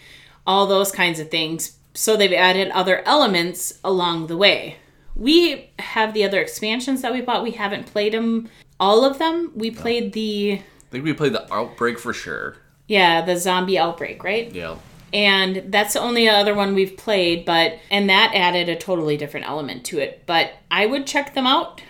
all 0.46 0.68
those 0.68 0.92
kinds 0.92 1.20
of 1.20 1.30
things. 1.32 1.78
So 1.94 2.16
they've 2.16 2.32
added 2.34 2.70
other 2.70 3.02
elements 3.06 3.80
along 3.84 4.28
the 4.28 4.38
way. 4.38 4.78
We 5.16 5.70
have 5.80 6.14
the 6.14 6.24
other 6.24 6.40
expansions 6.40 7.02
that 7.02 7.12
we 7.14 7.22
bought. 7.22 7.44
We 7.44 7.52
haven't 7.52 7.88
played 7.88 8.14
them, 8.14 8.48
all 8.80 9.04
of 9.04 9.18
them. 9.20 9.52
We 9.56 9.70
played 9.72 10.14
the, 10.14 10.54
I 10.62 10.90
think 10.92 11.04
we 11.04 11.14
played 11.14 11.34
the 11.34 11.52
Outbreak 11.54 12.00
for 12.00 12.14
sure. 12.14 12.56
yeah, 12.88 13.24
the 13.26 13.36
zombie 13.38 13.78
outbreak, 13.78 14.24
right? 14.24 14.52
Yeah. 14.54 14.78
and 15.14 15.64
that's 15.72 15.94
the 15.94 16.00
only 16.00 16.30
other 16.30 16.54
one 16.54 16.76
we've 16.76 16.96
played 16.96 17.44
but 17.44 17.80
and 17.90 18.08
that 18.10 18.32
added 18.36 18.70
a 18.70 18.76
totally 18.76 19.18
different 19.18 19.48
element 19.48 19.84
to 19.84 19.98
it 19.98 20.22
but 20.28 20.52
i 20.70 20.86
would 20.86 21.08
check 21.08 21.34
them 21.34 21.48
out 21.48 21.82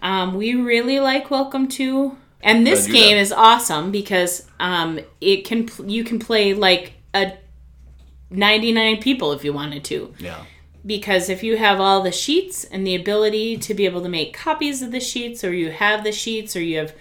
um, 0.00 0.34
we 0.34 0.54
really 0.54 0.98
like 0.98 1.30
welcome 1.30 1.68
to 1.68 2.16
and 2.42 2.66
this 2.66 2.86
game 2.86 3.16
did. 3.16 3.20
is 3.20 3.32
awesome 3.32 3.90
because 3.90 4.46
um, 4.60 4.98
it 5.20 5.44
can 5.44 5.68
you 5.88 6.04
can 6.04 6.18
play 6.18 6.54
like 6.54 6.94
a 7.14 7.32
99 8.30 9.00
people 9.00 9.32
if 9.32 9.44
you 9.44 9.52
wanted 9.52 9.84
to 9.84 10.14
Yeah. 10.18 10.44
because 10.84 11.28
if 11.28 11.42
you 11.42 11.56
have 11.58 11.80
all 11.80 12.02
the 12.02 12.12
sheets 12.12 12.64
and 12.64 12.86
the 12.86 12.94
ability 12.94 13.58
to 13.58 13.74
be 13.74 13.84
able 13.84 14.02
to 14.02 14.08
make 14.08 14.32
copies 14.34 14.80
of 14.82 14.90
the 14.90 15.00
sheets 15.00 15.44
or 15.44 15.52
you 15.52 15.70
have 15.70 16.02
the 16.02 16.12
sheets 16.12 16.56
or 16.56 16.62
you 16.62 16.78
have 16.78 16.94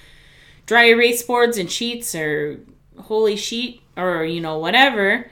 dry 0.65 0.85
erase 0.89 1.23
boards 1.23 1.57
and 1.57 1.71
sheets 1.71 2.13
or 2.13 2.59
holy 2.99 3.35
sheet 3.37 3.81
or 3.95 4.23
you 4.25 4.41
know 4.41 4.57
whatever 4.57 5.29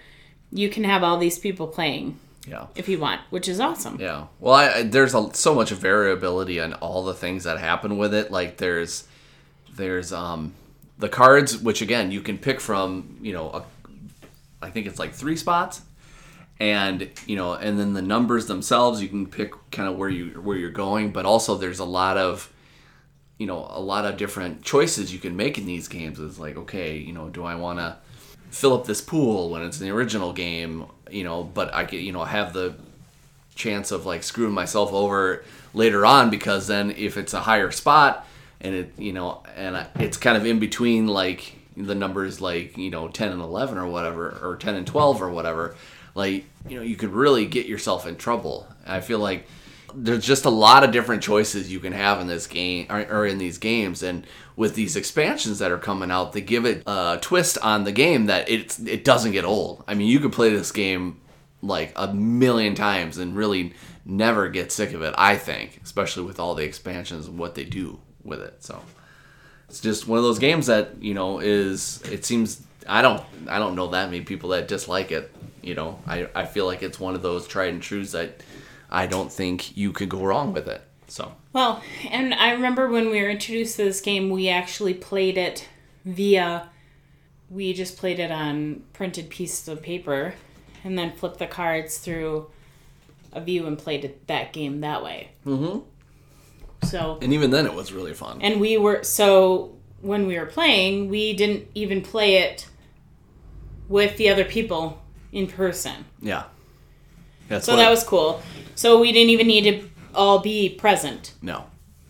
you 0.51 0.69
can 0.69 0.83
have 0.85 1.03
all 1.03 1.17
these 1.17 1.37
people 1.37 1.67
playing 1.67 2.17
Yeah. 2.47 2.67
if 2.75 2.87
you 2.87 2.97
want 2.97 3.19
which 3.29 3.47
is 3.49 3.59
awesome 3.59 3.97
Yeah. 3.99 4.27
Well, 4.39 4.53
I, 4.55 4.69
I- 4.69 4.83
there's 4.83 5.13
a, 5.13 5.33
so 5.33 5.53
much 5.53 5.71
variability 5.71 6.61
on 6.61 6.73
all 6.75 7.03
the 7.03 7.13
things 7.13 7.43
that 7.43 7.59
happen 7.59 7.97
with 7.97 8.13
it. 8.13 8.31
Like 8.31 8.55
there's 8.57 9.05
there's 9.75 10.11
um 10.13 10.53
the 10.97 11.09
cards 11.09 11.57
which 11.57 11.81
again 11.81 12.11
you 12.11 12.21
can 12.21 12.37
pick 12.37 12.59
from, 12.59 13.17
you 13.21 13.33
know, 13.33 13.49
a, 13.49 13.63
I 14.61 14.69
think 14.69 14.87
it's 14.87 14.99
like 14.99 15.13
3 15.13 15.35
spots. 15.35 15.81
And, 16.61 17.09
you 17.25 17.37
know, 17.37 17.53
and 17.53 17.79
then 17.79 17.93
the 17.93 18.01
numbers 18.01 18.47
themselves 18.47 19.01
you 19.01 19.07
can 19.07 19.27
pick 19.27 19.53
kind 19.71 19.87
of 19.87 19.97
where 19.97 20.09
you 20.09 20.41
where 20.41 20.57
you're 20.57 20.71
going, 20.71 21.11
but 21.11 21.25
also 21.25 21.55
there's 21.55 21.79
a 21.79 21.85
lot 21.85 22.17
of 22.17 22.51
you 23.37 23.47
know, 23.47 23.67
a 23.69 23.79
lot 23.79 24.05
of 24.05 24.17
different 24.17 24.63
choices 24.63 25.13
you 25.13 25.19
can 25.19 25.35
make 25.35 25.57
in 25.57 25.65
these 25.65 25.87
games. 25.87 26.19
It's 26.19 26.37
like, 26.37 26.57
okay, 26.57 26.97
you 26.97 27.13
know, 27.13 27.29
do 27.29 27.45
I 27.45 27.55
want 27.55 27.79
to 27.79 27.95
fill 28.49 28.73
up 28.73 28.85
this 28.85 28.99
pool 28.99 29.49
when 29.49 29.61
it's 29.63 29.79
in 29.79 29.87
the 29.87 29.93
original 29.93 30.33
game, 30.33 30.85
you 31.09 31.23
know, 31.23 31.43
but 31.43 31.73
I 31.73 31.85
could, 31.85 32.01
you 32.01 32.11
know, 32.11 32.25
have 32.25 32.51
the 32.51 32.75
chance 33.55 33.91
of 33.91 34.05
like 34.05 34.23
screwing 34.23 34.53
myself 34.53 34.91
over 34.91 35.43
later 35.73 36.05
on 36.05 36.29
because 36.29 36.67
then 36.67 36.91
if 36.91 37.17
it's 37.17 37.33
a 37.33 37.41
higher 37.41 37.71
spot 37.71 38.25
and 38.61 38.75
it 38.75 38.93
you 38.97 39.13
know 39.13 39.43
and 39.55 39.77
I- 39.77 39.87
it's 39.99 40.17
kind 40.17 40.37
of 40.37 40.45
in 40.45 40.59
between 40.59 41.07
like 41.07 41.55
the 41.77 41.95
numbers 41.95 42.41
like 42.41 42.77
you 42.77 42.89
know 42.89 43.07
10 43.07 43.31
and 43.31 43.41
11 43.41 43.77
or 43.77 43.87
whatever 43.87 44.37
or 44.41 44.57
10 44.57 44.75
and 44.75 44.85
12 44.85 45.21
or 45.21 45.29
whatever 45.29 45.75
like 46.15 46.45
you 46.67 46.75
know 46.77 46.81
you 46.83 46.95
could 46.95 47.11
really 47.11 47.45
get 47.45 47.67
yourself 47.67 48.05
in 48.07 48.15
trouble. 48.17 48.67
I 48.85 48.99
feel 48.99 49.19
like 49.19 49.45
there's 49.95 50.25
just 50.25 50.45
a 50.45 50.49
lot 50.51 50.83
of 50.83 50.91
different 50.91 51.23
choices 51.23 51.71
you 51.71 51.79
can 51.79 51.93
have 51.93 52.19
in 52.21 52.27
this 52.27 52.45
game 52.47 52.85
or, 52.89 53.01
or 53.09 53.25
in 53.25 53.37
these 53.39 53.57
games 53.57 54.03
and 54.03 54.25
with 54.55 54.75
these 54.75 54.95
expansions 54.95 55.59
that 55.59 55.71
are 55.71 55.77
coming 55.79 56.11
out 56.11 56.33
they 56.33 56.41
give 56.41 56.65
it 56.65 56.83
a 56.85 57.17
twist 57.21 57.57
on 57.59 57.85
the 57.85 57.91
game 57.91 58.25
that 58.25 58.49
it's 58.49 58.77
it 58.79 59.03
doesn't 59.05 59.31
get 59.31 59.45
old. 59.45 59.83
I 59.87 59.93
mean 59.95 60.07
you 60.07 60.19
could 60.19 60.33
play 60.33 60.49
this 60.49 60.71
game 60.71 61.21
like 61.61 61.91
a 61.95 62.13
million 62.13 62.75
times 62.75 63.17
and 63.17 63.35
really 63.35 63.73
never 64.05 64.47
get 64.49 64.71
sick 64.71 64.93
of 64.93 65.01
it 65.01 65.13
i 65.17 65.35
think 65.35 65.79
especially 65.83 66.23
with 66.23 66.39
all 66.39 66.55
the 66.55 66.63
expansions 66.63 67.27
and 67.27 67.37
what 67.37 67.53
they 67.53 67.65
do 67.65 67.99
with 68.29 68.41
it. 68.41 68.63
So 68.63 68.81
it's 69.69 69.79
just 69.79 70.07
one 70.07 70.17
of 70.17 70.23
those 70.23 70.39
games 70.39 70.65
that 70.65 71.01
you 71.01 71.13
know 71.13 71.39
is 71.39 72.01
it 72.11 72.25
seems 72.25 72.61
i 72.87 73.01
don't 73.01 73.23
i 73.47 73.59
don't 73.59 73.75
know 73.75 73.87
that 73.87 74.09
many 74.09 74.21
people 74.21 74.49
that 74.49 74.67
dislike 74.67 75.11
it 75.11 75.31
you 75.61 75.75
know. 75.75 75.99
I, 76.07 76.29
I 76.33 76.45
feel 76.45 76.65
like 76.65 76.81
it's 76.81 77.01
one 77.01 77.15
of 77.15 77.21
those 77.21 77.45
tried 77.45 77.73
and 77.73 77.81
trues 77.81 78.13
that 78.13 78.41
i 78.89 79.05
don't 79.05 79.31
think 79.31 79.77
you 79.77 79.91
could 79.91 80.09
go 80.09 80.23
wrong 80.23 80.53
with 80.53 80.67
it 80.67 80.81
so. 81.07 81.33
Well 81.53 81.83
and 82.09 82.33
i 82.33 82.51
remember 82.51 82.87
when 82.87 83.09
we 83.09 83.21
were 83.21 83.29
introduced 83.29 83.77
to 83.77 83.83
this 83.83 84.01
game 84.01 84.29
we 84.29 84.49
actually 84.49 84.93
played 84.93 85.37
it 85.37 85.67
via 86.05 86.69
we 87.49 87.73
just 87.73 87.97
played 87.97 88.19
it 88.19 88.31
on 88.31 88.83
printed 88.93 89.29
pieces 89.29 89.67
of 89.67 89.81
paper 89.81 90.33
and 90.83 90.97
then 90.97 91.11
flipped 91.11 91.39
the 91.39 91.47
cards 91.47 91.97
through 91.97 92.49
a 93.33 93.41
view 93.41 93.67
and 93.67 93.77
played 93.77 94.05
it, 94.05 94.25
that 94.27 94.53
game 94.53 94.81
that 94.81 95.03
way. 95.03 95.29
Mm-hmm 95.45 95.79
so 96.83 97.17
and 97.21 97.33
even 97.33 97.51
then 97.51 97.65
it 97.65 97.73
was 97.73 97.91
really 97.91 98.13
fun. 98.13 98.41
And 98.41 98.59
we 98.59 98.77
were 98.77 99.03
so 99.03 99.77
when 100.01 100.27
we 100.27 100.37
were 100.39 100.45
playing 100.45 101.09
we 101.09 101.33
didn't 101.33 101.67
even 101.75 102.01
play 102.01 102.37
it 102.37 102.67
with 103.87 104.17
the 104.17 104.29
other 104.29 104.45
people 104.45 105.01
in 105.31 105.47
person. 105.47 106.05
Yeah. 106.21 106.43
That's 107.49 107.65
so 107.65 107.75
that 107.75 107.89
was 107.89 108.03
cool. 108.03 108.41
So 108.75 108.99
we 108.99 109.11
didn't 109.11 109.31
even 109.31 109.47
need 109.47 109.63
to 109.63 109.89
all 110.13 110.39
be 110.39 110.69
present. 110.69 111.33
No, 111.41 111.65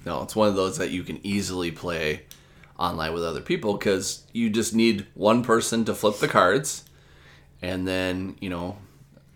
no, 0.05 0.21
it's 0.21 0.35
one 0.35 0.47
of 0.47 0.55
those 0.55 0.77
that 0.77 0.91
you 0.91 1.03
can 1.03 1.19
easily 1.25 1.71
play 1.71 2.25
online 2.77 3.13
with 3.13 3.23
other 3.23 3.41
people 3.41 3.73
because 3.73 4.25
you 4.33 4.49
just 4.49 4.73
need 4.73 5.07
one 5.13 5.43
person 5.43 5.85
to 5.85 5.93
flip 5.93 6.17
the 6.17 6.27
cards, 6.27 6.83
and 7.61 7.87
then 7.87 8.35
you 8.39 8.49
know, 8.49 8.77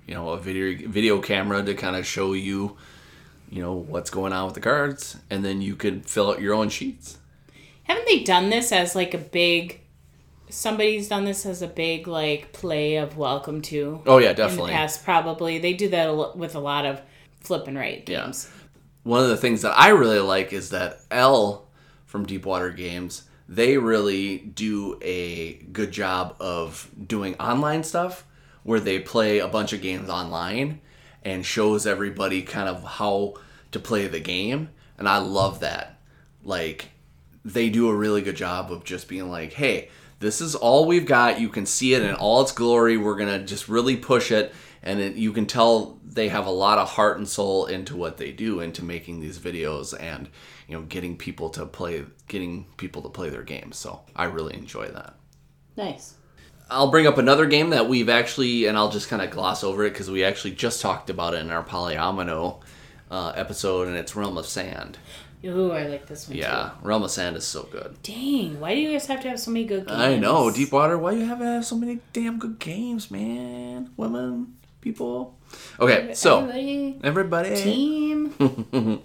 you 0.05 0.13
know, 0.13 0.29
a 0.29 0.39
video 0.39 0.89
video 0.89 1.19
camera 1.19 1.63
to 1.63 1.73
kind 1.73 1.95
of 1.95 2.05
show 2.05 2.33
you, 2.33 2.77
you 3.53 3.61
know, 3.61 3.73
what's 3.73 4.09
going 4.09 4.33
on 4.33 4.45
with 4.45 4.55
the 4.55 4.61
cards, 4.61 5.17
and 5.29 5.45
then 5.45 5.61
you 5.61 5.75
could 5.75 6.05
fill 6.07 6.31
out 6.31 6.41
your 6.41 6.53
own 6.55 6.69
sheets. 6.69 7.19
haven't 7.83 8.07
they 8.07 8.23
done 8.23 8.49
this 8.49 8.71
as 8.71 8.95
like 8.95 9.13
a 9.13 9.17
big 9.19 9.79
somebody's 10.49 11.07
done 11.07 11.25
this 11.25 11.45
as 11.45 11.61
a 11.61 11.67
big 11.67 12.07
like 12.07 12.51
play 12.53 12.95
of 12.97 13.17
welcome 13.17 13.61
to 13.61 14.01
Oh 14.05 14.17
yeah, 14.19 14.29
in 14.31 14.35
the 14.35 14.43
definitely. 14.43 14.71
past 14.71 15.03
probably 15.03 15.57
they 15.59 15.73
do 15.73 15.89
that 15.89 16.37
with 16.37 16.55
a 16.55 16.59
lot 16.59 16.85
of 16.85 17.01
flip 17.41 17.67
and 17.67 17.77
write 17.77 18.07
Yeah. 18.09 18.23
games 18.25 18.49
one 19.03 19.21
of 19.21 19.29
the 19.29 19.37
things 19.37 19.61
that 19.63 19.77
I 19.77 19.89
really 19.89 20.19
like 20.19 20.53
is 20.53 20.69
that 20.69 21.01
L 21.11 21.67
from 22.05 22.25
Deepwater 22.25 22.69
Games, 22.69 23.23
they 23.49 23.77
really 23.77 24.37
do 24.37 24.97
a 25.01 25.53
good 25.73 25.91
job 25.91 26.35
of 26.39 26.89
doing 27.07 27.35
online 27.35 27.83
stuff 27.83 28.25
where 28.63 28.79
they 28.79 28.99
play 28.99 29.39
a 29.39 29.47
bunch 29.47 29.73
of 29.73 29.81
games 29.81 30.07
online 30.09 30.79
and 31.23 31.45
shows 31.45 31.85
everybody 31.85 32.43
kind 32.43 32.69
of 32.69 32.83
how 32.83 33.33
to 33.73 33.79
play 33.79 34.07
the 34.07 34.19
game. 34.19 34.69
And 34.97 35.07
I 35.07 35.17
love 35.17 35.59
that. 35.59 35.99
Like, 36.43 36.89
they 37.43 37.69
do 37.69 37.89
a 37.89 37.95
really 37.95 38.21
good 38.21 38.35
job 38.35 38.71
of 38.71 38.83
just 38.83 39.07
being 39.07 39.29
like, 39.29 39.53
hey, 39.53 39.89
this 40.19 40.39
is 40.39 40.55
all 40.55 40.85
we've 40.85 41.05
got. 41.05 41.39
You 41.39 41.49
can 41.49 41.65
see 41.65 41.93
it 41.93 42.01
in 42.01 42.15
all 42.15 42.41
its 42.41 42.51
glory. 42.51 42.97
We're 42.97 43.17
going 43.17 43.39
to 43.39 43.45
just 43.45 43.67
really 43.67 43.97
push 43.97 44.31
it. 44.31 44.53
And 44.81 44.99
it, 44.99 45.15
you 45.15 45.31
can 45.33 45.45
tell 45.45 45.99
they 46.03 46.29
have 46.29 46.45
a 46.45 46.51
lot 46.51 46.77
of 46.77 46.89
heart 46.89 47.17
and 47.17 47.27
soul 47.27 47.65
into 47.65 47.95
what 47.95 48.17
they 48.17 48.31
do, 48.31 48.59
into 48.59 48.83
making 48.83 49.19
these 49.19 49.39
videos 49.39 49.93
and, 49.99 50.29
you 50.67 50.77
know, 50.77 50.83
getting 50.83 51.17
people 51.17 51.49
to 51.51 51.65
play, 51.65 52.03
getting 52.27 52.65
people 52.77 53.01
to 53.01 53.09
play 53.09 53.29
their 53.29 53.43
games. 53.43 53.77
So 53.77 54.01
I 54.15 54.25
really 54.25 54.55
enjoy 54.55 54.87
that. 54.87 55.15
nice 55.75 56.15
I'll 56.69 56.89
bring 56.89 57.07
up 57.07 57.17
another 57.17 57.45
game 57.45 57.69
that 57.71 57.87
we've 57.87 58.09
actually, 58.09 58.65
and 58.65 58.77
I'll 58.77 58.89
just 58.89 59.09
kind 59.09 59.21
of 59.21 59.29
gloss 59.29 59.63
over 59.63 59.85
it 59.85 59.91
because 59.91 60.09
we 60.09 60.23
actually 60.23 60.51
just 60.51 60.81
talked 60.81 61.09
about 61.09 61.33
it 61.33 61.41
in 61.41 61.51
our 61.51 61.63
Polyomino 61.63 62.61
uh, 63.13 63.31
episode, 63.35 63.87
and 63.87 63.95
it's 63.95 64.15
Realm 64.15 64.37
of 64.37 64.47
Sand. 64.47 64.97
Ooh, 65.45 65.71
I 65.71 65.83
like 65.83 66.07
this 66.07 66.27
one 66.27 66.37
Yeah, 66.37 66.71
Realm 66.81 67.03
of 67.03 67.11
Sand 67.11 67.35
is 67.35 67.45
so 67.45 67.63
good. 67.63 67.97
Dang, 68.01 68.59
why 68.59 68.73
do 68.73 68.81
you 68.81 68.91
guys 68.91 69.05
have 69.05 69.21
to 69.21 69.29
have 69.29 69.39
so 69.39 69.51
many 69.51 69.65
good 69.65 69.85
games? 69.85 69.99
I 69.99 70.17
know, 70.17 70.49
Deepwater. 70.49 70.97
Why 70.97 71.11
you 71.11 71.25
have 71.25 71.39
to 71.39 71.45
have 71.45 71.65
so 71.65 71.75
many 71.77 71.99
damn 72.11 72.39
good 72.39 72.57
games, 72.59 73.11
man? 73.11 73.91
Women, 73.97 74.55
people. 74.81 75.37
Okay, 75.79 76.13
so 76.15 76.39
Everybody, 76.39 76.99
everybody, 77.03 77.55
team. 77.55 79.03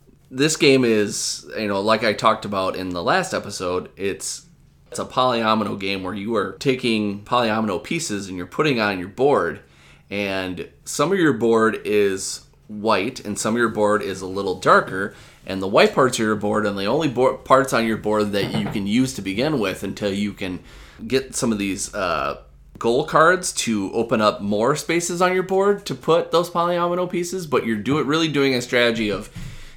this 0.30 0.56
game 0.56 0.84
is 0.84 1.50
you 1.58 1.66
know 1.66 1.80
like 1.80 2.04
I 2.04 2.12
talked 2.12 2.44
about 2.44 2.76
in 2.76 2.90
the 2.90 3.02
last 3.02 3.34
episode. 3.34 3.90
It's 3.96 4.46
it's 4.90 5.00
a 5.00 5.04
polyomino 5.04 5.80
game 5.80 6.04
where 6.04 6.14
you 6.14 6.36
are 6.36 6.52
taking 6.58 7.24
polyomino 7.24 7.82
pieces 7.82 8.28
and 8.28 8.36
you're 8.36 8.46
putting 8.46 8.78
on 8.78 9.00
your 9.00 9.08
board, 9.08 9.62
and 10.10 10.68
some 10.84 11.10
of 11.10 11.18
your 11.18 11.32
board 11.32 11.80
is 11.84 12.42
white, 12.68 13.24
and 13.24 13.38
some 13.38 13.54
of 13.54 13.58
your 13.58 13.68
board 13.68 14.02
is 14.02 14.20
a 14.20 14.26
little 14.26 14.54
darker. 14.54 15.14
And 15.46 15.60
the 15.60 15.68
white 15.68 15.94
parts 15.94 16.18
of 16.18 16.24
your 16.24 16.36
board, 16.36 16.66
and 16.66 16.78
the 16.78 16.84
only 16.84 17.10
parts 17.10 17.72
on 17.72 17.86
your 17.86 17.96
board 17.96 18.32
that 18.32 18.54
you 18.54 18.66
can 18.66 18.86
use 18.86 19.14
to 19.14 19.22
begin 19.22 19.58
with 19.58 19.82
until 19.82 20.12
you 20.12 20.32
can 20.32 20.60
get 21.06 21.34
some 21.34 21.52
of 21.52 21.58
these 21.58 21.94
uh, 21.94 22.42
goal 22.78 23.04
cards 23.04 23.52
to 23.52 23.92
open 23.92 24.20
up 24.20 24.40
more 24.40 24.76
spaces 24.76 25.20
on 25.20 25.34
your 25.34 25.42
board 25.42 25.84
to 25.86 25.94
put 25.94 26.30
those 26.30 26.50
polyomino 26.50 27.10
pieces. 27.10 27.46
But 27.46 27.66
you're 27.66 27.76
do 27.76 28.02
really 28.02 28.28
doing 28.28 28.54
a 28.54 28.62
strategy 28.62 29.10
of 29.10 29.30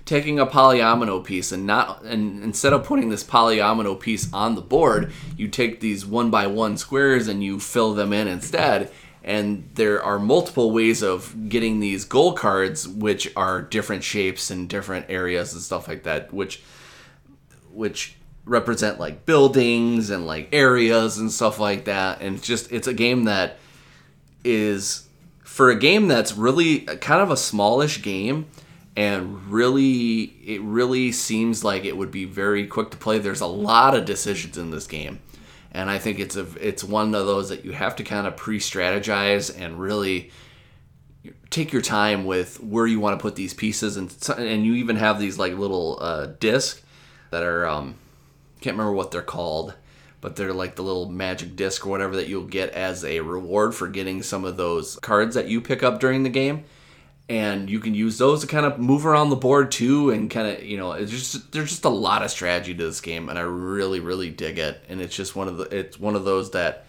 taking 0.06 0.40
a 0.40 0.46
polyomino 0.46 1.24
piece 1.24 1.52
and 1.52 1.66
not 1.66 2.04
and 2.04 2.44
instead 2.44 2.74
of 2.74 2.84
putting 2.84 3.10
this 3.10 3.24
polyomino 3.24 4.00
piece 4.00 4.32
on 4.34 4.56
the 4.56 4.62
board, 4.62 5.12
you 5.38 5.48
take 5.48 5.80
these 5.80 6.06
one 6.06 6.30
by 6.30 6.48
one 6.48 6.78
squares 6.78 7.28
and 7.28 7.44
you 7.44 7.60
fill 7.60 7.94
them 7.94 8.12
in 8.12 8.28
instead. 8.28 8.92
And 9.24 9.70
there 9.76 10.04
are 10.04 10.18
multiple 10.18 10.72
ways 10.72 11.04
of 11.04 11.50
getting 11.50 11.80
these 11.80 12.06
goal 12.06 12.34
cards, 12.34 12.88
which 12.88 13.32
are 13.36 13.62
different 13.62 14.04
shapes 14.04 14.50
and 14.50 14.68
different 14.68 15.06
areas 15.10 15.54
and 15.54 15.62
stuff 15.62 15.88
like 15.88 16.04
that, 16.04 16.34
which 16.34 16.64
which 17.72 18.16
represent 18.46 19.00
like 19.00 19.26
buildings 19.26 20.10
and 20.10 20.26
like 20.26 20.50
areas 20.52 21.18
and 21.20 21.32
stuff 21.32 21.60
like 21.60 21.86
that. 21.86 22.22
And 22.22 22.38
it's 22.38 22.48
just 22.48 22.72
it's 22.72 22.88
a 22.88 22.94
game 22.94 23.26
that 23.26 23.60
is 24.44 25.08
for 25.44 25.70
a 25.70 25.76
game 25.76 26.08
that's 26.08 26.34
really 26.34 26.80
kind 26.80 27.22
of 27.22 27.30
a 27.30 27.38
smallish 27.38 28.02
game 28.02 28.48
and 28.96 29.48
really 29.48 30.22
it 30.46 30.62
really 30.62 31.12
seems 31.12 31.64
like 31.64 31.86
it 31.86 31.96
would 31.96 32.12
be 32.12 32.26
very 32.26 32.66
quick 32.68 32.90
to 32.90 32.98
play 32.98 33.20
there's 33.20 33.42
a 33.42 33.46
lot 33.46 33.96
of 33.96 34.06
decisions 34.06 34.58
in 34.58 34.72
this 34.72 34.88
game 34.88 35.20
and 35.72 35.90
i 35.90 35.98
think 35.98 36.20
it's 36.20 36.36
a 36.36 36.46
it's 36.60 36.84
one 36.84 37.14
of 37.14 37.26
those 37.26 37.50
that 37.50 37.66
you 37.66 37.72
have 37.72 37.96
to 37.96 38.04
kind 38.04 38.28
of 38.28 38.36
pre-strategize 38.36 39.56
and 39.60 39.80
really 39.80 40.32
take 41.50 41.72
your 41.72 41.82
time 41.82 42.26
with 42.26 42.62
where 42.64 42.88
you 42.88 43.00
want 43.00 43.18
to 43.18 43.22
put 43.22 43.36
these 43.36 43.54
pieces 43.54 43.98
and 43.98 44.16
and 44.38 44.66
you 44.66 44.74
even 44.74 44.96
have 44.96 45.20
these 45.20 45.38
like 45.38 45.54
little 45.54 45.98
uh, 46.02 46.28
disc 46.40 46.82
that 47.30 47.44
are 47.44 47.66
um 47.68 47.96
can't 48.60 48.76
remember 48.76 48.94
what 48.94 49.12
they're 49.12 49.22
called 49.22 49.76
but 50.20 50.36
they're 50.36 50.54
like 50.54 50.76
the 50.76 50.84
little 50.84 51.10
magic 51.10 51.56
disc 51.56 51.86
or 51.86 51.90
whatever 51.90 52.16
that 52.16 52.28
you'll 52.28 52.46
get 52.46 52.70
as 52.72 53.04
a 53.04 53.20
reward 53.20 53.74
for 53.74 53.88
getting 53.88 54.22
some 54.22 54.46
of 54.46 54.58
those 54.58 54.98
cards 54.98 55.36
that 55.36 55.48
you 55.48 55.60
pick 55.60 55.84
up 55.84 56.00
during 56.00 56.24
the 56.24 56.30
game 56.30 56.64
and 57.32 57.70
you 57.70 57.80
can 57.80 57.94
use 57.96 58.18
those 58.18 58.42
to 58.42 58.48
kind 58.48 58.66
of 58.66 58.78
move 58.78 59.06
around 59.06 59.30
the 59.30 59.36
board 59.38 59.72
too 59.72 60.10
and 60.12 60.30
kind 60.30 60.48
of 60.48 60.64
you 60.64 60.76
know 60.78 60.92
it's 60.92 61.10
just 61.12 61.52
there's 61.54 61.70
just 61.70 61.86
a 61.86 61.90
lot 61.90 62.22
of 62.24 62.30
strategy 62.30 62.74
to 62.76 62.84
this 62.84 63.00
game 63.00 63.30
and 63.30 63.40
i 63.40 63.42
really 63.42 64.00
really 64.00 64.30
dig 64.30 64.60
it 64.60 64.84
and 64.90 65.00
it's 65.02 65.16
just 65.16 65.36
one 65.36 65.48
of 65.48 65.56
the 65.58 65.64
it's 65.76 66.00
one 66.00 66.16
of 66.16 66.26
those 66.26 66.52
that 66.52 66.84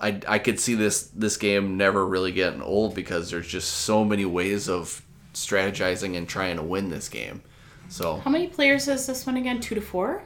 i 0.00 0.20
i 0.28 0.38
could 0.38 0.60
see 0.60 0.74
this 0.74 1.08
this 1.08 1.36
game 1.36 1.76
never 1.76 2.06
really 2.06 2.30
getting 2.30 2.62
old 2.62 2.94
because 2.94 3.30
there's 3.30 3.48
just 3.48 3.68
so 3.72 4.04
many 4.04 4.24
ways 4.24 4.68
of 4.68 5.02
strategizing 5.34 6.16
and 6.16 6.28
trying 6.28 6.56
to 6.56 6.62
win 6.62 6.88
this 6.90 7.08
game 7.08 7.42
so 7.88 8.18
How 8.18 8.30
many 8.30 8.46
players 8.46 8.86
is 8.86 9.08
this 9.08 9.26
one 9.26 9.36
again? 9.36 9.60
Two 9.60 9.74
to 9.74 9.80
four? 9.80 10.22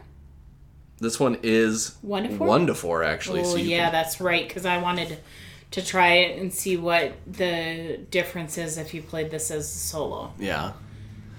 this 1.01 1.19
one 1.19 1.39
is 1.43 1.97
One 2.03 2.25
to 2.25 2.37
four? 2.37 2.47
one 2.47 2.67
to 2.67 2.75
four 2.75 3.03
actually 3.03 3.41
Oh 3.41 3.45
so 3.45 3.57
yeah, 3.57 3.85
can- 3.85 3.93
that's 3.93 4.21
right. 4.21 4.47
Because 4.47 4.67
I 4.67 4.77
wanted 4.79 5.19
to 5.75 5.85
try 5.85 6.13
it 6.15 6.39
and 6.39 6.55
see 6.55 6.77
what 6.77 7.15
the 7.27 7.99
difference 8.11 8.57
is 8.59 8.79
if 8.79 8.95
you 8.95 9.03
played 9.03 9.31
this 9.31 9.51
as 9.51 9.65
a 9.65 9.79
solo. 9.79 10.33
yeah 10.39 10.73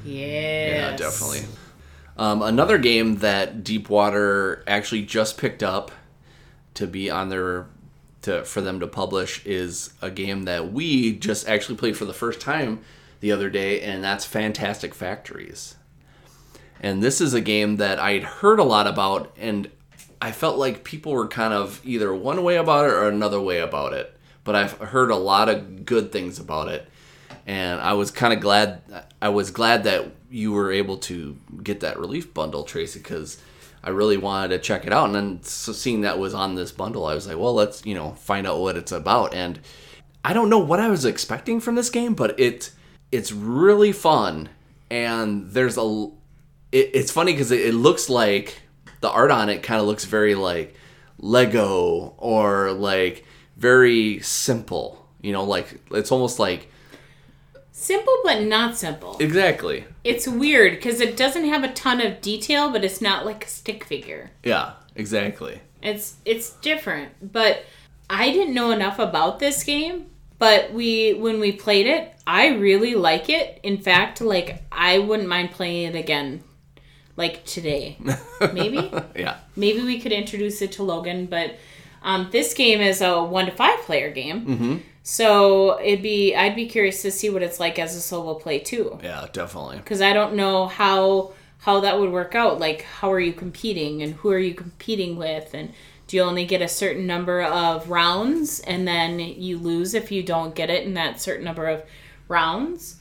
Yes. 0.06 0.76
Yeah, 0.76 0.96
definitely. 0.98 1.46
Um, 2.18 2.42
another 2.42 2.78
game 2.78 3.18
that 3.18 3.64
Deepwater 3.64 4.64
actually 4.68 5.04
just 5.04 5.38
picked 5.38 5.64
up 5.64 5.92
to 6.76 6.86
be 6.86 7.10
on 7.10 7.30
their 7.30 7.66
to 8.22 8.44
for 8.46 8.62
them 8.62 8.80
to 8.80 8.88
publish 8.88 9.46
is 9.46 9.94
a 10.02 10.12
game 10.12 10.44
that 10.44 10.72
we 10.72 11.14
just 11.14 11.48
actually 11.48 11.78
played 11.78 11.98
for 11.98 12.06
the 12.06 12.14
first 12.14 12.40
time 12.40 12.82
the 13.20 13.32
other 13.32 13.50
day, 13.50 13.82
and 13.82 14.04
that's 14.04 14.26
Fantastic 14.26 14.94
Factories. 14.94 15.76
And 16.80 17.02
this 17.02 17.20
is 17.20 17.34
a 17.34 17.42
game 17.42 17.78
that 17.78 18.00
I'd 18.00 18.24
heard 18.24 18.60
a 18.60 18.64
lot 18.64 18.86
about, 18.86 19.34
and 19.38 19.72
I 20.22 20.32
felt 20.32 20.58
like 20.58 20.84
people 20.84 21.14
were 21.14 21.28
kind 21.28 21.54
of 21.54 21.82
either 21.84 22.14
one 22.14 22.44
way 22.44 22.58
about 22.58 22.86
it 22.86 22.94
or 22.94 23.08
another 23.08 23.42
way 23.42 23.60
about 23.60 23.94
it. 23.94 24.15
But 24.46 24.56
I've 24.56 24.72
heard 24.78 25.12
a 25.12 25.18
lot 25.18 25.50
of 25.50 25.86
good 25.86 26.14
things 26.14 26.40
about 26.40 26.70
it, 26.70 26.88
and 27.46 27.82
I 27.82 27.94
was 27.94 28.12
kind 28.12 28.34
of 28.34 28.40
glad. 28.40 28.82
I 29.22 29.30
was 29.30 29.52
glad 29.52 29.84
that 29.84 30.06
you 30.30 30.54
were 30.54 30.72
able 30.72 30.98
to 30.98 31.38
get 31.62 31.82
that 31.82 32.00
relief 32.00 32.34
bundle, 32.34 32.64
Tracy, 32.64 33.00
because 33.00 33.42
I 33.84 33.90
really 33.90 34.18
wanted 34.18 34.50
to 34.50 34.60
check 34.60 34.88
it 34.88 34.94
out. 34.94 35.06
And 35.06 35.16
then 35.16 35.44
so 35.44 35.74
seeing 35.74 36.02
that 36.02 36.18
was 36.18 36.34
on 36.34 36.56
this 36.56 36.72
bundle, 36.72 37.06
I 37.06 37.14
was 37.14 37.28
like, 37.28 37.38
well, 37.38 37.54
let's 37.54 37.86
you 37.86 37.96
know 37.96 38.12
find 38.14 38.48
out 38.48 38.62
what 38.62 38.78
it's 38.78 38.92
about. 38.92 39.34
And 39.34 39.60
I 40.24 40.34
don't 40.34 40.50
know 40.50 40.60
what 40.60 40.80
I 40.80 40.90
was 40.90 41.06
expecting 41.06 41.60
from 41.60 41.76
this 41.76 41.90
game, 41.90 42.14
but 42.14 42.40
it 42.40 42.72
it's 43.12 43.32
really 43.32 43.92
fun, 43.92 44.50
and 44.90 45.52
there's 45.52 45.78
a 45.78 46.08
it, 46.72 46.92
it's 46.94 47.12
funny 47.12 47.34
because 47.34 47.52
it, 47.52 47.62
it 47.62 47.74
looks 47.74 48.10
like 48.10 48.62
the 49.02 49.10
art 49.10 49.32
on 49.32 49.50
it 49.50 49.62
kind 49.62 49.80
of 49.80 49.86
looks 49.86 50.06
very 50.06 50.36
like 50.36 50.76
Lego 51.20 52.16
or 52.18 52.72
like 52.72 53.24
very 53.58 54.20
simple. 54.20 55.06
You 55.22 55.32
know, 55.34 55.44
like 55.44 55.82
it's 55.92 56.12
almost 56.12 56.40
like 56.40 56.70
Simple, 57.72 58.16
but 58.24 58.42
not 58.42 58.78
simple. 58.78 59.18
exactly. 59.20 59.84
It's 60.04 60.28
weird 60.28 60.74
because 60.76 61.02
it 61.02 61.18
doesn't 61.18 61.44
have 61.46 61.64
a 61.64 61.74
ton 61.74 62.00
of 62.00 62.22
detail, 62.22 62.72
but 62.72 62.86
it's 62.86 63.02
not 63.02 63.26
like 63.26 63.46
a 63.46 63.50
stick 63.50 63.84
figure. 63.84 64.32
Yeah, 64.44 64.74
exactly. 64.96 65.60
It's 65.84 66.16
it's 66.24 66.52
different, 66.62 67.12
but 67.34 67.64
I 68.10 68.32
didn't 68.32 68.54
know 68.54 68.72
enough 68.72 68.98
about 68.98 69.40
this 69.40 69.64
game. 69.64 70.06
But 70.40 70.74
we 70.74 71.14
when 71.14 71.40
we 71.40 71.52
played 71.52 71.86
it, 71.88 72.14
I 72.26 72.48
really 72.56 72.96
like 72.96 73.30
it. 73.30 73.60
In 73.62 73.78
fact, 73.78 74.22
like 74.22 74.64
I 74.72 75.00
wouldn't 75.00 75.28
mind 75.30 75.52
playing 75.52 75.94
it 75.94 75.96
again, 75.96 76.44
like 77.18 77.46
today. 77.46 77.98
Maybe 78.54 78.92
Yeah. 79.16 79.38
maybe 79.56 79.82
we 79.82 80.00
could 80.00 80.12
introduce 80.12 80.62
it 80.62 80.72
to 80.74 80.84
Logan. 80.84 81.26
But 81.28 81.56
um, 82.06 82.30
this 82.32 82.54
game 82.54 82.80
is 82.80 83.02
a 83.02 83.22
one 83.22 83.46
to 83.48 83.52
five 83.52 83.80
player 83.80 84.10
game, 84.12 84.46
Mm-hmm. 84.46 84.76
so 85.04 85.80
it'd 85.82 86.02
be 86.02 86.34
I'd 86.36 86.56
be 86.56 86.68
curious 86.68 87.02
to 87.02 87.12
see 87.12 87.30
what 87.30 87.44
it's 87.44 87.60
like 87.60 87.78
as 87.80 87.96
a 87.96 88.02
solo 88.02 88.36
play 88.36 88.60
too 88.60 88.98
Yeah, 89.04 89.28
definitely. 89.34 89.78
because 89.78 90.02
I 90.02 90.14
don't 90.14 90.36
know 90.36 90.68
how 90.68 91.34
how 91.60 91.80
that 91.82 92.00
would 92.00 92.12
work 92.12 92.36
out. 92.36 92.60
Like, 92.60 92.84
how 92.84 93.12
are 93.12 93.20
you 93.20 93.34
competing, 93.34 94.02
and 94.04 94.14
who 94.14 94.30
are 94.30 94.40
you 94.40 94.54
competing 94.54 95.18
with, 95.18 95.54
and 95.54 95.74
do 96.08 96.16
you 96.18 96.22
only 96.24 96.46
get 96.46 96.62
a 96.62 96.68
certain 96.68 97.08
number 97.08 97.42
of 97.42 97.90
rounds, 97.90 98.60
and 98.60 98.88
then 98.88 99.18
you 99.20 99.58
lose 99.58 99.96
if 99.96 100.12
you 100.12 100.22
don't 100.22 100.54
get 100.54 100.70
it 100.70 100.84
in 100.86 100.94
that 100.94 101.20
certain 101.20 101.44
number 101.44 101.66
of 101.68 101.82
rounds? 102.28 102.98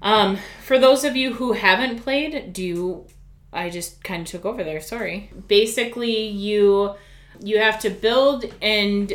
Um, 0.00 0.38
for 0.64 0.78
those 0.78 1.02
of 1.04 1.16
you 1.16 1.34
who 1.34 1.52
haven't 1.52 2.00
played, 2.02 2.52
do 2.52 2.62
you? 2.62 3.06
I 3.52 3.70
just 3.70 4.04
kind 4.04 4.22
of 4.22 4.28
took 4.28 4.44
over 4.44 4.62
there. 4.62 4.80
Sorry. 4.80 5.30
Basically, 5.48 6.28
you 6.28 6.94
you 7.42 7.58
have 7.58 7.78
to 7.80 7.90
build 7.90 8.44
and 8.60 9.12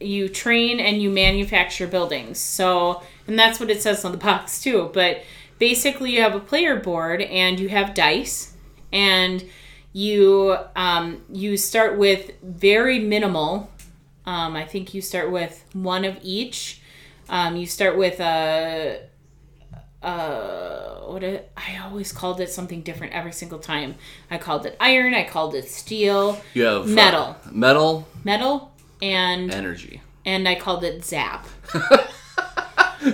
you 0.00 0.28
train 0.28 0.78
and 0.78 1.00
you 1.00 1.10
manufacture 1.10 1.86
buildings. 1.86 2.38
So, 2.38 3.02
and 3.26 3.38
that's 3.38 3.58
what 3.58 3.70
it 3.70 3.82
says 3.82 4.04
on 4.04 4.12
the 4.12 4.18
box 4.30 4.62
too. 4.62 4.90
But 4.92 5.22
basically, 5.58 6.12
you 6.12 6.22
have 6.22 6.34
a 6.34 6.40
player 6.40 6.76
board 6.76 7.22
and 7.22 7.58
you 7.58 7.68
have 7.68 7.94
dice, 7.94 8.54
and 8.92 9.44
you 9.92 10.56
um, 10.74 11.22
you 11.32 11.56
start 11.56 11.96
with 11.98 12.32
very 12.42 12.98
minimal. 12.98 13.70
Um, 14.26 14.56
I 14.56 14.64
think 14.64 14.92
you 14.92 15.00
start 15.00 15.30
with 15.30 15.64
one 15.72 16.04
of 16.04 16.18
each. 16.22 16.80
Um, 17.28 17.56
you 17.56 17.66
start 17.66 17.96
with 17.96 18.20
a. 18.20 19.00
Uh, 20.06 21.00
what 21.10 21.22
it, 21.24 21.50
I 21.56 21.78
always 21.84 22.12
called 22.12 22.40
it 22.40 22.48
something 22.50 22.82
different 22.82 23.12
every 23.12 23.32
single 23.32 23.58
time. 23.58 23.96
I 24.30 24.38
called 24.38 24.64
it 24.64 24.76
iron. 24.80 25.14
I 25.14 25.24
called 25.24 25.54
it 25.56 25.68
steel, 25.68 26.40
You 26.54 26.62
have 26.62 26.82
uh, 26.82 26.86
Metal. 26.86 27.36
metal, 27.50 28.06
metal, 28.22 28.72
and 29.02 29.52
energy. 29.52 30.00
and 30.24 30.48
I 30.48 30.54
called 30.54 30.84
it 30.84 31.04
zap. 31.04 31.44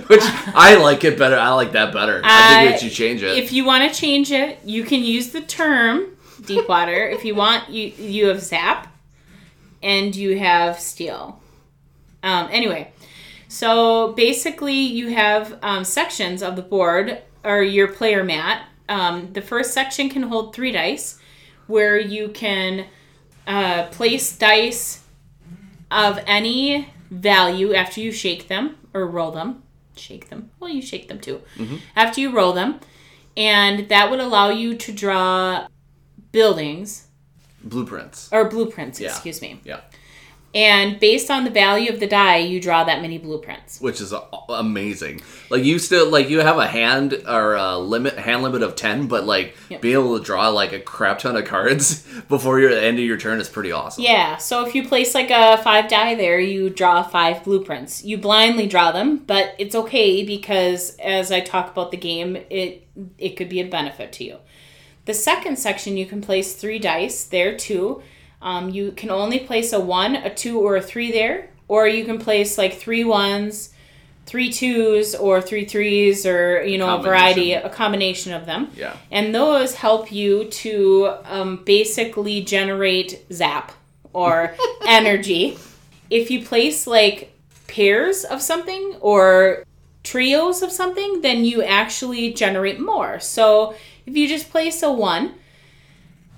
Which 0.07 0.21
I 0.23 0.77
like 0.81 1.03
it 1.03 1.17
better. 1.19 1.35
I 1.37 1.49
like 1.53 1.71
that 1.73 1.93
better. 1.93 2.21
I 2.23 2.67
think 2.69 2.83
you 2.83 2.89
change 2.89 3.21
it. 3.23 3.37
If 3.37 3.51
you 3.51 3.65
want 3.65 3.91
to 3.91 3.99
change 3.99 4.31
it, 4.31 4.59
you 4.63 4.83
can 4.83 5.01
use 5.03 5.29
the 5.31 5.41
term 5.41 6.15
deep 6.45 6.67
water. 6.69 7.07
if 7.07 7.25
you 7.25 7.33
want, 7.35 7.69
you 7.69 7.87
you 7.97 8.27
have 8.27 8.41
zap, 8.41 8.87
and 9.81 10.15
you 10.15 10.37
have 10.37 10.79
steel. 10.79 11.41
Um, 12.23 12.47
anyway, 12.51 12.92
so 13.53 14.13
basically, 14.13 14.73
you 14.73 15.09
have 15.13 15.59
um, 15.61 15.83
sections 15.83 16.41
of 16.41 16.55
the 16.55 16.63
board 16.63 17.21
or 17.43 17.61
your 17.61 17.87
player 17.87 18.23
mat. 18.23 18.65
Um, 18.89 19.31
the 19.33 19.43
first 19.43 19.75
section 19.75 20.09
can 20.09 20.23
hold 20.23 20.55
three 20.55 20.71
dice, 20.71 21.19
where 21.67 21.99
you 21.99 22.29
can 22.29 22.87
uh, 23.45 23.85
place 23.91 24.35
dice 24.35 25.03
of 25.91 26.19
any 26.25 26.89
value 27.11 27.75
after 27.75 28.01
you 28.01 28.11
shake 28.11 28.47
them 28.47 28.75
or 28.91 29.05
roll 29.05 29.29
them. 29.29 29.61
Shake 29.95 30.29
them. 30.29 30.49
Well, 30.59 30.71
you 30.71 30.81
shake 30.81 31.07
them 31.07 31.19
too. 31.19 31.43
After 31.95 32.21
you 32.21 32.31
roll 32.31 32.53
them. 32.53 32.79
And 33.37 33.87
that 33.89 34.09
would 34.09 34.19
allow 34.19 34.49
you 34.49 34.75
to 34.77 34.91
draw 34.91 35.67
buildings 36.31 37.05
Blueprints. 37.63 38.29
or 38.31 38.49
blueprints, 38.49 38.99
Yeah. 38.99 39.09
excuse 39.09 39.43
me. 39.43 39.61
Yeah. 39.63 39.81
And 40.55 40.99
based 40.99 41.31
on 41.31 41.45
the 41.45 41.49
value 41.49 41.91
of 41.91 41.99
the 41.99 42.05
die, 42.05 42.37
you 42.37 42.61
draw 42.61 42.83
that 42.83 43.01
many 43.01 43.17
blueprints. 43.17 43.81
which 43.81 43.99
is 43.99 44.13
amazing. 44.49 45.21
Like 45.49 45.63
you 45.63 45.79
still 45.79 46.09
like 46.09 46.29
you 46.29 46.39
have 46.41 46.57
a 46.57 46.67
hand 46.67 47.23
or 47.27 47.55
a 47.55 47.77
limit 47.77 48.17
hand 48.19 48.43
limit 48.43 48.61
of 48.61 48.75
ten, 48.75 49.07
but 49.07 49.25
like 49.25 49.55
Yep. 49.69 49.81
being 49.81 49.95
able 49.95 50.17
to 50.19 50.23
draw 50.23 50.49
like 50.49 50.71
a 50.73 50.79
crap 50.79 51.19
ton 51.19 51.35
of 51.35 51.45
cards 51.45 52.05
before 52.29 52.59
your 52.59 52.71
end 52.71 52.99
of 52.99 53.05
your 53.05 53.17
turn 53.17 53.39
is 53.39 53.49
pretty 53.49 53.71
awesome. 53.71 54.03
Yeah, 54.03 54.37
so 54.37 54.65
if 54.65 54.75
you 54.75 54.87
place 54.87 55.15
like 55.15 55.31
a 55.31 55.57
five 55.63 55.89
die 55.89 56.15
there, 56.15 56.39
you 56.39 56.69
draw 56.69 57.01
five 57.03 57.43
blueprints. 57.43 58.03
You 58.03 58.17
blindly 58.17 58.67
draw 58.67 58.91
them, 58.91 59.17
but 59.17 59.55
it's 59.57 59.75
okay 59.75 60.23
because 60.23 60.95
as 60.97 61.31
I 61.31 61.39
talk 61.39 61.71
about 61.71 61.89
the 61.91 61.97
game, 61.97 62.37
it 62.51 62.87
it 63.17 63.29
could 63.37 63.49
be 63.49 63.59
a 63.59 63.65
benefit 63.67 64.11
to 64.13 64.23
you. 64.23 64.37
The 65.05 65.13
second 65.13 65.57
section, 65.57 65.97
you 65.97 66.05
can 66.05 66.21
place 66.21 66.55
three 66.55 66.79
dice 66.79 67.25
there 67.25 67.57
too. 67.57 68.03
Um, 68.43 68.69
you 68.69 68.91
can 68.91 69.09
only 69.09 69.39
place 69.39 69.71
a 69.71 69.79
one, 69.79 70.17
a 70.17 70.33
two, 70.33 70.59
or 70.59 70.75
a 70.75 70.81
three 70.81 71.11
there, 71.13 71.49
or 71.69 71.87
you 71.87 72.03
can 72.03 72.19
place 72.19 72.57
like 72.57 72.73
three 72.73 73.05
ones, 73.05 73.73
three 74.25 74.51
twos, 74.51 75.15
or 75.15 75.41
three 75.41 75.63
threes, 75.63 76.25
or 76.25 76.61
you 76.61 76.77
know 76.77 76.99
a 76.99 77.01
variety, 77.01 77.53
a 77.53 77.69
combination 77.69 78.33
of 78.33 78.45
them. 78.45 78.69
Yeah. 78.75 78.97
And 79.09 79.33
those 79.33 79.75
help 79.75 80.11
you 80.11 80.45
to 80.45 81.13
um, 81.23 81.63
basically 81.63 82.43
generate 82.43 83.25
zap 83.31 83.71
or 84.11 84.53
energy. 84.85 85.57
If 86.09 86.29
you 86.29 86.45
place 86.45 86.85
like 86.85 87.33
pairs 87.67 88.25
of 88.25 88.41
something 88.41 88.97
or 88.99 89.63
trios 90.03 90.61
of 90.61 90.69
something, 90.69 91.21
then 91.21 91.45
you 91.45 91.63
actually 91.63 92.33
generate 92.33 92.79
more. 92.79 93.21
So 93.21 93.73
if 94.05 94.17
you 94.17 94.27
just 94.27 94.49
place 94.49 94.83
a 94.83 94.91
one 94.91 95.35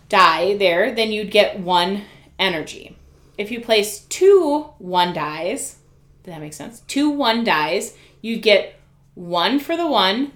die 0.09 0.55
there, 0.57 0.93
then 0.93 1.11
you'd 1.11 1.31
get 1.31 1.59
one 1.59 2.03
energy. 2.37 2.97
If 3.37 3.51
you 3.51 3.59
place 3.61 4.01
two 4.01 4.69
one 4.77 5.13
dies, 5.13 5.77
does 6.23 6.33
that 6.33 6.41
make 6.41 6.53
sense? 6.53 6.81
Two 6.81 7.09
one 7.09 7.43
dies, 7.43 7.95
you'd 8.21 8.41
get 8.41 8.79
one 9.13 9.59
for 9.59 9.75
the 9.77 9.87
one, 9.87 10.31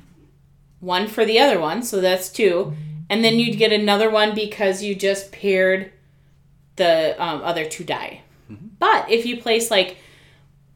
one 0.79 1.08
for 1.08 1.25
the 1.25 1.39
other 1.39 1.60
one, 1.60 1.84
so 1.84 2.01
that's 2.01 2.29
two, 2.29 2.73
and 3.10 3.23
then 3.23 3.39
you'd 3.39 3.58
get 3.58 3.71
another 3.71 4.10
one 4.10 4.36
because 4.36 4.84
you 4.84 4.95
just 4.95 5.32
paired 5.32 5.91
the 6.75 7.15
um, 7.21 7.41
other 7.41 7.65
two 7.65 7.84
die. 7.84 8.21
But 8.79 9.10
if 9.12 9.25
you 9.25 9.41
place 9.41 9.69
like 9.69 9.97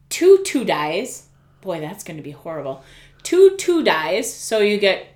two 0.08 0.42
two 0.44 0.64
dies, 0.64 1.28
boy, 1.60 1.80
that's 1.80 2.04
going 2.04 2.18
to 2.18 2.22
be 2.22 2.30
horrible. 2.30 2.84
Two 3.22 3.56
two 3.56 3.82
dies, 3.82 4.32
so 4.32 4.58
you 4.58 4.78
get 4.78 5.06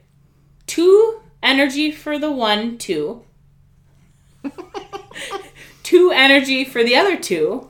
two 0.66 1.20
energy 1.42 1.90
for 1.90 2.18
the 2.18 2.32
one 2.32 2.78
two, 2.78 3.24
two 5.82 6.11
energy 6.14 6.64
for 6.64 6.82
the 6.84 6.96
other 6.96 7.16
two, 7.16 7.68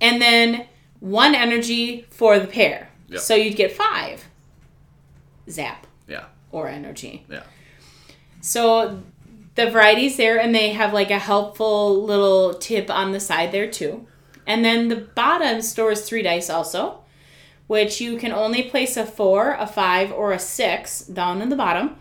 and 0.00 0.20
then 0.20 0.66
one 1.00 1.34
energy 1.34 2.06
for 2.10 2.38
the 2.38 2.46
pair. 2.46 2.90
Yep. 3.08 3.20
So 3.20 3.34
you'd 3.34 3.56
get 3.56 3.72
five 3.72 4.24
zap 5.50 5.86
Yeah. 6.08 6.26
or 6.50 6.68
energy. 6.68 7.24
Yeah. 7.28 7.42
So 8.40 9.02
the 9.54 9.68
varieties 9.70 10.16
there, 10.16 10.40
and 10.40 10.54
they 10.54 10.70
have 10.70 10.92
like 10.92 11.10
a 11.10 11.18
helpful 11.18 12.02
little 12.04 12.54
tip 12.54 12.88
on 12.90 13.12
the 13.12 13.20
side 13.20 13.52
there 13.52 13.70
too. 13.70 14.06
And 14.46 14.64
then 14.64 14.88
the 14.88 14.96
bottom 14.96 15.60
stores 15.62 16.02
three 16.08 16.22
dice 16.22 16.48
also, 16.50 17.00
which 17.66 18.00
you 18.00 18.16
can 18.16 18.32
only 18.32 18.62
place 18.64 18.96
a 18.96 19.04
four, 19.06 19.52
a 19.58 19.66
five, 19.66 20.10
or 20.10 20.32
a 20.32 20.38
six 20.38 21.00
down 21.00 21.42
in 21.42 21.48
the 21.48 21.56
bottom. 21.56 21.96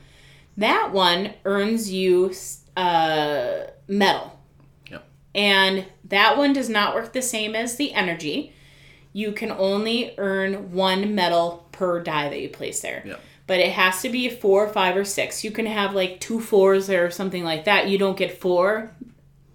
That 0.58 0.92
one 0.92 1.34
earns 1.46 1.92
you 1.92 2.34
uh, 2.78 3.62
metal. 3.88 4.40
Yep. 4.90 5.04
And 5.36 5.86
that 6.06 6.38
one 6.38 6.54
does 6.54 6.70
not 6.70 6.96
work 6.96 7.14
the 7.14 7.22
same 7.22 7.56
as 7.56 7.76
the 7.76 7.94
energy. 7.94 8.54
You 9.14 9.32
can 9.34 9.52
only 9.52 10.14
earn 10.18 10.72
one 10.72 11.14
metal 11.16 11.68
per 11.72 12.02
die 12.02 12.30
that 12.30 12.40
you 12.40 12.50
place 12.50 12.82
there. 12.82 13.04
Yep. 13.06 13.20
But 13.48 13.60
it 13.60 13.74
has 13.74 14.02
to 14.04 14.10
be 14.10 14.28
a 14.28 14.32
four, 14.32 14.68
five, 14.70 14.96
or 14.96 15.04
six. 15.04 15.44
You 15.44 15.52
can 15.52 15.66
have 15.66 15.94
like 15.94 16.20
two 16.22 16.40
fours 16.40 16.90
or 16.90 17.12
something 17.12 17.44
like 17.44 17.66
that. 17.66 17.90
You 17.90 17.98
don't 17.98 18.16
get 18.18 18.40
four 18.40 18.92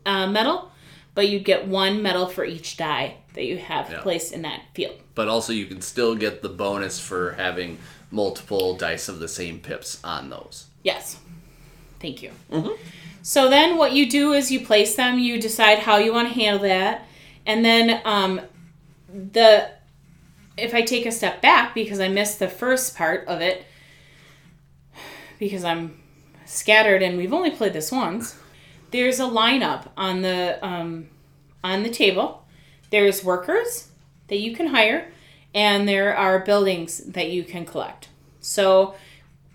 uh, 0.04 0.26
metal, 0.26 0.70
but 1.14 1.28
you 1.28 1.38
get 1.38 1.66
one 1.66 2.02
metal 2.02 2.26
for 2.26 2.44
each 2.44 2.76
die 2.76 3.16
that 3.32 3.44
you 3.44 3.56
have 3.56 3.90
Yeah. 3.90 4.00
placed 4.02 4.32
in 4.32 4.42
that 4.42 4.60
field. 4.74 4.96
But 5.14 5.28
also 5.28 5.52
you 5.54 5.64
can 5.66 5.80
still 5.80 6.14
get 6.14 6.42
the 6.42 6.48
bonus 6.50 7.00
for 7.00 7.32
having 7.32 7.78
multiple 8.10 8.76
dice 8.76 9.08
of 9.08 9.18
the 9.18 9.28
same 9.28 9.60
pips 9.60 9.98
on 10.04 10.28
those. 10.28 10.66
Yes. 10.82 11.18
Thank 12.00 12.22
you. 12.22 12.30
So 13.22 13.50
then 13.50 13.76
what 13.76 13.92
you 13.92 14.08
do 14.08 14.32
is 14.32 14.52
you 14.52 14.64
place 14.64 14.94
them, 14.94 15.18
you 15.18 15.40
decide 15.40 15.80
how 15.80 15.96
you 15.96 16.12
want 16.12 16.28
to 16.28 16.34
handle 16.34 16.62
that, 16.62 17.06
and 17.44 17.64
then 17.64 18.00
um, 18.04 18.40
the 19.08 19.70
if 20.56 20.74
I 20.74 20.82
take 20.82 21.06
a 21.06 21.12
step 21.12 21.42
back 21.42 21.74
because 21.74 22.00
I 22.00 22.08
missed 22.08 22.38
the 22.38 22.48
first 22.48 22.96
part 22.96 23.26
of 23.26 23.40
it 23.40 23.66
because 25.38 25.64
I'm 25.64 26.00
scattered 26.46 27.02
and 27.02 27.18
we've 27.18 27.32
only 27.32 27.50
played 27.50 27.72
this 27.72 27.92
once. 27.92 28.38
There's 28.90 29.20
a 29.20 29.24
lineup 29.24 29.88
on 29.96 30.22
the 30.22 30.64
um, 30.64 31.08
on 31.62 31.82
the 31.82 31.90
table. 31.90 32.46
There's 32.90 33.24
workers 33.24 33.88
that 34.28 34.38
you 34.38 34.54
can 34.54 34.68
hire, 34.68 35.10
and 35.54 35.88
there 35.88 36.16
are 36.16 36.38
buildings 36.38 36.98
that 36.98 37.30
you 37.30 37.42
can 37.42 37.64
collect. 37.64 38.08
So 38.40 38.94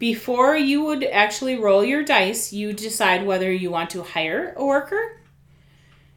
before 0.01 0.57
you 0.57 0.83
would 0.83 1.03
actually 1.03 1.55
roll 1.55 1.85
your 1.85 2.03
dice, 2.03 2.51
you 2.51 2.73
decide 2.73 3.23
whether 3.23 3.51
you 3.51 3.69
want 3.69 3.91
to 3.91 4.01
hire 4.01 4.51
a 4.57 4.65
worker. 4.65 5.21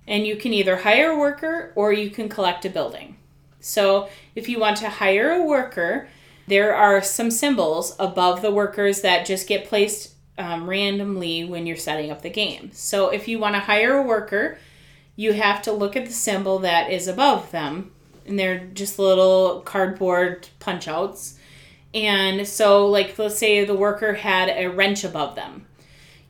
And 0.08 0.26
you 0.26 0.36
can 0.36 0.54
either 0.54 0.76
hire 0.76 1.10
a 1.10 1.18
worker 1.18 1.70
or 1.76 1.92
you 1.92 2.08
can 2.08 2.30
collect 2.30 2.64
a 2.64 2.70
building. 2.70 3.18
So 3.60 4.08
if 4.34 4.48
you 4.48 4.58
want 4.58 4.78
to 4.78 4.88
hire 4.88 5.32
a 5.32 5.44
worker, 5.44 6.08
there 6.46 6.74
are 6.74 7.02
some 7.02 7.30
symbols 7.30 7.94
above 7.98 8.40
the 8.40 8.50
workers 8.50 9.02
that 9.02 9.26
just 9.26 9.46
get 9.46 9.68
placed 9.68 10.14
um, 10.38 10.66
randomly 10.66 11.44
when 11.44 11.66
you're 11.66 11.76
setting 11.76 12.10
up 12.10 12.22
the 12.22 12.30
game. 12.30 12.70
So 12.72 13.10
if 13.10 13.28
you 13.28 13.38
want 13.38 13.54
to 13.54 13.60
hire 13.60 13.98
a 13.98 14.02
worker, 14.02 14.56
you 15.14 15.34
have 15.34 15.60
to 15.60 15.72
look 15.72 15.94
at 15.94 16.06
the 16.06 16.12
symbol 16.12 16.58
that 16.60 16.90
is 16.90 17.06
above 17.06 17.50
them. 17.50 17.92
And 18.24 18.38
they're 18.38 18.64
just 18.72 18.98
little 18.98 19.60
cardboard 19.60 20.48
punch 20.58 20.88
outs. 20.88 21.38
And 21.94 22.46
so, 22.46 22.88
like, 22.88 23.16
let's 23.18 23.38
say 23.38 23.64
the 23.64 23.74
worker 23.74 24.14
had 24.14 24.48
a 24.48 24.66
wrench 24.66 25.04
above 25.04 25.36
them. 25.36 25.66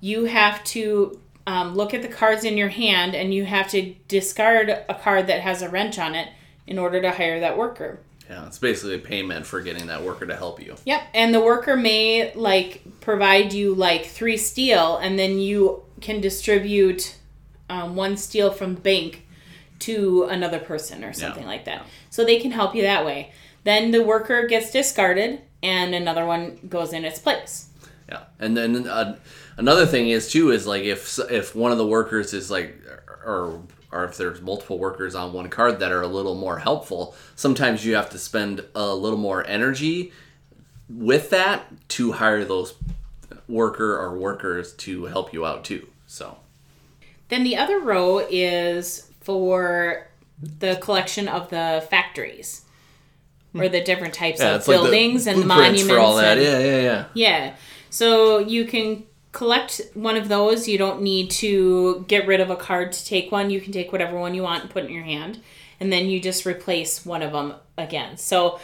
You 0.01 0.27
have 0.27 0.63
to 0.65 1.19
um, 1.47 1.75
look 1.75 1.95
at 1.95 2.03
the 2.03 2.09
cards 2.09 2.45
in 2.45 2.59
your 2.59 2.69
hand 2.69 3.15
and 3.15 3.33
you 3.33 3.47
have 3.47 3.71
to 3.71 3.95
discard 4.07 4.69
a 4.69 4.95
card 4.95 5.27
that 5.29 5.41
has 5.41 5.63
a 5.63 5.71
wrench 5.71 5.99
on 5.99 6.15
it 6.15 6.29
in 6.67 6.79
order 6.79 7.01
to 7.01 7.11
hire 7.11 7.41
that 7.41 7.57
worker. 7.57 8.01
Yeah, 8.29 8.47
it's 8.47 8.59
basically 8.59 8.95
a 8.95 8.99
payment 8.99 9.47
for 9.47 9.61
getting 9.61 9.87
that 9.89 10.03
worker 10.03 10.27
to 10.27 10.37
help 10.37 10.63
you. 10.63 10.77
Yep. 10.85 11.03
And 11.15 11.35
the 11.35 11.41
worker 11.41 11.77
may, 11.77 12.33
like, 12.35 12.83
provide 13.01 13.53
you, 13.53 13.75
like, 13.75 14.07
three 14.07 14.37
steel 14.37 14.99
and 14.99 15.19
then 15.19 15.39
you 15.39 15.83
can 16.01 16.21
distribute 16.21 17.17
um, 17.71 17.97
one 17.97 18.17
steel 18.17 18.51
from 18.51 18.75
the 18.75 18.81
bank 18.81 19.27
to 19.81 20.25
another 20.25 20.59
person 20.59 21.05
or 21.05 21.13
something 21.13 21.47
like 21.47 21.65
that. 21.67 21.87
So 22.11 22.25
they 22.25 22.39
can 22.39 22.51
help 22.51 22.75
you 22.75 22.83
that 22.83 23.05
way. 23.05 23.33
Then 23.65 23.91
the 23.91 24.03
worker 24.03 24.47
gets 24.47 24.71
discarded 24.71 25.41
and 25.65 25.95
another 25.95 26.27
one 26.27 26.59
goes 26.69 26.93
in 26.93 27.05
its 27.05 27.19
place. 27.19 27.71
Yeah, 28.09 28.25
and 28.39 28.57
then 28.57 28.87
uh, 28.87 29.17
another 29.57 29.87
thing 29.87 30.11
is 30.11 30.31
too 30.31 30.51
is 30.51 30.67
like 30.67 30.85
if 30.85 31.19
if 31.31 31.57
one 31.57 31.73
of 31.73 31.79
the 31.79 31.87
workers 31.87 32.35
is 32.35 32.51
like 32.51 32.79
or 33.25 33.63
or 33.91 34.05
if 34.05 34.17
there's 34.19 34.43
multiple 34.43 34.79
workers 34.79 35.15
on 35.15 35.33
one 35.33 35.49
card 35.49 35.81
that 35.81 35.91
are 35.91 36.03
a 36.03 36.07
little 36.07 36.35
more 36.35 36.59
helpful, 36.59 37.17
sometimes 37.35 37.85
you 37.85 37.95
have 37.95 38.11
to 38.11 38.19
spend 38.19 38.63
a 38.75 38.95
little 38.95 39.19
more 39.19 39.47
energy 39.47 40.13
with 40.91 41.31
that 41.31 41.65
to 41.89 42.13
hire 42.13 42.45
those 42.45 42.75
worker 43.49 43.97
or 43.99 44.19
workers 44.19 44.75
to 44.75 45.07
help 45.07 45.33
you 45.33 45.47
out 45.47 45.65
too. 45.65 45.89
So 46.07 46.39
Then 47.29 47.43
the 47.43 47.57
other 47.57 47.79
row 47.79 48.19
is 48.31 49.11
for 49.23 50.09
the 50.43 50.77
collection 50.77 51.27
of 51.27 51.49
the 51.49 51.87
factories 51.89 52.64
or 53.55 53.69
the 53.69 53.81
different 53.83 54.15
types 54.15 54.41
yeah, 54.41 54.51
of 54.51 54.57
it's 54.57 54.69
like 54.69 54.77
the 54.77 54.83
buildings 54.83 55.27
and 55.27 55.43
the 55.43 55.47
monuments 55.47 55.83
for 55.87 55.99
all 55.99 56.17
that. 56.17 56.39
and- 56.39 56.47
Yeah, 56.47 56.59
yeah, 56.59 56.81
yeah. 56.81 57.05
Yeah. 57.15 57.57
So 57.91 58.39
you 58.39 58.65
can 58.65 59.05
collect 59.33 59.81
one 59.95 60.17
of 60.17 60.29
those. 60.29 60.69
You 60.69 60.79
don't 60.79 61.03
need 61.03 61.31
to 61.33 62.05
get 62.09 62.27
rid 62.27 62.41
of 62.41 62.51
a 62.51 62.57
card 62.57 62.93
to 62.93 63.05
take 63.05 63.31
one. 63.31 63.51
You 63.51 63.61
can 63.61 63.73
take 63.73 63.93
whatever 63.93 64.19
one 64.19 64.35
you 64.35 64.43
want 64.43 64.63
and 64.63 64.71
put 64.71 64.85
it 64.85 64.89
in 64.89 64.93
your 64.95 65.05
hand. 65.05 65.41
And 65.81 65.93
then 65.93 66.07
you 66.07 66.21
just 66.21 66.47
replace 66.47 67.05
one 67.05 67.23
of 67.23 67.33
them 67.33 67.55
again. 67.77 68.17
So 68.17 68.61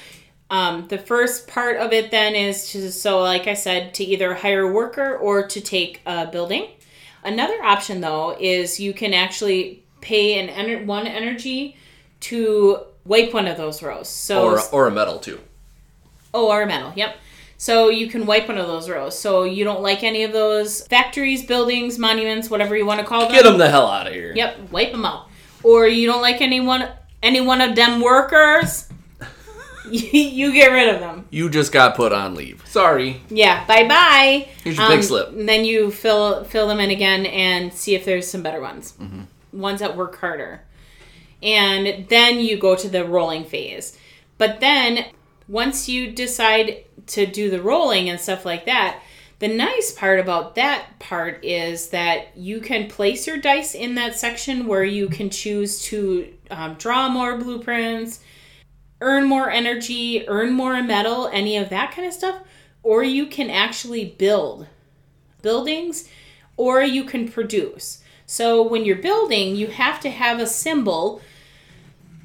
um, 0.51 0.89
the 0.89 0.99
first 0.99 1.47
part 1.47 1.77
of 1.77 1.93
it 1.93 2.11
then 2.11 2.35
is 2.35 2.71
to, 2.71 2.91
so 2.91 3.21
like 3.21 3.47
I 3.47 3.55
said, 3.55 3.95
to 3.95 4.05
either 4.05 4.35
hire 4.35 4.63
a 4.63 4.73
worker 4.73 5.17
or 5.17 5.47
to 5.47 5.61
take 5.61 6.01
a 6.07 6.27
building. 6.27 6.67
Another 7.23 7.63
option 7.63 8.01
though 8.01 8.37
is 8.39 8.81
you 8.81 8.93
can 8.93 9.13
actually 9.15 9.85
pay 10.01 10.41
an 10.41 10.49
ener- 10.49 10.87
one 10.87 11.07
energy 11.07 11.77
to 12.21 12.81
wipe 13.05 13.33
one 13.35 13.47
of 13.49 13.57
those 13.57 13.83
rows. 13.83 14.09
So 14.09 14.45
Or 14.45 14.61
or 14.73 14.87
a 14.87 14.91
medal 14.91 15.19
too. 15.19 15.41
Oh, 16.33 16.49
or 16.51 16.63
a 16.63 16.67
metal. 16.67 16.93
Yep. 16.97 17.17
So 17.57 17.89
you 17.91 18.09
can 18.09 18.25
wipe 18.25 18.49
one 18.49 18.57
of 18.57 18.67
those 18.67 18.89
rows. 18.89 19.19
So 19.19 19.45
you 19.45 19.65
don't 19.65 19.83
like 19.83 20.03
any 20.03 20.23
of 20.25 20.33
those 20.33 20.87
factories, 20.87 21.45
buildings, 21.45 21.99
monuments, 21.99 22.49
whatever 22.49 22.75
you 22.77 22.87
want 22.87 23.01
to 23.01 23.07
call 23.07 23.23
them. 23.27 23.33
Get 23.33 23.45
them 23.45 23.59
the 23.59 23.69
hell 23.69 23.87
out 23.87 24.07
of 24.07 24.13
here. 24.15 24.33
Yep. 24.35 24.71
Wipe 24.71 24.93
them 24.93 25.05
out. 25.05 25.29
or 25.63 25.87
you 25.87 26.07
don't 26.07 26.23
like 26.23 26.41
anyone 26.41 26.89
any 27.23 27.41
one 27.43 27.61
of 27.61 27.77
them 27.77 28.01
workers, 28.01 28.89
you, 29.91 30.53
get 30.53 30.69
rid 30.73 30.95
of 30.95 31.01
them. 31.01 31.27
You 31.31 31.51
just 31.51 31.71
got 31.73 31.95
put 31.97 32.13
on 32.13 32.35
leave. 32.35 32.63
Sorry. 32.67 33.21
Yeah, 33.29 33.65
bye 33.67 33.87
bye. 33.87 34.49
Here's 34.65 34.79
your 34.79 34.89
big 34.89 35.03
slip. 35.03 35.29
And 35.31 35.49
then 35.49 35.65
you 35.65 35.91
fill 35.91 36.45
fill 36.45 36.67
them 36.69 36.81
in 36.81 36.91
again 36.91 37.27
and 37.27 37.73
see 37.75 37.95
if 37.95 38.05
there's 38.05 38.27
some 38.31 38.43
better 38.43 38.61
ones, 38.61 38.95
Mm-hmm. 39.01 39.61
ones 39.61 39.81
that 39.81 39.97
work 39.97 40.17
harder, 40.19 40.63
and 41.43 42.09
then 42.09 42.41
you 42.41 42.59
go 42.59 42.77
to 42.77 42.89
the 42.89 43.05
rolling 43.05 43.45
phase. 43.45 43.99
But 44.39 44.61
then 44.61 45.07
once 45.49 45.89
you 45.89 46.13
decide 46.13 46.85
to 47.09 47.27
do 47.27 47.51
the 47.51 47.63
rolling 47.63 48.09
and 48.09 48.21
stuff 48.21 48.45
like 48.45 48.67
that, 48.67 49.03
the 49.41 49.49
nice 49.49 49.91
part 49.91 50.21
about 50.21 50.55
that 50.57 50.99
part 50.99 51.43
is 51.45 51.89
that 51.89 52.37
you 52.37 52.61
can 52.61 52.89
place 52.89 53.27
your 53.27 53.39
dice 53.39 53.75
in 53.75 53.95
that 53.95 54.15
section 54.15 54.67
where 54.67 54.85
you 54.85 55.09
can 55.09 55.31
choose 55.31 55.81
to 55.85 56.33
um, 56.51 56.75
draw 56.75 57.09
more 57.09 57.39
blueprints, 57.39 58.21
earn 59.01 59.25
more 59.25 59.51
energy, 59.51 60.29
earn 60.29 60.53
more 60.53 60.83
metal, 60.83 61.29
any 61.33 61.57
of 61.57 61.71
that 61.71 61.93
kind 61.95 62.07
of 62.07 62.13
stuff, 62.13 62.43
or 62.83 63.03
you 63.03 63.27
can 63.27 63.49
actually 63.49 64.05
build 64.05 64.67
buildings 65.41 66.09
or 66.59 66.83
you 66.83 67.05
can 67.05 67.27
produce. 67.27 68.03
So 68.27 68.63
when 68.63 68.85
you're 68.85 68.97
building, 68.97 69.57
you 69.57 69.69
have 69.69 70.01
to 70.01 70.11
have 70.11 70.39
a 70.39 70.47
symbol 70.47 71.23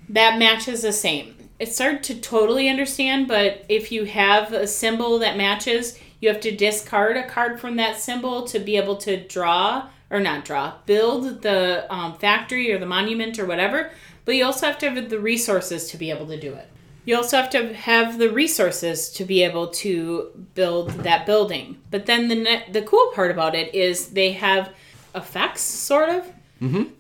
that 0.10 0.38
matches 0.40 0.82
the 0.82 0.94
same. 0.94 1.36
It's 1.60 1.78
hard 1.80 2.04
to 2.04 2.20
totally 2.20 2.68
understand, 2.68 3.28
but 3.28 3.66
if 3.70 3.92
you 3.92 4.06
have 4.06 4.52
a 4.52 4.68
symbol 4.68 5.20
that 5.20 5.38
matches, 5.38 5.98
you 6.20 6.30
have 6.30 6.42
to 6.42 6.56
discard 6.56 7.18
a 7.18 7.28
card 7.28 7.60
from 7.60 7.78
that 7.78 8.00
symbol 8.00 8.46
to 8.48 8.60
be 8.60 8.78
able 8.78 8.98
to 8.98 9.26
draw 9.28 9.90
or 10.10 10.20
not 10.20 10.46
draw, 10.46 10.74
build 10.86 11.42
the 11.42 11.92
um, 11.94 12.18
factory 12.18 12.72
or 12.72 12.78
the 12.78 12.86
monument 12.86 13.40
or 13.40 13.46
whatever. 13.46 13.92
But 14.26 14.36
you 14.36 14.46
also 14.46 14.66
have 14.68 14.78
to 14.80 14.90
have 14.90 15.10
the 15.10 15.20
resources 15.20 15.90
to 15.92 15.98
be 15.98 16.10
able 16.10 16.28
to 16.28 16.40
do 16.40 16.54
it. 16.54 16.70
You 17.06 17.16
also 17.16 17.38
have 17.38 17.52
to 17.52 17.74
have 17.74 18.18
the 18.18 18.32
resources 18.32 19.10
to 19.12 19.26
be 19.26 19.44
able 19.44 19.68
to 19.68 20.48
build 20.56 20.90
that 21.04 21.26
building. 21.26 21.78
But 21.92 22.08
then 22.08 22.28
the 22.28 22.36
ne- 22.36 22.66
the 22.72 22.82
cool 22.82 23.12
part 23.14 23.30
about 23.30 23.54
it 23.54 23.74
is 23.76 24.10
they 24.10 24.32
have 24.34 24.74
effects, 25.14 25.62
sort 25.62 26.10
of, 26.10 26.32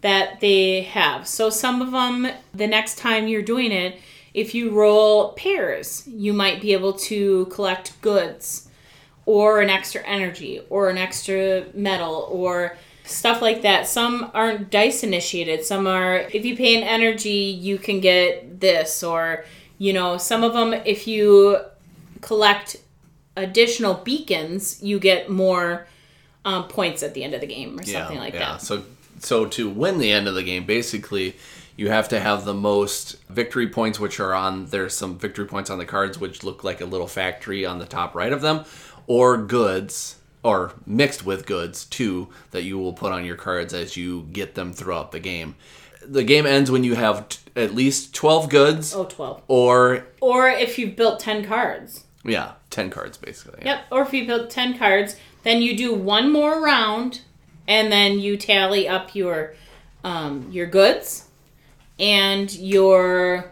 that 0.01 0.39
they 0.41 0.81
have. 0.83 1.27
So 1.27 1.49
some 1.49 1.81
of 1.81 1.91
them, 1.91 2.27
the 2.53 2.67
next 2.67 2.97
time 2.97 3.27
you're 3.27 3.41
doing 3.41 3.71
it, 3.71 3.99
if 4.33 4.53
you 4.53 4.71
roll 4.71 5.31
pairs, 5.33 6.05
you 6.07 6.33
might 6.33 6.61
be 6.61 6.73
able 6.73 6.93
to 6.93 7.45
collect 7.45 7.99
goods 8.01 8.67
or 9.25 9.61
an 9.61 9.69
extra 9.69 10.01
energy 10.03 10.61
or 10.69 10.89
an 10.89 10.97
extra 10.97 11.65
metal 11.73 12.27
or 12.29 12.77
stuff 13.05 13.41
like 13.41 13.61
that. 13.61 13.87
Some 13.87 14.29
aren't 14.33 14.69
dice 14.69 15.03
initiated. 15.03 15.63
Some 15.63 15.87
are 15.87 16.17
if 16.33 16.45
you 16.45 16.55
pay 16.57 16.75
an 16.75 16.83
energy, 16.83 17.29
you 17.29 17.77
can 17.77 18.01
get 18.01 18.59
this 18.59 19.03
or 19.03 19.45
you 19.77 19.93
know, 19.93 20.17
some 20.17 20.43
of 20.43 20.53
them 20.53 20.73
if 20.73 21.07
you 21.07 21.59
collect 22.21 22.77
additional 23.37 23.95
beacons, 23.95 24.81
you 24.83 24.99
get 24.99 25.29
more 25.29 25.87
um, 26.45 26.67
points 26.67 27.03
at 27.03 27.13
the 27.13 27.23
end 27.23 27.33
of 27.33 27.41
the 27.41 27.47
game 27.47 27.79
or 27.79 27.83
something 27.83 28.17
like 28.17 28.33
that. 28.39 28.61
So 28.61 28.83
so 29.25 29.45
to 29.45 29.69
win 29.69 29.97
the 29.97 30.11
end 30.11 30.27
of 30.27 30.35
the 30.35 30.43
game, 30.43 30.65
basically 30.65 31.35
you 31.77 31.89
have 31.89 32.07
to 32.09 32.19
have 32.19 32.45
the 32.45 32.53
most 32.53 33.17
victory 33.29 33.67
points 33.67 33.99
which 33.99 34.19
are 34.19 34.33
on 34.33 34.67
there's 34.67 34.93
some 34.93 35.17
victory 35.17 35.45
points 35.45 35.69
on 35.69 35.77
the 35.77 35.85
cards 35.85 36.17
which 36.19 36.43
look 36.43 36.63
like 36.63 36.79
a 36.79 36.85
little 36.85 37.07
factory 37.07 37.65
on 37.65 37.79
the 37.79 37.85
top 37.85 38.15
right 38.15 38.31
of 38.31 38.41
them 38.41 38.63
or 39.07 39.35
goods 39.37 40.15
or 40.41 40.71
mixed 40.85 41.25
with 41.25 41.45
goods 41.45 41.83
too 41.85 42.29
that 42.51 42.63
you 42.63 42.77
will 42.77 42.93
put 42.93 43.11
on 43.11 43.25
your 43.25 43.35
cards 43.35 43.73
as 43.73 43.97
you 43.97 44.21
get 44.31 44.55
them 44.55 44.71
throughout 44.71 45.11
the 45.11 45.19
game. 45.19 45.55
The 46.01 46.23
game 46.23 46.45
ends 46.45 46.69
when 46.71 46.83
you 46.83 46.93
have 46.95 47.27
t- 47.29 47.39
at 47.55 47.73
least 47.73 48.13
12 48.13 48.47
goods 48.49 48.93
Oh, 48.95 49.05
12. 49.05 49.41
or 49.47 50.05
Or 50.21 50.47
if 50.47 50.77
you've 50.79 50.95
built 50.95 51.19
10 51.19 51.45
cards. 51.45 52.03
yeah, 52.23 52.53
10 52.69 52.89
cards 52.91 53.17
basically. 53.17 53.63
Yep. 53.65 53.85
Or 53.91 54.03
if 54.03 54.13
you 54.13 54.25
built 54.27 54.49
10 54.51 54.77
cards, 54.77 55.15
then 55.43 55.61
you 55.63 55.75
do 55.75 55.93
one 55.93 56.31
more 56.31 56.61
round 56.63 57.21
and 57.67 57.91
then 57.91 58.19
you 58.19 58.37
tally 58.37 58.87
up 58.87 59.15
your 59.15 59.53
um, 60.03 60.49
your 60.51 60.67
goods 60.67 61.25
and 61.99 62.53
your 62.55 63.51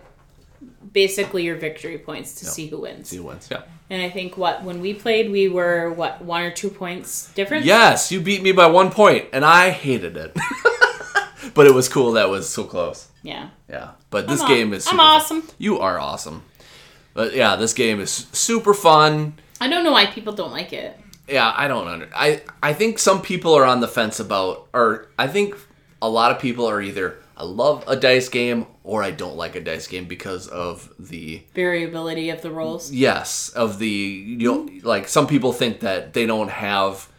basically 0.91 1.43
your 1.43 1.55
victory 1.55 1.97
points 1.97 2.35
to 2.35 2.45
see 2.45 2.67
who 2.67 2.81
wins. 2.81 3.09
See 3.09 3.17
who 3.17 3.23
wins. 3.23 3.47
Yeah. 3.51 3.63
And 3.89 4.01
I 4.01 4.09
think 4.09 4.37
what 4.37 4.63
when 4.63 4.81
we 4.81 4.93
played 4.93 5.31
we 5.31 5.49
were 5.49 5.91
what 5.91 6.23
one 6.23 6.43
or 6.43 6.51
two 6.51 6.69
points 6.69 7.31
different? 7.33 7.65
Yes, 7.65 8.11
you 8.11 8.21
beat 8.21 8.41
me 8.41 8.51
by 8.51 8.67
one 8.67 8.91
point, 8.91 9.27
and 9.33 9.43
I 9.43 9.71
hated 9.71 10.17
it. 10.17 10.35
but 11.53 11.67
it 11.67 11.73
was 11.73 11.89
cool 11.89 12.13
that 12.13 12.29
was 12.29 12.49
so 12.49 12.63
close. 12.63 13.09
Yeah. 13.21 13.49
Yeah, 13.69 13.91
but 14.09 14.27
this 14.27 14.41
I'm 14.41 14.47
game 14.47 14.73
is. 14.73 14.87
I'm 14.87 14.99
awesome. 14.99 15.41
Fun. 15.41 15.55
You 15.57 15.79
are 15.79 15.99
awesome. 15.99 16.43
But 17.13 17.35
yeah, 17.35 17.55
this 17.55 17.73
game 17.73 17.99
is 17.99 18.11
super 18.11 18.73
fun. 18.73 19.35
I 19.61 19.67
don't 19.69 19.83
know 19.83 19.91
why 19.91 20.07
people 20.07 20.33
don't 20.33 20.51
like 20.51 20.73
it. 20.73 20.99
Yeah, 21.27 21.53
I 21.55 21.67
don't 21.67 21.87
under. 21.87 22.09
I 22.15 22.41
I 22.61 22.73
think 22.73 22.99
some 22.99 23.21
people 23.21 23.53
are 23.53 23.65
on 23.65 23.79
the 23.79 23.87
fence 23.87 24.19
about, 24.19 24.67
or 24.73 25.07
I 25.17 25.27
think 25.27 25.55
a 26.01 26.09
lot 26.09 26.31
of 26.31 26.39
people 26.39 26.65
are 26.65 26.81
either 26.81 27.17
I 27.35 27.43
love 27.45 27.83
a 27.87 27.95
dice 27.95 28.29
game 28.29 28.67
or 28.83 29.01
I 29.03 29.11
don't 29.11 29.35
like 29.35 29.55
a 29.55 29.61
dice 29.61 29.87
game 29.87 30.05
because 30.05 30.47
of 30.47 30.93
the 30.99 31.43
Variability 31.55 32.29
of 32.29 32.41
the 32.41 32.51
rolls. 32.51 32.91
yes 32.91 33.49
of 33.49 33.79
the 33.79 33.87
you 33.87 34.37
know 34.37 34.65
mm-hmm. 34.65 34.85
like 34.85 35.07
some 35.07 35.27
people 35.27 35.53
think 35.53 35.79
that 35.79 36.13
they 36.13 36.25
don't 36.25 36.49
have 36.49 37.09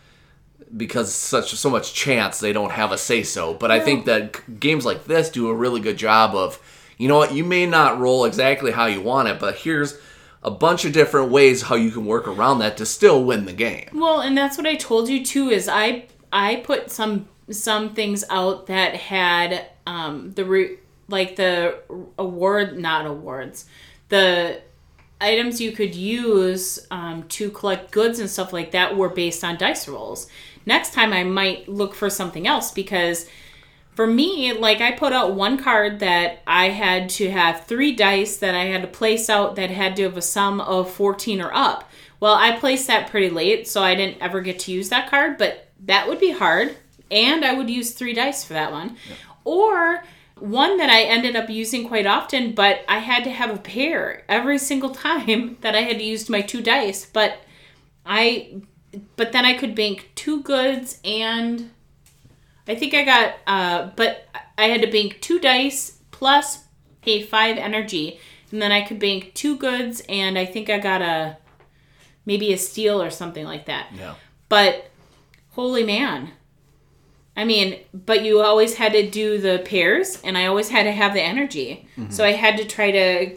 because 0.76 1.14
such 1.14 1.54
so 1.54 1.70
much 1.70 1.94
chance 1.94 2.40
they 2.40 2.52
don't 2.52 2.72
have 2.72 2.90
a 2.90 2.98
say 2.98 3.22
so 3.22 3.54
but 3.54 3.70
i 3.70 3.78
think 3.78 4.06
that 4.06 4.58
games 4.58 4.84
like 4.84 5.04
this 5.04 5.30
do 5.30 5.48
a 5.48 5.54
really 5.54 5.80
good 5.80 5.96
job 5.96 6.34
of 6.34 6.58
you 6.98 7.06
know 7.06 7.16
what 7.16 7.32
you 7.32 7.44
may 7.44 7.64
not 7.64 7.98
roll 8.00 8.24
exactly 8.24 8.72
how 8.72 8.86
you 8.86 9.00
want 9.00 9.28
it 9.28 9.38
but 9.38 9.54
here's 9.56 9.96
a 10.44 10.50
bunch 10.50 10.84
of 10.84 10.92
different 10.92 11.30
ways 11.30 11.62
how 11.62 11.74
you 11.74 11.90
can 11.90 12.04
work 12.04 12.28
around 12.28 12.58
that 12.58 12.76
to 12.76 12.86
still 12.86 13.24
win 13.24 13.46
the 13.46 13.52
game 13.52 13.88
Well, 13.92 14.20
and 14.20 14.36
that's 14.36 14.58
what 14.58 14.66
I 14.66 14.74
told 14.74 15.08
you 15.08 15.24
too. 15.24 15.50
Is 15.50 15.68
I 15.68 16.06
I 16.32 16.56
put 16.56 16.90
some 16.90 17.28
some 17.50 17.94
things 17.94 18.24
out 18.30 18.66
that 18.66 18.94
had 18.94 19.66
um 19.86 20.32
the 20.32 20.44
re- 20.44 20.78
like 21.08 21.36
the 21.36 21.78
award 22.18 22.78
not 22.78 23.06
awards 23.06 23.66
the 24.08 24.60
items 25.20 25.60
you 25.60 25.72
could 25.72 25.94
use 25.94 26.86
um, 26.90 27.22
to 27.24 27.50
collect 27.50 27.90
goods 27.90 28.18
and 28.18 28.28
stuff 28.28 28.52
like 28.52 28.72
that 28.72 28.96
were 28.96 29.08
based 29.08 29.42
on 29.42 29.56
dice 29.56 29.88
rolls. 29.88 30.28
Next 30.66 30.92
time 30.92 31.12
I 31.12 31.24
might 31.24 31.68
look 31.68 31.94
for 31.94 32.10
something 32.10 32.46
else 32.46 32.70
because 32.70 33.28
for 33.94 34.06
me, 34.06 34.52
like 34.52 34.80
I 34.80 34.92
put 34.92 35.12
out 35.12 35.34
one 35.34 35.56
card 35.56 36.00
that 36.00 36.42
I 36.46 36.70
had 36.70 37.08
to 37.10 37.30
have 37.30 37.64
three 37.64 37.94
dice 37.94 38.36
that 38.38 38.54
I 38.54 38.64
had 38.64 38.82
to 38.82 38.88
place 38.88 39.30
out 39.30 39.56
that 39.56 39.70
had 39.70 39.96
to 39.96 40.02
have 40.02 40.16
a 40.16 40.22
sum 40.22 40.60
of 40.60 40.90
14 40.90 41.40
or 41.40 41.54
up. 41.54 41.88
Well, 42.18 42.34
I 42.34 42.58
placed 42.58 42.86
that 42.88 43.10
pretty 43.10 43.30
late, 43.30 43.68
so 43.68 43.82
I 43.82 43.94
didn't 43.94 44.20
ever 44.20 44.40
get 44.40 44.58
to 44.60 44.72
use 44.72 44.88
that 44.88 45.08
card, 45.08 45.38
but 45.38 45.68
that 45.84 46.08
would 46.08 46.18
be 46.18 46.32
hard. 46.32 46.76
And 47.10 47.44
I 47.44 47.54
would 47.54 47.70
use 47.70 47.92
three 47.92 48.14
dice 48.14 48.44
for 48.44 48.54
that 48.54 48.72
one. 48.72 48.96
Or 49.44 50.02
one 50.38 50.78
that 50.78 50.90
I 50.90 51.02
ended 51.02 51.36
up 51.36 51.48
using 51.48 51.86
quite 51.86 52.06
often, 52.06 52.52
but 52.52 52.84
I 52.88 52.98
had 52.98 53.22
to 53.24 53.30
have 53.30 53.54
a 53.54 53.58
pair 53.58 54.24
every 54.28 54.58
single 54.58 54.90
time 54.94 55.56
that 55.60 55.76
I 55.76 55.82
had 55.82 55.98
to 55.98 56.04
use 56.04 56.28
my 56.28 56.40
two 56.40 56.62
dice. 56.62 57.06
But 57.06 57.38
I, 58.04 58.62
but 59.14 59.30
then 59.30 59.44
I 59.44 59.54
could 59.54 59.76
bank 59.76 60.10
two 60.16 60.42
goods 60.42 60.98
and 61.04 61.70
I 62.66 62.74
think 62.74 62.94
I 62.94 63.04
got, 63.04 63.34
uh, 63.46 63.90
but 63.96 64.28
I 64.56 64.66
had 64.66 64.82
to 64.82 64.90
bank 64.90 65.18
two 65.20 65.38
dice 65.38 65.98
plus 66.10 66.64
pay 67.02 67.22
five 67.22 67.58
energy, 67.58 68.18
and 68.50 68.62
then 68.62 68.72
I 68.72 68.82
could 68.82 68.98
bank 68.98 69.32
two 69.34 69.56
goods, 69.56 70.02
and 70.08 70.38
I 70.38 70.46
think 70.46 70.70
I 70.70 70.78
got 70.78 71.02
a 71.02 71.36
maybe 72.24 72.52
a 72.52 72.58
steal 72.58 73.02
or 73.02 73.10
something 73.10 73.44
like 73.44 73.66
that. 73.66 73.88
yeah 73.94 74.14
But 74.48 74.90
holy 75.50 75.84
man. 75.84 76.30
I 77.36 77.44
mean, 77.44 77.80
but 77.92 78.22
you 78.22 78.40
always 78.40 78.76
had 78.76 78.92
to 78.92 79.10
do 79.10 79.38
the 79.38 79.60
pairs, 79.64 80.20
and 80.22 80.38
I 80.38 80.46
always 80.46 80.68
had 80.70 80.84
to 80.84 80.92
have 80.92 81.14
the 81.14 81.20
energy. 81.20 81.88
So 82.08 82.24
I 82.24 82.30
had 82.30 82.56
to 82.58 82.64
try 82.64 82.92
to 82.92 83.36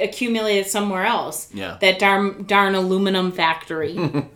accumulate 0.00 0.58
it 0.58 0.66
somewhere 0.68 1.04
else. 1.04 1.48
Yeah. 1.54 1.78
That 1.80 2.00
darn 2.00 2.44
darn 2.44 2.74
aluminum 2.74 3.32
factory. 3.32 3.96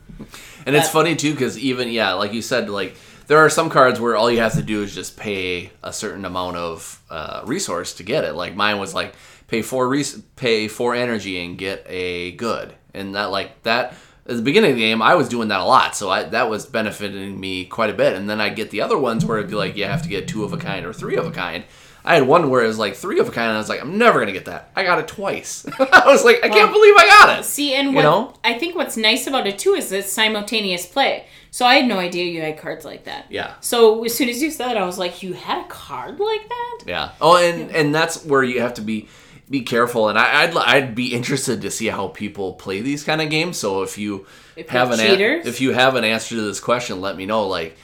And 0.64 0.76
it's 0.76 0.88
funny 0.88 1.16
too 1.16 1.32
because 1.32 1.58
even 1.58 1.88
yeah, 1.88 2.12
like 2.12 2.32
you 2.32 2.42
said, 2.42 2.70
like 2.70 2.94
there 3.32 3.40
are 3.40 3.48
some 3.48 3.70
cards 3.70 3.98
where 3.98 4.14
all 4.14 4.30
you 4.30 4.40
have 4.40 4.52
to 4.52 4.62
do 4.62 4.82
is 4.82 4.94
just 4.94 5.16
pay 5.16 5.70
a 5.82 5.90
certain 5.90 6.26
amount 6.26 6.54
of 6.54 7.02
uh, 7.08 7.40
resource 7.46 7.94
to 7.94 8.02
get 8.02 8.24
it. 8.24 8.34
Like 8.34 8.54
mine 8.54 8.78
was 8.78 8.92
like 8.92 9.14
pay 9.48 9.62
four 9.62 9.88
res- 9.88 10.20
pay 10.36 10.68
four 10.68 10.94
energy 10.94 11.42
and 11.42 11.56
get 11.56 11.82
a 11.88 12.32
good, 12.32 12.74
and 12.92 13.14
that 13.14 13.30
like 13.30 13.62
that 13.62 13.94
at 14.26 14.36
the 14.36 14.42
beginning 14.42 14.72
of 14.72 14.76
the 14.76 14.82
game 14.82 15.00
I 15.00 15.14
was 15.14 15.30
doing 15.30 15.48
that 15.48 15.60
a 15.60 15.64
lot, 15.64 15.96
so 15.96 16.10
I 16.10 16.24
that 16.24 16.50
was 16.50 16.66
benefiting 16.66 17.40
me 17.40 17.64
quite 17.64 17.88
a 17.88 17.94
bit. 17.94 18.16
And 18.16 18.28
then 18.28 18.38
I 18.38 18.50
get 18.50 18.70
the 18.70 18.82
other 18.82 18.98
ones 18.98 19.24
where 19.24 19.38
it'd 19.38 19.48
be 19.48 19.56
like 19.56 19.78
you 19.78 19.86
have 19.86 20.02
to 20.02 20.10
get 20.10 20.28
two 20.28 20.44
of 20.44 20.52
a 20.52 20.58
kind 20.58 20.84
or 20.84 20.92
three 20.92 21.16
of 21.16 21.24
a 21.26 21.30
kind. 21.30 21.64
I 22.04 22.16
had 22.16 22.26
one 22.26 22.50
where 22.50 22.62
it 22.62 22.66
was 22.66 22.78
like 22.78 22.96
three 22.96 23.18
of 23.18 23.28
a 23.28 23.32
kind, 23.32 23.48
and 23.48 23.56
I 23.56 23.60
was 23.60 23.70
like, 23.70 23.80
I'm 23.80 23.96
never 23.96 24.18
gonna 24.18 24.32
get 24.32 24.44
that. 24.44 24.72
I 24.76 24.82
got 24.82 24.98
it 24.98 25.08
twice. 25.08 25.64
I 25.78 26.02
was 26.04 26.22
like, 26.22 26.44
I 26.44 26.50
can't 26.50 26.70
believe 26.70 26.96
I 26.98 27.06
got 27.06 27.38
it. 27.38 27.44
See, 27.46 27.72
and 27.72 27.94
You 27.94 28.02
know? 28.02 28.34
I 28.44 28.58
think 28.58 28.76
what's 28.76 28.98
nice 28.98 29.26
about 29.26 29.46
it 29.46 29.58
too 29.58 29.72
is 29.72 29.90
it's 29.90 30.12
simultaneous 30.12 30.84
play. 30.84 31.24
So 31.54 31.66
I 31.66 31.74
had 31.74 31.86
no 31.86 31.98
idea 31.98 32.24
you 32.24 32.40
had 32.40 32.56
cards 32.56 32.82
like 32.82 33.04
that. 33.04 33.26
Yeah. 33.28 33.54
So 33.60 34.02
as 34.04 34.14
soon 34.14 34.30
as 34.30 34.40
you 34.40 34.50
said 34.50 34.70
it, 34.72 34.78
I 34.78 34.86
was 34.86 34.98
like, 34.98 35.22
you 35.22 35.34
had 35.34 35.62
a 35.64 35.68
card 35.68 36.18
like 36.18 36.48
that? 36.48 36.78
Yeah. 36.86 37.10
Oh, 37.20 37.36
and 37.36 37.70
and 37.70 37.94
that's 37.94 38.24
where 38.24 38.42
you 38.42 38.60
have 38.62 38.72
to 38.74 38.80
be 38.80 39.06
be 39.50 39.60
careful. 39.60 40.08
And 40.08 40.18
I, 40.18 40.44
I'd 40.44 40.56
I'd 40.56 40.94
be 40.94 41.14
interested 41.14 41.60
to 41.60 41.70
see 41.70 41.88
how 41.88 42.08
people 42.08 42.54
play 42.54 42.80
these 42.80 43.04
kind 43.04 43.20
of 43.20 43.28
games. 43.28 43.58
So 43.58 43.82
if 43.82 43.98
you 43.98 44.26
If 44.56 44.70
have 44.70 44.92
an 44.92 44.98
cheaters? 44.98 45.46
if 45.46 45.60
you 45.60 45.72
have 45.74 45.94
an 45.94 46.04
answer 46.04 46.34
to 46.36 46.40
this 46.40 46.58
question, 46.58 47.02
let 47.02 47.16
me 47.16 47.26
know. 47.26 47.46
Like, 47.46 47.76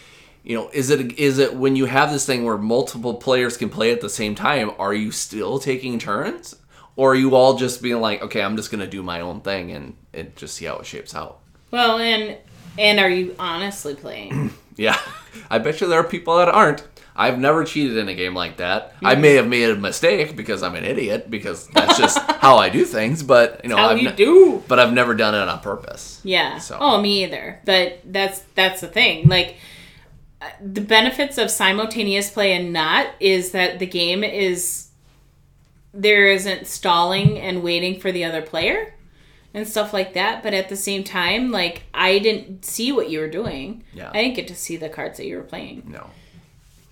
you 0.42 0.56
know, 0.56 0.70
is 0.72 0.88
it 0.88 1.18
is 1.18 1.38
it 1.38 1.54
when 1.54 1.76
you 1.76 1.84
have 1.84 2.10
this 2.10 2.24
thing 2.24 2.44
where 2.44 2.56
multiple 2.56 3.16
players 3.16 3.58
can 3.58 3.68
play 3.68 3.92
at 3.92 4.00
the 4.00 4.08
same 4.08 4.34
time? 4.34 4.70
Are 4.78 4.94
you 4.94 5.10
still 5.12 5.58
taking 5.58 5.98
turns, 5.98 6.56
or 6.96 7.12
are 7.12 7.16
you 7.16 7.34
all 7.34 7.58
just 7.58 7.82
being 7.82 8.00
like, 8.00 8.22
okay, 8.22 8.40
I'm 8.40 8.56
just 8.56 8.70
gonna 8.70 8.86
do 8.86 9.02
my 9.02 9.20
own 9.20 9.42
thing 9.42 9.72
and 9.72 9.94
and 10.14 10.34
just 10.36 10.54
see 10.56 10.64
how 10.64 10.78
it 10.78 10.86
shapes 10.86 11.14
out? 11.14 11.40
Well, 11.70 11.98
and 11.98 12.38
and 12.78 12.98
are 13.00 13.10
you 13.10 13.34
honestly 13.38 13.94
playing? 13.94 14.50
Yeah, 14.78 14.96
I 15.50 15.58
bet 15.58 15.80
you 15.80 15.88
there 15.88 15.98
are 15.98 16.04
people 16.04 16.36
that 16.36 16.46
aren't. 16.48 16.86
I've 17.16 17.36
never 17.36 17.64
cheated 17.64 17.96
in 17.96 18.08
a 18.08 18.14
game 18.14 18.32
like 18.32 18.58
that. 18.58 18.94
I 19.02 19.16
may 19.16 19.34
have 19.34 19.48
made 19.48 19.68
a 19.70 19.74
mistake 19.74 20.36
because 20.36 20.62
I'm 20.62 20.76
an 20.76 20.84
idiot 20.84 21.28
because 21.28 21.66
that's 21.66 21.98
just 21.98 22.16
how 22.40 22.58
I 22.58 22.68
do 22.68 22.84
things. 22.84 23.24
But 23.24 23.60
you 23.64 23.70
know, 23.70 23.76
How 23.76 23.88
I've 23.88 23.98
you 23.98 24.10
ne- 24.10 24.14
do? 24.14 24.62
But 24.68 24.78
I've 24.78 24.92
never 24.92 25.16
done 25.16 25.34
it 25.34 25.48
on 25.48 25.58
purpose. 25.58 26.20
Yeah. 26.22 26.58
So- 26.58 26.78
Oh, 26.80 27.00
me 27.00 27.24
either. 27.24 27.58
But 27.64 28.02
that's 28.04 28.38
that's 28.54 28.80
the 28.80 28.86
thing. 28.86 29.26
Like 29.26 29.56
uh, 30.40 30.46
the 30.64 30.80
benefits 30.80 31.38
of 31.38 31.50
simultaneous 31.50 32.30
play 32.30 32.52
and 32.52 32.72
not 32.72 33.08
is 33.18 33.50
that 33.50 33.80
the 33.80 33.86
game 33.86 34.22
is 34.22 34.86
there 35.92 36.30
isn't 36.30 36.68
stalling 36.68 37.36
and 37.40 37.64
waiting 37.64 37.98
for 37.98 38.12
the 38.12 38.24
other 38.24 38.42
player 38.42 38.94
and 39.54 39.66
stuff 39.66 39.92
like 39.92 40.14
that. 40.14 40.42
But 40.42 40.54
at 40.54 40.68
the 40.68 40.76
same 40.76 41.04
time, 41.04 41.50
like 41.50 41.82
I 41.94 42.18
didn't 42.18 42.64
see 42.64 42.92
what 42.92 43.10
you 43.10 43.20
were 43.20 43.28
doing. 43.30 43.84
Yeah. 43.92 44.10
I 44.12 44.22
didn't 44.22 44.36
get 44.36 44.48
to 44.48 44.54
see 44.54 44.76
the 44.76 44.88
cards 44.88 45.16
that 45.18 45.26
you 45.26 45.36
were 45.36 45.42
playing 45.42 45.84
No. 45.86 46.10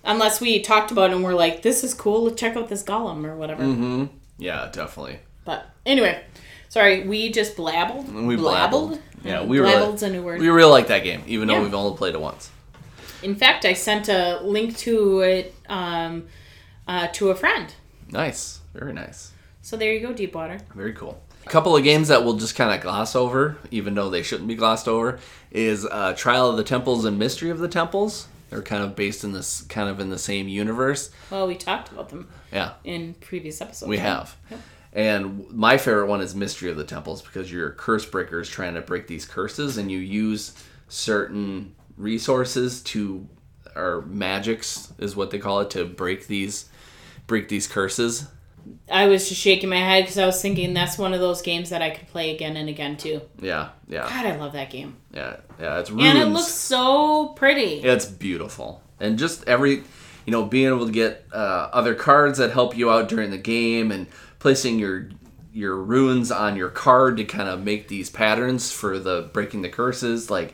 unless 0.03 0.39
we 0.41 0.61
talked 0.61 0.91
about 0.91 1.11
it 1.11 1.15
and 1.15 1.23
we're 1.23 1.33
like, 1.35 1.61
"This 1.61 1.83
is 1.83 1.93
cool. 1.93 2.23
Let's 2.23 2.39
check 2.39 2.55
out 2.55 2.69
this 2.69 2.83
golem 2.83 3.25
or 3.25 3.35
whatever." 3.35 3.63
Mm-hmm. 3.63 4.05
Yeah, 4.37 4.69
definitely. 4.71 5.19
But 5.45 5.65
anyway, 5.85 6.23
sorry, 6.69 7.07
we 7.07 7.31
just 7.31 7.55
blabbled. 7.55 8.13
We 8.13 8.35
blabbled. 8.35 8.99
Yeah, 9.23 9.43
we 9.43 9.59
really, 9.59 9.73
blabbled's 9.73 10.03
a 10.03 10.09
new 10.09 10.21
word. 10.23 10.39
we 10.39 10.49
really 10.49 10.71
like 10.71 10.87
that 10.87 11.03
game, 11.03 11.23
even 11.27 11.47
though 11.47 11.55
Yeah. 11.55 11.63
we've 11.63 11.73
only 11.73 11.97
played 11.97 12.13
it 12.13 12.21
once. 12.21 12.51
In 13.23 13.33
fact, 13.35 13.65
I 13.65 13.73
sent 13.73 14.09
a 14.09 14.39
link 14.43 14.77
to 14.79 15.21
it 15.21 15.55
um, 15.67 16.27
uh, 16.87 17.07
to 17.13 17.31
a 17.31 17.35
friend. 17.35 17.73
Nice, 18.11 18.59
very 18.73 18.93
nice, 18.93 19.31
So 19.63 19.75
there 19.75 19.91
you 19.91 19.99
go, 19.99 20.13
Deepwater. 20.13 20.59
very 20.75 20.93
cool. 20.93 21.19
A 21.47 21.49
couple 21.49 21.77
of 21.77 21.83
games 21.85 22.09
that 22.09 22.25
we'll 22.25 22.33
just 22.35 22.57
kind 22.57 22.75
of 22.75 22.81
gloss 22.81 23.15
over, 23.15 23.55
even 23.71 23.95
though 23.95 24.09
they 24.09 24.21
shouldn't 24.21 24.49
be 24.49 24.55
glossed 24.55 24.85
over, 24.85 25.17
is 25.49 25.85
uh, 25.85 26.13
Trial 26.13 26.49
of 26.49 26.57
the 26.57 26.63
Temples 26.65 27.05
and 27.05 27.17
Mystery 27.17 27.49
of 27.51 27.59
the 27.59 27.69
Temples. 27.69 28.27
They're 28.49 28.61
kind 28.61 28.83
of 28.83 28.97
based 28.97 29.23
in 29.23 29.31
this, 29.31 29.61
kind 29.61 29.87
of 29.89 30.01
in 30.01 30.09
the 30.09 30.17
same 30.17 30.49
universe. 30.49 31.09
Well, 31.31 31.47
we 31.47 31.55
talked 31.55 31.89
about 31.89 32.09
them 32.09 32.27
Yeah, 32.51 32.73
in 32.83 33.13
previous 33.13 33.61
episodes. 33.61 33.87
We 33.87 33.95
right? 33.95 34.03
have. 34.03 34.35
Yep. 34.51 34.59
And 34.91 35.49
my 35.51 35.77
favorite 35.77 36.07
one 36.07 36.19
is 36.19 36.35
Mystery 36.35 36.69
of 36.69 36.75
the 36.75 36.83
Temples 36.83 37.21
because 37.21 37.49
you're 37.49 37.71
curse 37.71 38.05
breakers 38.05 38.49
trying 38.49 38.73
to 38.73 38.81
break 38.81 39.07
these 39.07 39.23
curses 39.25 39.77
and 39.77 39.89
you 39.89 39.99
use 39.99 40.51
certain 40.89 41.75
resources 41.95 42.81
to 42.81 43.25
or 43.73 44.01
magics 44.05 44.91
is 44.97 45.15
what 45.15 45.31
they 45.31 45.39
call 45.39 45.61
it 45.61 45.69
to 45.69 45.85
break 45.85 46.27
these 46.27 46.67
break 47.25 47.47
these 47.47 47.67
curses. 47.67 48.27
I 48.91 49.07
was 49.07 49.27
just 49.29 49.41
shaking 49.41 49.69
my 49.69 49.77
head 49.77 50.03
because 50.03 50.17
I 50.17 50.25
was 50.25 50.41
thinking 50.41 50.73
that's 50.73 50.97
one 50.97 51.13
of 51.13 51.19
those 51.19 51.41
games 51.41 51.69
that 51.71 51.81
I 51.81 51.89
could 51.89 52.07
play 52.07 52.33
again 52.33 52.55
and 52.57 52.69
again 52.69 52.97
too. 52.97 53.21
Yeah, 53.39 53.69
yeah. 53.87 54.03
God, 54.09 54.25
I 54.25 54.35
love 54.37 54.53
that 54.53 54.69
game, 54.69 54.95
Yeah, 55.13 55.37
yeah, 55.59 55.79
it's 55.79 55.89
runes. 55.91 56.03
and 56.05 56.17
it 56.17 56.25
looks 56.27 56.47
so 56.51 57.27
pretty. 57.29 57.81
It's 57.81 58.05
beautiful. 58.05 58.81
And 58.99 59.17
just 59.19 59.47
every, 59.47 59.83
you 60.25 60.31
know, 60.31 60.43
being 60.45 60.67
able 60.67 60.85
to 60.85 60.91
get 60.91 61.25
uh, 61.33 61.69
other 61.73 61.95
cards 61.95 62.37
that 62.39 62.51
help 62.51 62.75
you 62.77 62.89
out 62.89 63.09
during 63.09 63.29
the 63.31 63.37
game 63.37 63.91
and 63.91 64.07
placing 64.39 64.79
your 64.79 65.09
your 65.53 65.75
runes 65.75 66.31
on 66.31 66.55
your 66.55 66.69
card 66.69 67.17
to 67.17 67.23
kind 67.25 67.49
of 67.49 67.63
make 67.63 67.87
these 67.87 68.09
patterns 68.11 68.71
for 68.71 68.99
the 68.99 69.29
breaking 69.33 69.63
the 69.63 69.69
curses 69.69 70.29
like 70.29 70.53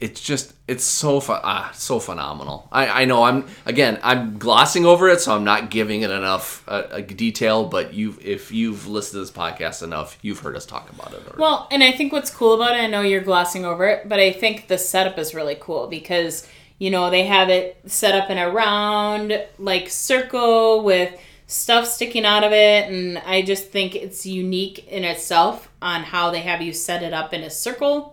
it's 0.00 0.20
just 0.20 0.54
it's 0.66 0.84
so 0.84 1.20
fun 1.20 1.40
ah 1.44 1.70
so 1.74 2.00
phenomenal 2.00 2.68
i 2.72 3.02
i 3.02 3.04
know 3.04 3.22
i'm 3.22 3.46
again 3.66 3.98
i'm 4.02 4.38
glossing 4.38 4.84
over 4.84 5.08
it 5.08 5.20
so 5.20 5.34
i'm 5.34 5.44
not 5.44 5.70
giving 5.70 6.02
it 6.02 6.10
enough 6.10 6.64
uh, 6.68 7.00
detail 7.00 7.64
but 7.64 7.94
you 7.94 8.16
if 8.20 8.50
you've 8.50 8.88
listened 8.88 9.12
to 9.14 9.20
this 9.20 9.30
podcast 9.30 9.82
enough 9.82 10.18
you've 10.22 10.40
heard 10.40 10.56
us 10.56 10.66
talk 10.66 10.90
about 10.90 11.12
it 11.12 11.20
already. 11.26 11.38
Well, 11.38 11.68
and 11.70 11.82
I 11.82 11.92
think 11.92 12.12
what's 12.12 12.30
cool 12.30 12.54
about 12.54 12.76
it, 12.76 12.80
I 12.80 12.86
know 12.86 13.02
you're 13.02 13.20
glossing 13.20 13.64
over 13.64 13.86
it, 13.86 14.08
but 14.08 14.18
I 14.18 14.32
think 14.32 14.68
the 14.68 14.78
setup 14.78 15.18
is 15.18 15.34
really 15.34 15.56
cool 15.58 15.86
because, 15.88 16.48
you 16.78 16.90
know, 16.90 17.10
they 17.10 17.26
have 17.26 17.48
it 17.48 17.78
set 17.86 18.14
up 18.14 18.30
in 18.30 18.38
a 18.38 18.50
round, 18.50 19.44
like, 19.58 19.88
circle 19.88 20.82
with 20.82 21.18
stuff 21.46 21.86
sticking 21.86 22.24
out 22.24 22.44
of 22.44 22.52
it. 22.52 22.90
And 22.90 23.18
I 23.18 23.42
just 23.42 23.70
think 23.70 23.94
it's 23.94 24.24
unique 24.26 24.86
in 24.88 25.04
itself 25.04 25.70
on 25.80 26.02
how 26.02 26.30
they 26.30 26.40
have 26.40 26.62
you 26.62 26.72
set 26.72 27.02
it 27.02 27.12
up 27.12 27.34
in 27.34 27.42
a 27.42 27.50
circle 27.50 28.11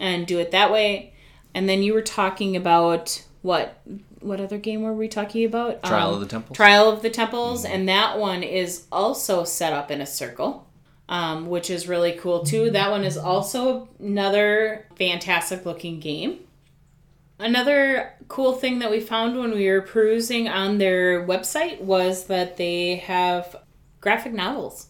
and 0.00 0.26
do 0.26 0.40
it 0.40 0.50
that 0.50 0.72
way. 0.72 1.14
And 1.54 1.68
then 1.68 1.84
you 1.84 1.94
were 1.94 2.02
talking 2.02 2.56
about 2.56 3.22
what? 3.42 3.80
What 4.20 4.38
other 4.40 4.58
game 4.58 4.82
were 4.82 4.92
we 4.92 5.08
talking 5.08 5.44
about? 5.46 5.82
Trial 5.82 6.08
Um, 6.08 6.14
of 6.14 6.20
the 6.20 6.26
Temples. 6.26 6.56
Trial 6.56 6.90
of 6.90 7.00
the 7.02 7.08
Temples, 7.08 7.64
and 7.64 7.88
that 7.88 8.18
one 8.18 8.42
is 8.42 8.84
also 8.92 9.44
set 9.44 9.72
up 9.72 9.90
in 9.90 10.02
a 10.02 10.06
circle, 10.06 10.66
um, 11.08 11.48
which 11.48 11.70
is 11.70 11.88
really 11.88 12.12
cool 12.12 12.44
too. 12.44 12.70
That 12.70 12.90
one 12.90 13.02
is 13.04 13.16
also 13.16 13.88
another 13.98 14.86
fantastic 14.98 15.64
looking 15.64 16.00
game. 16.00 16.40
Another 17.38 18.12
cool 18.28 18.52
thing 18.52 18.80
that 18.80 18.90
we 18.90 19.00
found 19.00 19.38
when 19.38 19.52
we 19.52 19.66
were 19.70 19.80
perusing 19.80 20.46
on 20.48 20.76
their 20.76 21.26
website 21.26 21.80
was 21.80 22.26
that 22.26 22.58
they 22.58 22.96
have 22.96 23.56
graphic 24.02 24.32
novels. 24.34 24.88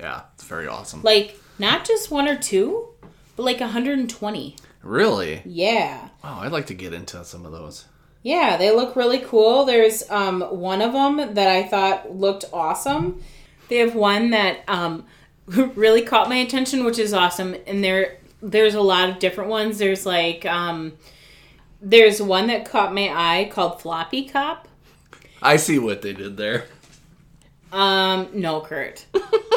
yeah 0.00 0.22
it's 0.34 0.44
very 0.44 0.66
awesome 0.66 1.02
Like, 1.02 1.38
not 1.58 1.84
just 1.84 2.10
one 2.10 2.26
or 2.26 2.38
two, 2.38 2.88
but 3.36 3.44
like 3.44 3.60
120. 3.60 4.56
really 4.82 5.42
Yeah. 5.44 6.08
wow 6.22 6.40
i'd 6.42 6.52
like 6.52 6.66
to 6.66 6.74
get 6.74 6.92
into 6.92 7.24
some 7.24 7.44
of 7.46 7.52
those 7.52 7.86
Yeah, 8.24 8.56
they 8.56 8.70
look 8.70 8.94
really 8.94 9.18
cool. 9.18 9.64
There's 9.64 10.08
um, 10.08 10.42
one 10.42 10.80
of 10.80 10.92
them 10.92 11.34
that 11.34 11.48
I 11.48 11.64
thought 11.64 12.14
looked 12.14 12.44
awesome. 12.52 13.20
They 13.68 13.78
have 13.78 13.96
one 13.96 14.30
that 14.30 14.62
um, 14.68 15.06
really 15.46 16.02
caught 16.02 16.28
my 16.28 16.36
attention, 16.36 16.84
which 16.84 17.00
is 17.00 17.12
awesome. 17.12 17.56
And 17.66 17.82
there, 17.82 18.18
there's 18.40 18.74
a 18.76 18.80
lot 18.80 19.08
of 19.10 19.18
different 19.18 19.50
ones. 19.50 19.78
There's 19.78 20.06
like, 20.06 20.46
um, 20.46 20.92
there's 21.80 22.22
one 22.22 22.46
that 22.46 22.64
caught 22.64 22.94
my 22.94 23.08
eye 23.10 23.50
called 23.50 23.82
Floppy 23.82 24.28
Cop. 24.28 24.68
i 25.42 25.56
see 25.56 25.80
what 25.80 26.02
they 26.02 26.12
did 26.12 26.36
there 26.36 26.66
Um, 27.72 28.28
no, 28.34 28.60
Kurt. 28.60 29.04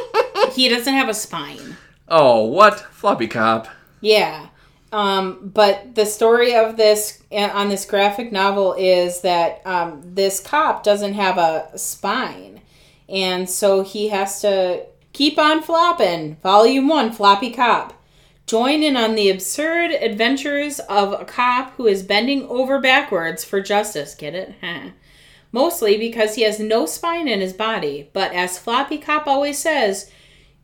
he 0.54 0.70
doesn't 0.70 0.94
have 0.94 1.08
a 1.10 1.14
spine. 1.14 1.78
Oh 2.08 2.44
what 2.46 2.80
floppy 2.80 3.28
cop 3.28 3.68
Yeah. 4.02 4.50
Um, 4.92 5.52
but 5.54 5.96
the 5.96 6.06
story 6.06 6.56
of 6.56 6.78
this 6.78 7.22
uh, 7.32 7.50
on 7.54 7.68
this 7.68 7.86
graphic 7.86 8.32
novel 8.32 8.76
is 8.78 9.22
that 9.22 9.62
um, 9.66 10.02
this 10.06 10.40
cop 10.40 10.84
doesn't 10.84 11.16
have 11.16 11.38
a 11.38 11.78
spine, 11.78 12.62
and 13.10 13.50
so 13.50 13.84
he 13.84 14.10
has 14.10 14.40
to 14.42 14.86
keep 15.12 15.38
on 15.38 15.62
flopping. 15.62 16.38
Volume 16.38 16.88
one, 16.88 17.12
floppy 17.12 17.52
cop. 17.52 17.94
Join 18.48 18.84
in 18.84 18.96
on 18.96 19.16
the 19.16 19.30
absurd 19.30 19.92
adventures 19.92 20.80
of 20.82 21.20
a 21.20 21.26
cop 21.26 21.74
who 21.74 21.88
is 21.88 22.04
bending 22.04 22.48
over 22.48 22.80
backwards 22.80 23.44
for 23.44 23.60
justice. 23.60 24.14
Get 24.14 24.36
it? 24.36 24.56
Huh. 24.62 24.92
Mostly 25.52 25.98
because 25.98 26.36
he 26.36 26.44
has 26.44 26.60
no 26.60 26.86
spine 26.86 27.28
in 27.28 27.42
his 27.42 27.54
body, 27.54 28.10
but 28.14 28.34
as 28.34 28.60
Floppy 28.60 28.98
Cop 28.98 29.26
always 29.26 29.58
says, 29.58 30.12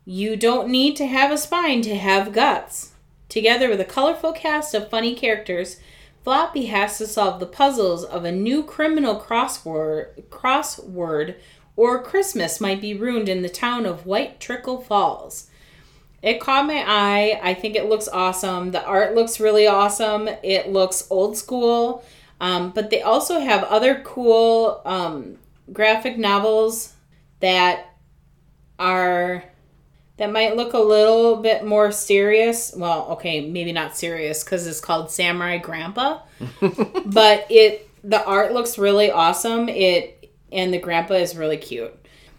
you 0.04 0.36
don't 0.36 0.68
need 0.68 0.96
to 0.96 1.06
have 1.06 1.30
a 1.30 1.38
spine 1.38 1.82
to 1.82 1.96
have 1.96 2.32
guts. 2.32 2.92
Together 3.28 3.68
with 3.68 3.80
a 3.80 3.84
colorful 3.84 4.32
cast 4.32 4.74
of 4.74 4.90
funny 4.90 5.14
characters, 5.14 5.78
Floppy 6.24 6.66
has 6.66 6.98
to 6.98 7.06
solve 7.06 7.40
the 7.40 7.46
puzzles 7.46 8.04
of 8.04 8.24
a 8.24 8.32
new 8.32 8.62
criminal 8.62 9.18
crossword, 9.18 10.22
crossword 10.28 11.36
or 11.76 12.02
Christmas 12.02 12.60
might 12.60 12.80
be 12.80 12.94
ruined 12.94 13.28
in 13.28 13.42
the 13.42 13.48
town 13.48 13.86
of 13.86 14.06
White 14.06 14.38
Trickle 14.38 14.80
Falls. 14.80 15.48
It 16.22 16.40
caught 16.40 16.66
my 16.66 16.84
eye. 16.86 17.40
I 17.42 17.54
think 17.54 17.74
it 17.74 17.88
looks 17.88 18.06
awesome. 18.06 18.70
The 18.70 18.84
art 18.84 19.14
looks 19.14 19.40
really 19.40 19.66
awesome. 19.66 20.28
It 20.42 20.68
looks 20.68 21.06
old 21.10 21.36
school. 21.36 22.04
Um, 22.40 22.70
but 22.70 22.90
they 22.90 23.02
also 23.02 23.40
have 23.40 23.64
other 23.64 24.00
cool 24.04 24.80
um, 24.84 25.38
graphic 25.72 26.18
novels 26.18 26.94
that 27.40 27.96
are 28.78 29.44
that 30.22 30.30
might 30.30 30.54
look 30.54 30.72
a 30.72 30.78
little 30.78 31.38
bit 31.38 31.64
more 31.64 31.90
serious. 31.90 32.72
Well, 32.76 33.08
okay, 33.14 33.40
maybe 33.40 33.72
not 33.72 33.96
serious 33.96 34.44
because 34.44 34.68
it's 34.68 34.80
called 34.80 35.10
Samurai 35.10 35.58
Grandpa, 35.58 36.20
but 37.06 37.44
it 37.50 37.90
the 38.04 38.24
art 38.24 38.52
looks 38.52 38.78
really 38.78 39.10
awesome. 39.10 39.68
It 39.68 40.32
and 40.52 40.72
the 40.72 40.78
grandpa 40.78 41.14
is 41.14 41.36
really 41.36 41.56
cute. 41.56 41.92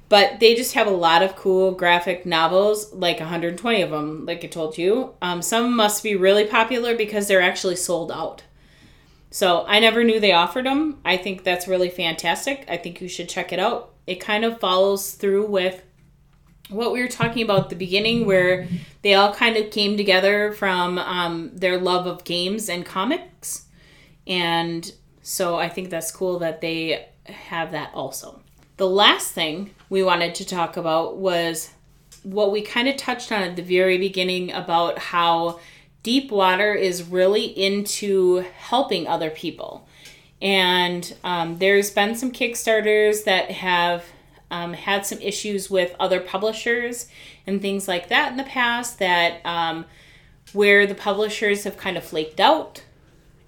But 0.08 0.40
they 0.40 0.56
just 0.56 0.76
have 0.76 0.88
a 0.88 0.92
lot 0.92 1.24
of 1.24 1.36
cool 1.36 1.74
graphic 1.74 2.26
novels, 2.26 2.94
like 2.94 3.20
120 3.20 3.82
of 3.82 3.90
them, 3.90 4.26
like 4.26 4.46
I 4.46 4.48
told 4.48 4.78
you. 4.78 5.16
Um, 5.22 5.42
some 5.42 5.76
must 5.76 6.04
be 6.04 6.16
really 6.16 6.46
popular 6.46 6.96
because 6.96 7.28
they're 7.28 7.42
actually 7.42 7.76
sold 7.76 8.14
out. 8.14 8.44
So 9.30 9.66
I 9.68 9.82
never 9.82 10.06
knew 10.06 10.22
they 10.22 10.32
offered 10.32 10.66
them. 10.66 11.00
I 11.04 11.18
think 11.18 11.44
that's 11.44 11.68
really 11.68 11.90
fantastic. 11.90 12.64
I 12.70 12.78
think 12.78 13.02
you 13.02 13.10
should 13.10 13.28
check 13.28 13.52
it 13.52 13.60
out. 13.60 13.92
It 14.08 14.22
kind 14.22 14.46
of 14.46 14.62
follows 14.62 15.16
through 15.16 15.48
with 15.48 15.84
what 16.74 16.91
we 16.91 17.01
were 17.01 17.07
talking 17.07 17.43
about 17.43 17.69
the 17.69 17.76
beginning, 17.76 18.26
where 18.26 18.67
they 19.01 19.13
all 19.13 19.34
kind 19.34 19.57
of 19.57 19.71
came 19.71 19.97
together 19.97 20.51
from 20.53 20.97
um, 20.97 21.51
their 21.53 21.78
love 21.78 22.07
of 22.07 22.24
games 22.24 22.69
and 22.69 22.86
comics. 22.86 23.65
And 24.26 24.91
so 25.21 25.57
I 25.57 25.69
think 25.69 25.89
that's 25.89 26.11
cool 26.11 26.39
that 26.39 26.61
they 26.61 27.07
have 27.26 27.71
that 27.71 27.91
also. 27.93 28.41
The 28.78 28.88
last 28.88 29.32
thing 29.32 29.71
we 29.89 30.03
wanted 30.03 30.36
to 30.36 30.45
talk 30.45 30.78
about 30.78 31.17
was 31.17 31.69
what 32.24 32.51
we 32.51 32.61
kind 32.61 32.88
of 32.88 32.97
touched 32.97 33.32
on 33.32 33.41
at 33.43 33.55
the 33.55 33.61
very 33.61 33.97
beginning 33.97 34.51
about 34.51 34.97
how 34.97 35.59
Deepwater 36.01 36.74
is 36.74 37.03
really 37.03 37.45
into 37.45 38.45
helping 38.57 39.07
other 39.07 39.30
people. 39.30 39.88
And 40.41 41.15
um, 41.24 41.59
there's 41.59 41.91
been 41.91 42.15
some 42.15 42.32
Kickstarters 42.32 43.24
that 43.24 43.51
have 43.51 44.03
um, 44.54 44.74
had 44.74 45.04
some 45.04 45.20
issues 45.20 45.68
with 45.68 45.95
other 45.99 46.20
publishers 46.20 47.08
and 47.47 47.60
things 47.60 47.88
like 47.88 48.08
that 48.10 48.30
in 48.30 48.38
the 48.38 48.43
past 48.43 48.99
that 48.99 49.43
um, 49.45 49.84
where 50.54 50.86
the 50.86 50.93
publishers 50.93 51.64
have 51.64 51.76
kind 51.76 51.97
of 51.97 52.04
flaked 52.04 52.39
out 52.39 52.84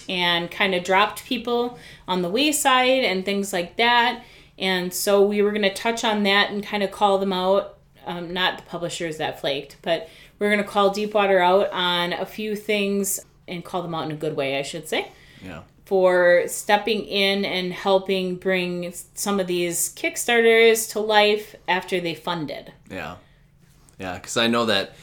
and 0.10 0.50
kind 0.50 0.74
of 0.74 0.84
dropped 0.84 1.24
people 1.24 1.78
on 2.08 2.24
the 2.24 2.30
wayside 2.30 3.04
and 3.04 3.24
things 3.24 3.54
like 3.54 3.76
that. 3.76 4.24
And 4.58 4.92
so 4.92 5.24
we 5.24 5.44
were 5.44 5.52
going 5.52 5.62
to 5.62 5.74
touch 5.74 6.04
on 6.04 6.24
that 6.24 6.50
and 6.50 6.66
kind 6.66 6.82
of 6.82 6.90
call 6.90 7.20
them 7.20 7.32
out. 7.32 7.78
Um, 8.08 8.34
not 8.34 8.58
the 8.58 8.64
publishers 8.64 9.18
that 9.18 9.40
flaked, 9.40 9.78
but 9.84 10.10
we're 10.38 10.52
going 10.52 10.64
to 10.64 10.70
call 10.70 10.92
Deepwater 10.92 11.40
out 11.40 11.72
on 11.72 12.14
a 12.14 12.26
few 12.26 12.56
things 12.56 13.20
and 13.48 13.64
call 13.64 13.82
them 13.84 13.96
out 13.96 14.06
in 14.06 14.12
a 14.12 14.16
good 14.16 14.36
way, 14.36 14.58
I 14.60 14.62
should 14.64 14.88
say, 14.88 15.12
Yeah. 15.44 15.62
For 15.86 16.44
stepping 16.48 17.06
in 17.06 17.46
and 17.46 17.72
helping 17.72 18.38
bring 18.38 18.92
some 19.14 19.40
of 19.40 19.46
these 19.46 19.94
Kickstarters 19.94 20.92
to 20.94 21.00
life 21.00 21.56
after 21.68 22.00
they 22.00 22.16
funded. 22.16 22.74
Yeah, 22.90 23.18
yeah, 24.00 24.16
because 24.16 24.36
I 24.36 24.48
know 24.48 24.66
that 24.66 24.94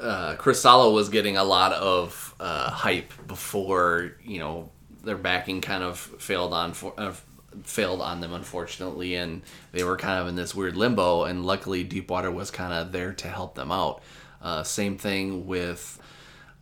uh, 0.00 0.36
Cristallo 0.36 0.94
was 0.94 1.08
getting 1.08 1.36
a 1.36 1.44
lot 1.44 1.72
of 1.72 2.34
uh, 2.40 2.70
hype 2.70 3.12
before 3.26 4.12
you 4.24 4.38
know 4.38 4.70
their 5.04 5.16
backing 5.16 5.60
kind 5.60 5.82
of 5.82 5.98
failed 5.98 6.52
on 6.52 6.72
for, 6.72 6.94
uh, 6.98 7.14
failed 7.62 8.00
on 8.00 8.20
them 8.20 8.32
unfortunately, 8.32 9.14
and 9.14 9.42
they 9.72 9.84
were 9.84 9.96
kind 9.96 10.20
of 10.20 10.28
in 10.28 10.36
this 10.36 10.54
weird 10.54 10.76
limbo. 10.76 11.24
And 11.24 11.44
luckily, 11.44 11.84
Deepwater 11.84 12.30
was 12.30 12.50
kind 12.50 12.72
of 12.72 12.92
there 12.92 13.12
to 13.14 13.28
help 13.28 13.54
them 13.54 13.72
out. 13.72 14.02
Uh, 14.40 14.62
same 14.62 14.96
thing 14.96 15.46
with 15.46 16.00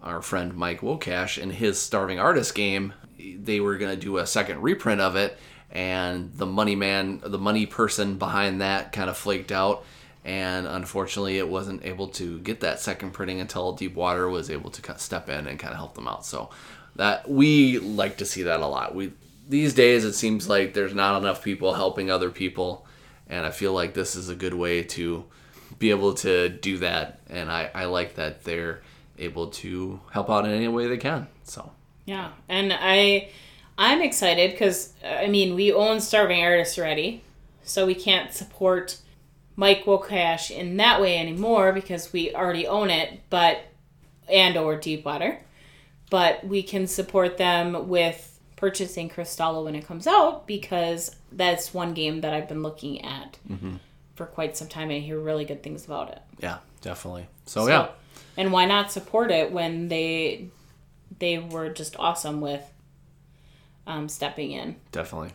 our 0.02 0.22
friend 0.22 0.54
Mike 0.54 0.80
Wokash 0.80 1.40
and 1.40 1.52
his 1.52 1.80
Starving 1.80 2.18
Artist 2.18 2.54
game. 2.54 2.92
They 3.18 3.60
were 3.60 3.76
going 3.76 3.94
to 3.94 4.00
do 4.00 4.18
a 4.18 4.26
second 4.26 4.62
reprint 4.62 5.00
of 5.00 5.16
it, 5.16 5.38
and 5.70 6.32
the 6.34 6.46
money 6.46 6.76
man, 6.76 7.20
the 7.24 7.38
money 7.38 7.66
person 7.66 8.18
behind 8.18 8.60
that, 8.60 8.92
kind 8.92 9.10
of 9.10 9.16
flaked 9.16 9.52
out. 9.52 9.84
And 10.24 10.66
unfortunately, 10.66 11.38
it 11.38 11.48
wasn't 11.48 11.84
able 11.84 12.08
to 12.08 12.40
get 12.40 12.60
that 12.60 12.80
second 12.80 13.12
printing 13.12 13.40
until 13.40 13.72
Deepwater 13.72 14.28
was 14.28 14.50
able 14.50 14.70
to 14.70 14.98
step 14.98 15.28
in 15.28 15.46
and 15.46 15.58
kind 15.58 15.72
of 15.72 15.78
help 15.78 15.94
them 15.94 16.08
out. 16.08 16.26
So 16.26 16.50
that 16.96 17.30
we 17.30 17.78
like 17.78 18.16
to 18.18 18.24
see 18.24 18.42
that 18.42 18.60
a 18.60 18.66
lot. 18.66 18.94
We 18.94 19.12
these 19.48 19.74
days 19.74 20.04
it 20.04 20.14
seems 20.14 20.48
like 20.48 20.74
there's 20.74 20.94
not 20.94 21.20
enough 21.20 21.44
people 21.44 21.74
helping 21.74 22.10
other 22.10 22.30
people, 22.30 22.86
and 23.28 23.46
I 23.46 23.50
feel 23.50 23.72
like 23.72 23.94
this 23.94 24.16
is 24.16 24.28
a 24.28 24.34
good 24.34 24.54
way 24.54 24.82
to 24.82 25.24
be 25.78 25.90
able 25.90 26.14
to 26.14 26.48
do 26.48 26.78
that. 26.78 27.20
And 27.28 27.50
I, 27.50 27.70
I 27.74 27.84
like 27.84 28.16
that 28.16 28.44
they're 28.44 28.80
able 29.18 29.48
to 29.48 30.00
help 30.10 30.28
out 30.30 30.44
in 30.44 30.50
any 30.50 30.68
way 30.68 30.88
they 30.88 30.96
can. 30.96 31.28
So 31.44 31.70
Yeah, 32.06 32.30
and 32.48 32.72
I 32.72 33.28
I'm 33.76 34.00
excited 34.00 34.52
because 34.52 34.94
uh, 35.04 35.08
I 35.08 35.26
mean 35.26 35.54
we 35.54 35.72
own 35.72 36.00
Starving 36.00 36.42
Artists 36.42 36.78
already, 36.78 37.22
so 37.62 37.84
we 37.84 37.94
can't 37.94 38.32
support 38.32 38.98
Mike 39.56 39.84
Wokash 39.84 40.50
in 40.50 40.76
that 40.78 41.00
way 41.00 41.18
anymore 41.18 41.72
because 41.72 42.12
we 42.12 42.34
already 42.34 42.66
own 42.66 42.90
it, 42.90 43.20
but 43.28 43.58
and 44.28 44.56
or 44.56 44.76
Deepwater, 44.76 45.40
but 46.10 46.46
we 46.46 46.62
can 46.62 46.86
support 46.86 47.36
them 47.36 47.88
with 47.88 48.40
purchasing 48.56 49.08
Cristallo 49.10 49.64
when 49.64 49.74
it 49.74 49.86
comes 49.86 50.06
out 50.06 50.46
because 50.46 51.14
that's 51.30 51.74
one 51.74 51.92
game 51.92 52.22
that 52.22 52.32
I've 52.32 52.48
been 52.48 52.62
looking 52.62 53.04
at 53.04 53.38
mm-hmm. 53.48 53.76
for 54.14 54.26
quite 54.26 54.56
some 54.56 54.68
time 54.68 54.90
and 54.90 54.96
I 54.96 55.00
hear 55.00 55.18
really 55.20 55.44
good 55.44 55.62
things 55.62 55.84
about 55.84 56.10
it. 56.10 56.22
yeah, 56.38 56.58
definitely. 56.80 57.26
So, 57.44 57.66
So- 57.66 57.68
yeah, 57.68 57.88
And 58.36 58.52
why 58.52 58.64
not 58.64 58.90
support 58.90 59.30
it 59.30 59.52
when 59.52 59.88
they 59.88 60.48
they 61.18 61.38
were 61.38 61.70
just 61.70 61.96
awesome 61.98 62.40
with 62.40 62.62
um, 63.86 64.08
stepping 64.08 64.52
in. 64.52 64.76
definitely. 64.92 65.32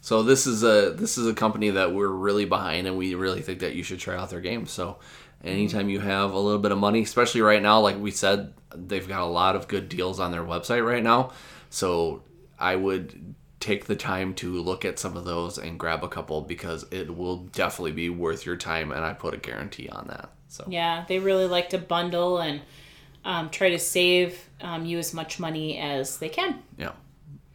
So 0.00 0.24
this 0.24 0.48
is 0.48 0.64
a 0.64 0.90
this 0.90 1.16
is 1.16 1.28
a 1.28 1.32
company 1.32 1.70
that 1.70 1.94
we're 1.94 2.08
really 2.08 2.44
behind, 2.44 2.88
and 2.88 2.98
we 2.98 3.14
really 3.14 3.40
think 3.40 3.60
that 3.60 3.76
you 3.76 3.84
should 3.84 4.00
try 4.00 4.16
out 4.16 4.30
their 4.30 4.40
games. 4.40 4.72
So 4.72 4.98
anytime 5.44 5.88
you 5.88 6.00
have 6.00 6.32
a 6.32 6.38
little 6.38 6.58
bit 6.58 6.72
of 6.72 6.78
money, 6.78 7.02
especially 7.02 7.40
right 7.40 7.62
now, 7.62 7.80
like 7.80 7.98
we 7.98 8.10
said, 8.10 8.52
they've 8.74 9.06
got 9.06 9.22
a 9.22 9.26
lot 9.26 9.54
of 9.54 9.68
good 9.68 9.88
deals 9.88 10.18
on 10.18 10.32
their 10.32 10.42
website 10.42 10.84
right 10.84 11.02
now. 11.02 11.32
So 11.70 12.24
I 12.58 12.74
would 12.74 13.34
take 13.60 13.84
the 13.84 13.94
time 13.94 14.34
to 14.34 14.60
look 14.60 14.84
at 14.84 14.98
some 14.98 15.16
of 15.16 15.24
those 15.24 15.56
and 15.56 15.78
grab 15.78 16.02
a 16.02 16.08
couple 16.08 16.40
because 16.40 16.84
it 16.90 17.16
will 17.16 17.36
definitely 17.36 17.92
be 17.92 18.10
worth 18.10 18.44
your 18.44 18.56
time, 18.56 18.90
and 18.90 19.04
I 19.04 19.12
put 19.12 19.34
a 19.34 19.38
guarantee 19.38 19.88
on 19.88 20.08
that. 20.08 20.30
So 20.48 20.64
Yeah, 20.66 21.04
they 21.06 21.20
really 21.20 21.46
like 21.46 21.70
to 21.70 21.78
bundle 21.78 22.38
and 22.38 22.60
um, 23.24 23.50
try 23.50 23.70
to 23.70 23.78
save 23.78 24.48
um, 24.60 24.84
you 24.84 24.98
as 24.98 25.12
much 25.14 25.38
money 25.38 25.78
as 25.78 26.18
they 26.18 26.28
can. 26.28 26.62
yeah. 26.78 26.92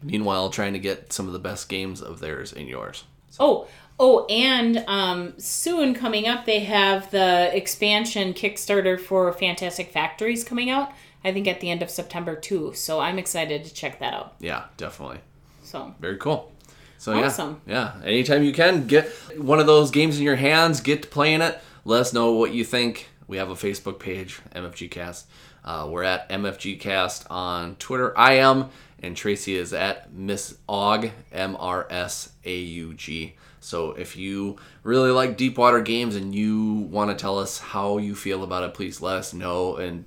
Meanwhile, 0.03 0.51
trying 0.51 0.73
to 0.73 0.79
get 0.79 1.11
some 1.11 1.25
of 1.25 1.33
the 1.33 1.39
best 1.39 1.69
games 1.69 2.01
of 2.01 2.19
theirs 2.19 2.53
in 2.53 2.67
yours. 2.67 3.03
Oh, 3.39 3.67
oh, 3.99 4.25
and 4.27 4.83
um, 4.87 5.33
soon 5.39 5.95
coming 5.95 6.27
up, 6.27 6.45
they 6.45 6.59
have 6.59 7.09
the 7.09 7.49
expansion 7.55 8.33
Kickstarter 8.33 8.99
for 8.99 9.33
Fantastic 9.33 9.91
Factories 9.91 10.43
coming 10.43 10.69
out. 10.69 10.91
I 11.23 11.33
think 11.33 11.47
at 11.47 11.59
the 11.61 11.71
end 11.71 11.81
of 11.81 11.89
September 11.89 12.35
too. 12.35 12.73
So 12.75 12.99
I'm 12.99 13.17
excited 13.17 13.65
to 13.65 13.73
check 13.73 13.99
that 13.99 14.13
out. 14.13 14.35
Yeah, 14.39 14.65
definitely. 14.77 15.17
So 15.63 15.93
Very 15.99 16.17
cool. 16.17 16.51
So 16.99 17.13
Awesome. 17.13 17.61
yeah, 17.65 17.93
yeah. 17.99 18.05
Anytime 18.05 18.43
you 18.43 18.53
can 18.53 18.85
get 18.87 19.07
one 19.35 19.59
of 19.59 19.65
those 19.65 19.89
games 19.91 20.17
in 20.19 20.23
your 20.23 20.35
hands, 20.35 20.79
get 20.79 21.01
to 21.01 21.07
playing 21.07 21.41
it. 21.41 21.59
Let 21.85 22.01
us 22.01 22.13
know 22.13 22.33
what 22.33 22.53
you 22.53 22.63
think. 22.63 23.09
We 23.27 23.37
have 23.37 23.49
a 23.49 23.55
Facebook 23.55 23.99
page, 23.99 24.39
MFG 24.55 24.89
Cast. 24.91 25.27
Uh, 25.67 25.85
we're 25.85 26.03
at 26.03 26.29
MFGcast 26.29 27.29
on 27.29 27.75
Twitter. 27.75 28.17
I 28.17 28.35
am, 28.35 28.69
and 29.03 29.17
Tracy 29.17 29.57
is 29.57 29.73
at 29.73 30.13
Miss 30.13 30.57
Aug, 30.69 31.11
M 31.33 31.57
R 31.59 31.85
S 31.89 32.31
A 32.45 32.57
U 32.57 32.93
G. 32.93 33.35
So 33.59 33.91
if 33.91 34.15
you 34.15 34.55
really 34.83 35.11
like 35.11 35.35
Deepwater 35.35 35.81
games 35.81 36.15
and 36.15 36.33
you 36.33 36.87
want 36.89 37.11
to 37.11 37.21
tell 37.21 37.37
us 37.37 37.59
how 37.59 37.97
you 37.97 38.15
feel 38.15 38.43
about 38.43 38.63
it, 38.63 38.73
please 38.75 39.01
let 39.01 39.17
us 39.17 39.33
know. 39.33 39.75
And 39.75 40.05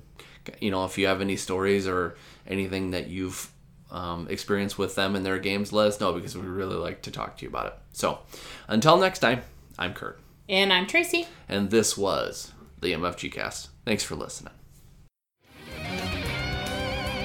you 0.59 0.71
know 0.71 0.83
if 0.85 0.97
you 0.97 1.05
have 1.05 1.21
any 1.21 1.35
stories 1.35 1.87
or 1.87 2.15
anything 2.47 2.89
that 2.91 3.05
you've 3.05 3.51
um, 3.91 4.27
experienced 4.31 4.79
with 4.79 4.95
them 4.95 5.15
and 5.15 5.23
their 5.23 5.37
games, 5.37 5.71
let 5.71 5.89
us 5.89 5.99
know 5.99 6.11
because 6.11 6.35
we 6.35 6.47
really 6.47 6.75
like 6.75 7.03
to 7.03 7.11
talk 7.11 7.37
to 7.37 7.43
you 7.43 7.49
about 7.49 7.67
it. 7.67 7.73
So 7.93 8.17
until 8.67 8.97
next 8.97 9.19
time, 9.19 9.43
I'm 9.77 9.93
Kurt, 9.93 10.19
and 10.49 10.73
I'm 10.73 10.87
Tracy. 10.87 11.27
and 11.47 11.69
this 11.69 11.95
was 11.95 12.51
the 12.79 12.93
MFG 12.93 13.31
Cast. 13.31 13.69
Thanks 13.85 14.03
for 14.03 14.15
listening. 14.15 14.53